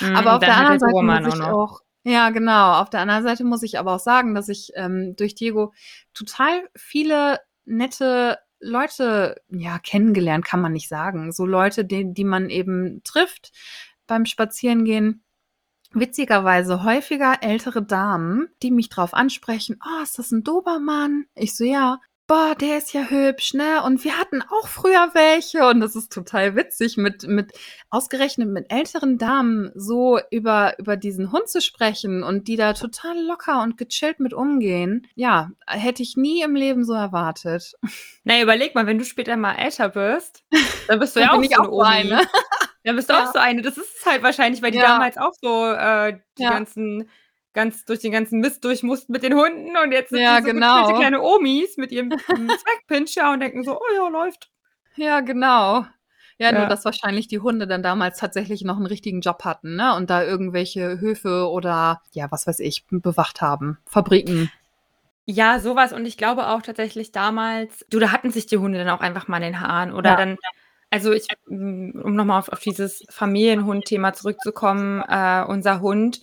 Mhm, 0.00 0.16
Aber 0.16 0.34
auf 0.34 0.40
der 0.40 0.56
anderen 0.56 0.78
Seite 0.78 1.02
muss 1.02 1.34
ich 1.34 1.42
auch, 1.42 1.80
ja 2.04 2.30
genau, 2.30 2.80
auf 2.80 2.90
der 2.90 3.00
anderen 3.00 3.22
Seite 3.22 3.44
muss 3.44 3.62
ich 3.62 3.78
aber 3.78 3.94
auch 3.94 4.00
sagen, 4.00 4.34
dass 4.34 4.48
ich 4.48 4.72
ähm, 4.74 5.14
durch 5.16 5.34
Diego 5.34 5.72
total 6.14 6.68
viele 6.74 7.40
nette 7.64 8.38
Leute, 8.60 9.40
ja, 9.48 9.78
kennengelernt 9.78 10.44
kann 10.44 10.60
man 10.60 10.72
nicht 10.72 10.88
sagen. 10.88 11.32
So 11.32 11.46
Leute, 11.46 11.84
die, 11.84 12.12
die 12.12 12.24
man 12.24 12.50
eben 12.50 13.02
trifft 13.04 13.52
beim 14.06 14.26
Spazierengehen. 14.26 15.24
Witzigerweise 15.92 16.84
häufiger 16.84 17.38
ältere 17.40 17.82
Damen, 17.82 18.48
die 18.62 18.70
mich 18.70 18.90
drauf 18.90 19.12
ansprechen, 19.12 19.78
oh, 19.84 20.02
ist 20.02 20.18
das 20.18 20.30
ein 20.30 20.44
Dobermann? 20.44 21.24
Ich 21.34 21.56
so, 21.56 21.64
ja. 21.64 21.98
Boah, 22.30 22.54
der 22.54 22.78
ist 22.78 22.92
ja 22.92 23.00
hübsch, 23.10 23.54
ne? 23.54 23.82
Und 23.82 24.04
wir 24.04 24.16
hatten 24.16 24.40
auch 24.40 24.68
früher 24.68 25.10
welche 25.14 25.66
und 25.66 25.80
das 25.80 25.96
ist 25.96 26.12
total 26.12 26.54
witzig, 26.54 26.96
mit, 26.96 27.26
mit 27.26 27.50
ausgerechnet 27.90 28.48
mit 28.48 28.70
älteren 28.72 29.18
Damen 29.18 29.72
so 29.74 30.20
über, 30.30 30.78
über 30.78 30.96
diesen 30.96 31.32
Hund 31.32 31.48
zu 31.48 31.60
sprechen 31.60 32.22
und 32.22 32.46
die 32.46 32.54
da 32.54 32.72
total 32.72 33.20
locker 33.20 33.60
und 33.64 33.76
gechillt 33.76 34.20
mit 34.20 34.32
umgehen. 34.32 35.08
Ja, 35.16 35.50
hätte 35.66 36.04
ich 36.04 36.16
nie 36.16 36.42
im 36.42 36.54
Leben 36.54 36.84
so 36.84 36.92
erwartet. 36.92 37.72
Na, 38.22 38.40
überleg 38.40 38.76
mal, 38.76 38.86
wenn 38.86 38.98
du 38.98 39.04
später 39.04 39.36
mal 39.36 39.56
älter 39.56 39.88
bist, 39.88 40.44
dann 40.86 41.00
bist 41.00 41.16
du 41.16 41.20
ja 41.20 41.32
auch 41.32 41.42
so 41.42 41.62
auch 41.80 41.84
eine. 41.84 42.20
Dann 42.84 42.94
bist 42.94 43.10
du 43.10 43.12
Ja. 43.14 43.24
auch 43.24 43.32
so 43.32 43.40
eine. 43.40 43.60
Das 43.62 43.76
ist 43.76 43.98
es 43.98 44.06
halt 44.06 44.22
wahrscheinlich, 44.22 44.62
weil 44.62 44.70
die 44.70 44.78
Ja. 44.78 44.84
damals 44.84 45.16
auch 45.18 45.32
so 45.42 45.66
äh, 45.66 46.16
die 46.38 46.44
Ja. 46.44 46.50
ganzen 46.50 47.10
ganz 47.52 47.84
durch 47.84 48.00
den 48.00 48.12
ganzen 48.12 48.40
Mist 48.40 48.64
durch 48.64 48.82
mussten 48.82 49.12
mit 49.12 49.22
den 49.22 49.34
Hunden 49.34 49.76
und 49.76 49.92
jetzt 49.92 50.10
sind 50.10 50.20
Ja, 50.20 50.40
die 50.40 50.46
so 50.46 50.52
genau. 50.52 50.98
kleine 50.98 51.20
Omis 51.22 51.76
mit 51.76 51.92
ihrem 51.92 52.10
Zwergpinscher 52.10 53.32
und 53.32 53.40
denken 53.40 53.64
so, 53.64 53.76
oh 53.76 53.94
ja, 53.96 54.08
läuft. 54.08 54.50
Ja, 54.96 55.20
genau. 55.20 55.84
Ja, 56.38 56.52
nur 56.52 56.62
Ja. 56.62 56.68
dass 56.68 56.84
wahrscheinlich 56.84 57.28
die 57.28 57.40
Hunde 57.40 57.66
dann 57.66 57.82
damals 57.82 58.18
tatsächlich 58.18 58.62
noch 58.64 58.76
einen 58.76 58.86
richtigen 58.86 59.20
Job 59.20 59.44
hatten, 59.44 59.76
ne? 59.76 59.94
Und 59.94 60.08
da 60.10 60.22
irgendwelche 60.24 60.98
Höfe 60.98 61.48
oder 61.50 62.00
ja, 62.12 62.30
was 62.30 62.46
weiß 62.46 62.60
ich, 62.60 62.86
bewacht 62.90 63.42
haben. 63.42 63.78
Fabriken. 63.86 64.50
Ja, 65.26 65.60
sowas. 65.60 65.92
Und 65.92 66.06
ich 66.06 66.16
glaube 66.16 66.48
auch 66.48 66.62
tatsächlich 66.62 67.12
damals, 67.12 67.84
du, 67.90 67.98
da 67.98 68.10
hatten 68.10 68.30
sich 68.30 68.46
die 68.46 68.56
Hunde 68.58 68.78
dann 68.78 68.88
auch 68.88 69.00
einfach 69.00 69.28
mal 69.28 69.36
in 69.36 69.42
den 69.52 69.60
Haaren. 69.60 69.92
Oder 69.92 70.10
Ja. 70.10 70.16
dann, 70.16 70.38
also 70.88 71.12
ich, 71.12 71.26
um 71.46 72.14
nochmal 72.16 72.38
auf, 72.38 72.48
auf 72.48 72.60
dieses 72.60 73.04
Familienhund-Thema 73.10 74.12
zurückzukommen, 74.14 75.02
äh, 75.08 75.44
unser 75.46 75.80
Hund, 75.80 76.20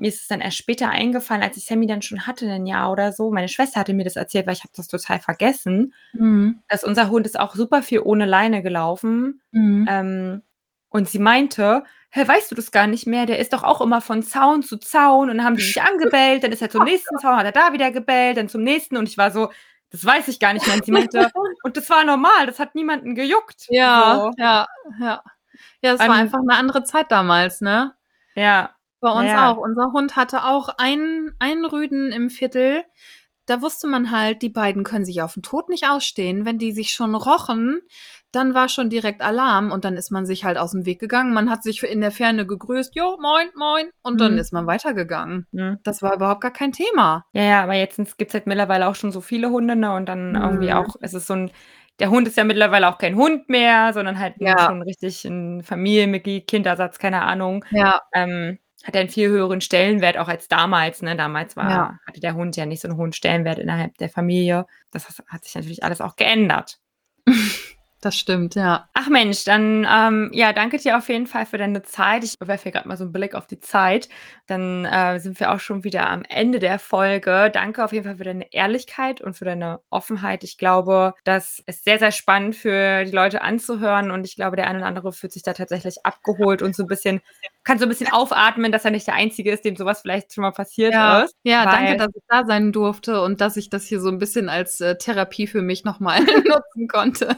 mir 0.00 0.08
ist 0.08 0.22
es 0.22 0.28
dann 0.28 0.40
erst 0.40 0.56
später 0.56 0.88
eingefallen, 0.90 1.42
als 1.42 1.56
ich 1.56 1.64
Sammy 1.66 1.86
dann 1.86 2.02
schon 2.02 2.26
hatte, 2.26 2.50
ein 2.50 2.66
Jahr 2.66 2.90
oder 2.90 3.12
so. 3.12 3.30
Meine 3.30 3.48
Schwester 3.48 3.80
hatte 3.80 3.94
mir 3.94 4.04
das 4.04 4.16
erzählt, 4.16 4.46
weil 4.46 4.54
ich 4.54 4.60
habe 4.64 4.72
das 4.76 4.88
total 4.88 5.20
vergessen, 5.20 5.94
Mhm. 6.12 6.62
dass 6.68 6.84
unser 6.84 7.10
Hund 7.10 7.26
ist 7.26 7.38
auch 7.38 7.54
super 7.54 7.82
viel 7.82 8.00
ohne 8.00 8.26
Leine 8.26 8.62
gelaufen. 8.62 9.40
Mhm. 9.52 9.86
Ähm, 9.90 10.42
und 10.88 11.08
sie 11.08 11.18
meinte, 11.20 11.84
hä, 12.10 12.26
weißt 12.26 12.50
du 12.50 12.54
das 12.56 12.72
gar 12.72 12.86
nicht 12.88 13.06
mehr? 13.06 13.26
Der 13.26 13.38
ist 13.38 13.52
doch 13.52 13.62
auch 13.62 13.80
immer 13.80 14.00
von 14.00 14.22
Zaun 14.24 14.62
zu 14.64 14.76
Zaun 14.78 15.30
und 15.30 15.36
dann 15.36 15.46
haben 15.46 15.56
die 15.56 15.62
sich 15.62 15.80
angebellt, 15.80 16.42
dann 16.42 16.50
ist 16.52 16.62
er 16.62 16.70
zum 16.70 16.82
nächsten 16.84 17.16
Zaun, 17.18 17.36
hat 17.36 17.44
er 17.46 17.52
da 17.52 17.72
wieder 17.72 17.92
gebellt, 17.92 18.36
dann 18.36 18.48
zum 18.48 18.62
nächsten 18.64 18.96
und 18.96 19.08
ich 19.08 19.16
war 19.16 19.30
so, 19.30 19.50
das 19.90 20.04
weiß 20.04 20.26
ich 20.28 20.40
gar 20.40 20.52
nicht 20.52 20.66
mehr. 20.66 20.76
Und 20.76 20.84
sie 20.84 20.90
meinte, 20.92 21.30
und 21.62 21.76
das 21.76 21.88
war 21.90 22.04
normal, 22.04 22.46
das 22.46 22.58
hat 22.58 22.74
niemanden 22.74 23.14
gejuckt. 23.14 23.66
Ja, 23.68 24.16
So. 24.16 24.30
ja, 24.38 24.66
ja. 25.00 25.22
Ja, 25.82 25.92
es 25.92 25.98
war 26.00 26.06
Ähm, 26.06 26.12
einfach 26.12 26.38
eine 26.40 26.56
andere 26.58 26.84
Zeit 26.84 27.12
damals, 27.12 27.60
ne? 27.60 27.94
Ja. 28.34 28.70
Bei 29.00 29.10
uns 29.10 29.32
Ja. 29.32 29.50
auch. 29.52 29.56
Unser 29.58 29.92
Hund 29.92 30.16
hatte 30.16 30.44
auch 30.44 30.68
einen, 30.78 31.34
einen 31.38 31.64
Rüden 31.64 32.12
im 32.12 32.30
Viertel. 32.30 32.84
Da 33.46 33.62
wusste 33.62 33.86
man 33.88 34.10
halt, 34.10 34.42
die 34.42 34.48
beiden 34.50 34.84
können 34.84 35.04
sich 35.04 35.22
auf 35.22 35.34
den 35.34 35.42
Tod 35.42 35.68
nicht 35.70 35.88
ausstehen. 35.88 36.44
Wenn 36.44 36.58
die 36.58 36.72
sich 36.72 36.92
schon 36.92 37.14
rochen, 37.14 37.80
dann 38.32 38.54
war 38.54 38.68
schon 38.68 38.90
direkt 38.90 39.22
Alarm 39.22 39.72
und 39.72 39.84
dann 39.84 39.96
ist 39.96 40.10
man 40.12 40.26
sich 40.26 40.44
halt 40.44 40.58
aus 40.58 40.72
dem 40.72 40.86
Weg 40.86 41.00
gegangen. 41.00 41.32
Man 41.34 41.50
hat 41.50 41.62
sich 41.64 41.82
in 41.82 42.00
der 42.00 42.12
Ferne 42.12 42.46
gegrüßt, 42.46 42.94
jo, 42.94 43.16
moin, 43.20 43.48
moin, 43.56 43.90
und 44.02 44.20
dann 44.20 44.34
Mhm. 44.34 44.38
ist 44.38 44.52
man 44.52 44.66
weitergegangen. 44.66 45.46
Hm. 45.52 45.78
Das 45.82 46.02
war 46.02 46.14
überhaupt 46.14 46.42
gar 46.42 46.52
kein 46.52 46.72
Thema. 46.72 47.24
Ja, 47.32 47.42
ja, 47.42 47.62
aber 47.64 47.74
jetzt 47.74 47.96
gibt 48.18 48.30
es 48.30 48.34
halt 48.34 48.46
mittlerweile 48.46 48.86
auch 48.88 48.94
schon 48.94 49.10
so 49.12 49.20
viele 49.20 49.50
Hunde, 49.50 49.74
ne? 49.76 49.92
Und 49.94 50.06
dann 50.08 50.34
irgendwie 50.36 50.68
Mhm. 50.68 50.76
auch, 50.76 50.96
es 51.00 51.14
ist 51.14 51.26
so 51.26 51.34
ein, 51.34 51.50
der 51.98 52.10
Hund 52.10 52.28
ist 52.28 52.36
ja 52.36 52.44
mittlerweile 52.44 52.88
auch 52.88 52.98
kein 52.98 53.16
Hund 53.16 53.48
mehr, 53.48 53.92
sondern 53.92 54.18
halt 54.18 54.34
Ja. 54.38 54.58
schon 54.58 54.82
richtig 54.82 55.24
ein 55.24 55.62
Familienmitglied, 55.64 56.46
Kindersatz, 56.46 56.98
keine 56.98 57.22
Ahnung. 57.22 57.64
Ja, 57.70 58.00
ähm, 58.14 58.58
hat 58.84 58.94
er 58.94 59.00
einen 59.02 59.10
viel 59.10 59.28
höheren 59.28 59.60
Stellenwert 59.60 60.16
auch 60.16 60.28
als 60.28 60.48
damals. 60.48 61.02
Ne? 61.02 61.14
Damals 61.16 61.56
war, 61.56 61.70
Ja. 61.70 61.98
hatte 62.06 62.20
der 62.20 62.34
Hund 62.34 62.56
ja 62.56 62.66
nicht 62.66 62.80
so 62.80 62.88
einen 62.88 62.96
hohen 62.96 63.12
Stellenwert 63.12 63.58
innerhalb 63.58 63.96
der 63.98 64.08
Familie. 64.08 64.66
Das 64.90 65.08
hat- 65.08 65.24
hat 65.28 65.44
sich 65.44 65.54
natürlich 65.54 65.84
alles 65.84 66.00
auch 66.00 66.16
geändert. 66.16 66.78
das 68.00 68.16
stimmt, 68.16 68.54
ja. 68.54 68.88
Ach 68.94 69.08
Mensch, 69.08 69.44
dann 69.44 69.86
ähm, 69.90 70.30
ja, 70.32 70.54
danke 70.54 70.78
dir 70.78 70.96
auf 70.96 71.10
jeden 71.10 71.26
Fall 71.26 71.44
für 71.44 71.58
deine 71.58 71.82
Zeit. 71.82 72.24
Ich 72.24 72.34
werfe 72.40 72.62
hier 72.62 72.72
gerade 72.72 72.88
mal 72.88 72.96
so 72.96 73.04
einen 73.04 73.12
Blick 73.12 73.34
auf 73.34 73.46
die 73.46 73.60
Zeit. 73.60 74.08
Dann 74.46 74.86
äh, 74.86 75.20
sind 75.20 75.38
wir 75.38 75.52
auch 75.52 75.60
schon 75.60 75.84
wieder 75.84 76.08
am 76.08 76.22
Ende 76.26 76.58
der 76.60 76.78
Folge. 76.78 77.50
Danke 77.52 77.84
auf 77.84 77.92
jeden 77.92 78.06
Fall 78.06 78.16
für 78.16 78.24
deine 78.24 78.50
Ehrlichkeit 78.54 79.20
und 79.20 79.34
für 79.34 79.44
deine 79.44 79.80
Offenheit. 79.90 80.44
Ich 80.44 80.56
glaube, 80.56 81.12
das 81.24 81.62
ist 81.66 81.84
sehr, 81.84 81.98
sehr 81.98 82.10
spannend 82.10 82.56
für 82.56 83.04
die 83.04 83.10
Leute 83.12 83.42
anzuhören 83.42 84.10
und 84.10 84.26
ich 84.26 84.34
glaube, 84.34 84.56
der 84.56 84.66
eine 84.68 84.78
oder 84.78 84.86
andere 84.88 85.12
fühlt 85.12 85.32
sich 85.34 85.42
da 85.42 85.52
tatsächlich 85.52 85.96
abgeholt 86.06 86.62
und 86.62 86.74
so 86.74 86.84
ein 86.84 86.88
bisschen, 86.88 87.20
kann 87.64 87.78
so 87.78 87.84
ein 87.84 87.88
bisschen 87.88 88.10
aufatmen, 88.10 88.72
dass 88.72 88.84
er 88.84 88.90
nicht 88.90 89.06
der 89.06 89.14
Einzige 89.14 89.52
ist, 89.52 89.64
dem 89.64 89.76
sowas 89.76 90.00
vielleicht 90.00 90.32
schon 90.34 90.42
mal 90.42 90.50
passiert 90.52 90.92
Ja, 90.94 91.20
ist. 91.22 91.34
ja 91.42 91.64
danke, 91.64 91.96
dass 91.96 92.08
ich 92.14 92.22
da 92.28 92.44
sein 92.44 92.72
durfte 92.72 93.20
und 93.22 93.40
dass 93.40 93.56
ich 93.56 93.68
das 93.70 93.84
hier 93.84 94.00
so 94.00 94.08
ein 94.08 94.18
bisschen 94.18 94.48
als 94.48 94.80
äh, 94.80 94.96
Therapie 94.96 95.46
für 95.46 95.62
mich 95.62 95.84
nochmal 95.84 96.20
nutzen 96.24 96.88
konnte. 96.88 97.36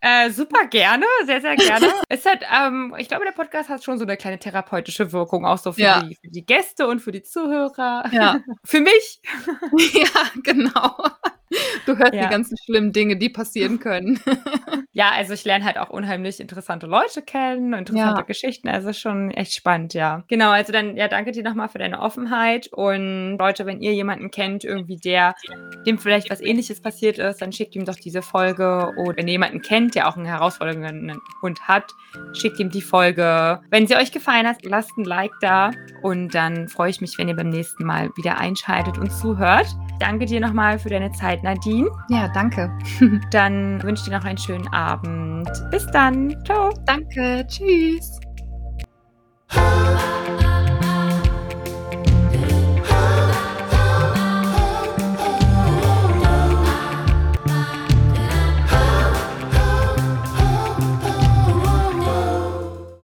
Äh, 0.00 0.28
super 0.30 0.66
gerne, 0.66 1.06
sehr, 1.24 1.40
sehr 1.40 1.56
gerne. 1.56 1.86
es 2.10 2.26
hat, 2.26 2.40
ähm, 2.54 2.94
ich 2.98 3.08
glaube, 3.08 3.24
der 3.24 3.32
Podcast 3.32 3.70
hat 3.70 3.82
schon 3.82 3.96
so 3.96 4.04
eine 4.04 4.18
kleine 4.18 4.38
therapeutische 4.38 5.12
Wirkung, 5.12 5.46
auch 5.46 5.56
so 5.56 5.72
für, 5.72 5.80
Ja. 5.80 6.02
die, 6.02 6.14
für 6.16 6.28
die 6.30 6.44
Gäste 6.44 6.86
und 6.86 7.00
für 7.00 7.10
die 7.12 7.22
Zuhörer. 7.22 8.04
Ja. 8.12 8.40
Für 8.66 8.80
mich. 8.80 9.20
ja, 9.94 10.08
genau. 10.42 10.94
Du 11.86 11.96
hörst 11.96 12.14
ja. 12.14 12.24
die 12.24 12.30
ganzen 12.30 12.56
schlimmen 12.56 12.92
Dinge, 12.92 13.16
die 13.16 13.28
passieren 13.28 13.78
können. 13.78 14.20
ja, 14.92 15.10
also 15.10 15.34
ich 15.34 15.44
lerne 15.44 15.64
halt 15.64 15.78
auch 15.78 15.90
unheimlich 15.90 16.40
interessante 16.40 16.86
Leute 16.86 17.22
kennen, 17.22 17.72
interessante 17.72 18.20
ja. 18.20 18.26
Geschichten. 18.26 18.68
Also 18.68 18.92
schon 18.92 19.30
echt 19.30 19.52
spannend, 19.54 19.94
ja. 19.94 20.24
Genau, 20.28 20.50
also 20.50 20.72
dann, 20.72 20.96
ja, 20.96 21.08
danke 21.08 21.32
dir 21.32 21.42
nochmal 21.42 21.68
für 21.68 21.78
deine 21.78 22.00
Offenheit. 22.00 22.68
Und 22.68 23.36
Leute, 23.38 23.66
wenn 23.66 23.80
ihr 23.80 23.92
jemanden 23.92 24.30
kennt, 24.30 24.64
irgendwie 24.64 24.96
der, 24.96 25.34
dem 25.86 25.98
vielleicht 25.98 26.30
was 26.30 26.40
ähnliches 26.40 26.80
passiert 26.80 27.18
ist, 27.18 27.42
dann 27.42 27.52
schickt 27.52 27.76
ihm 27.76 27.84
doch 27.84 27.96
diese 27.96 28.22
Folge. 28.22 28.92
Oder 28.96 29.18
wenn 29.18 29.28
ihr 29.28 29.32
jemanden 29.32 29.62
kennt, 29.62 29.94
der 29.94 30.08
auch 30.08 30.16
einen 30.16 30.26
herausfordernden 30.26 31.18
Hund 31.42 31.60
hat, 31.68 31.92
schickt 32.32 32.58
ihm 32.58 32.70
die 32.70 32.82
Folge. 32.82 33.60
Wenn 33.70 33.86
sie 33.86 33.96
euch 33.96 34.12
gefallen 34.12 34.46
hat, 34.46 34.64
lasst 34.64 34.96
ein 34.96 35.04
Like 35.04 35.32
da. 35.40 35.70
Und 36.02 36.34
dann 36.34 36.68
freue 36.68 36.90
ich 36.90 37.00
mich, 37.00 37.18
wenn 37.18 37.28
ihr 37.28 37.36
beim 37.36 37.50
nächsten 37.50 37.84
Mal 37.84 38.10
wieder 38.16 38.38
einschaltet 38.38 38.98
und 38.98 39.10
zuhört. 39.10 39.66
Danke 40.00 40.26
dir 40.26 40.40
nochmal 40.40 40.78
für 40.78 40.88
deine 40.88 41.12
Zeit, 41.12 41.43
Nadine. 41.44 41.90
Ja, 42.08 42.26
danke. 42.28 42.72
Dann 43.30 43.82
wünsche 43.82 44.02
ich 44.02 44.08
dir 44.08 44.18
noch 44.18 44.24
einen 44.24 44.38
schönen 44.38 44.66
Abend. 44.72 45.48
Bis 45.70 45.86
dann. 45.88 46.34
Ciao. 46.44 46.72
Danke. 46.86 47.46
Tschüss. 47.46 48.18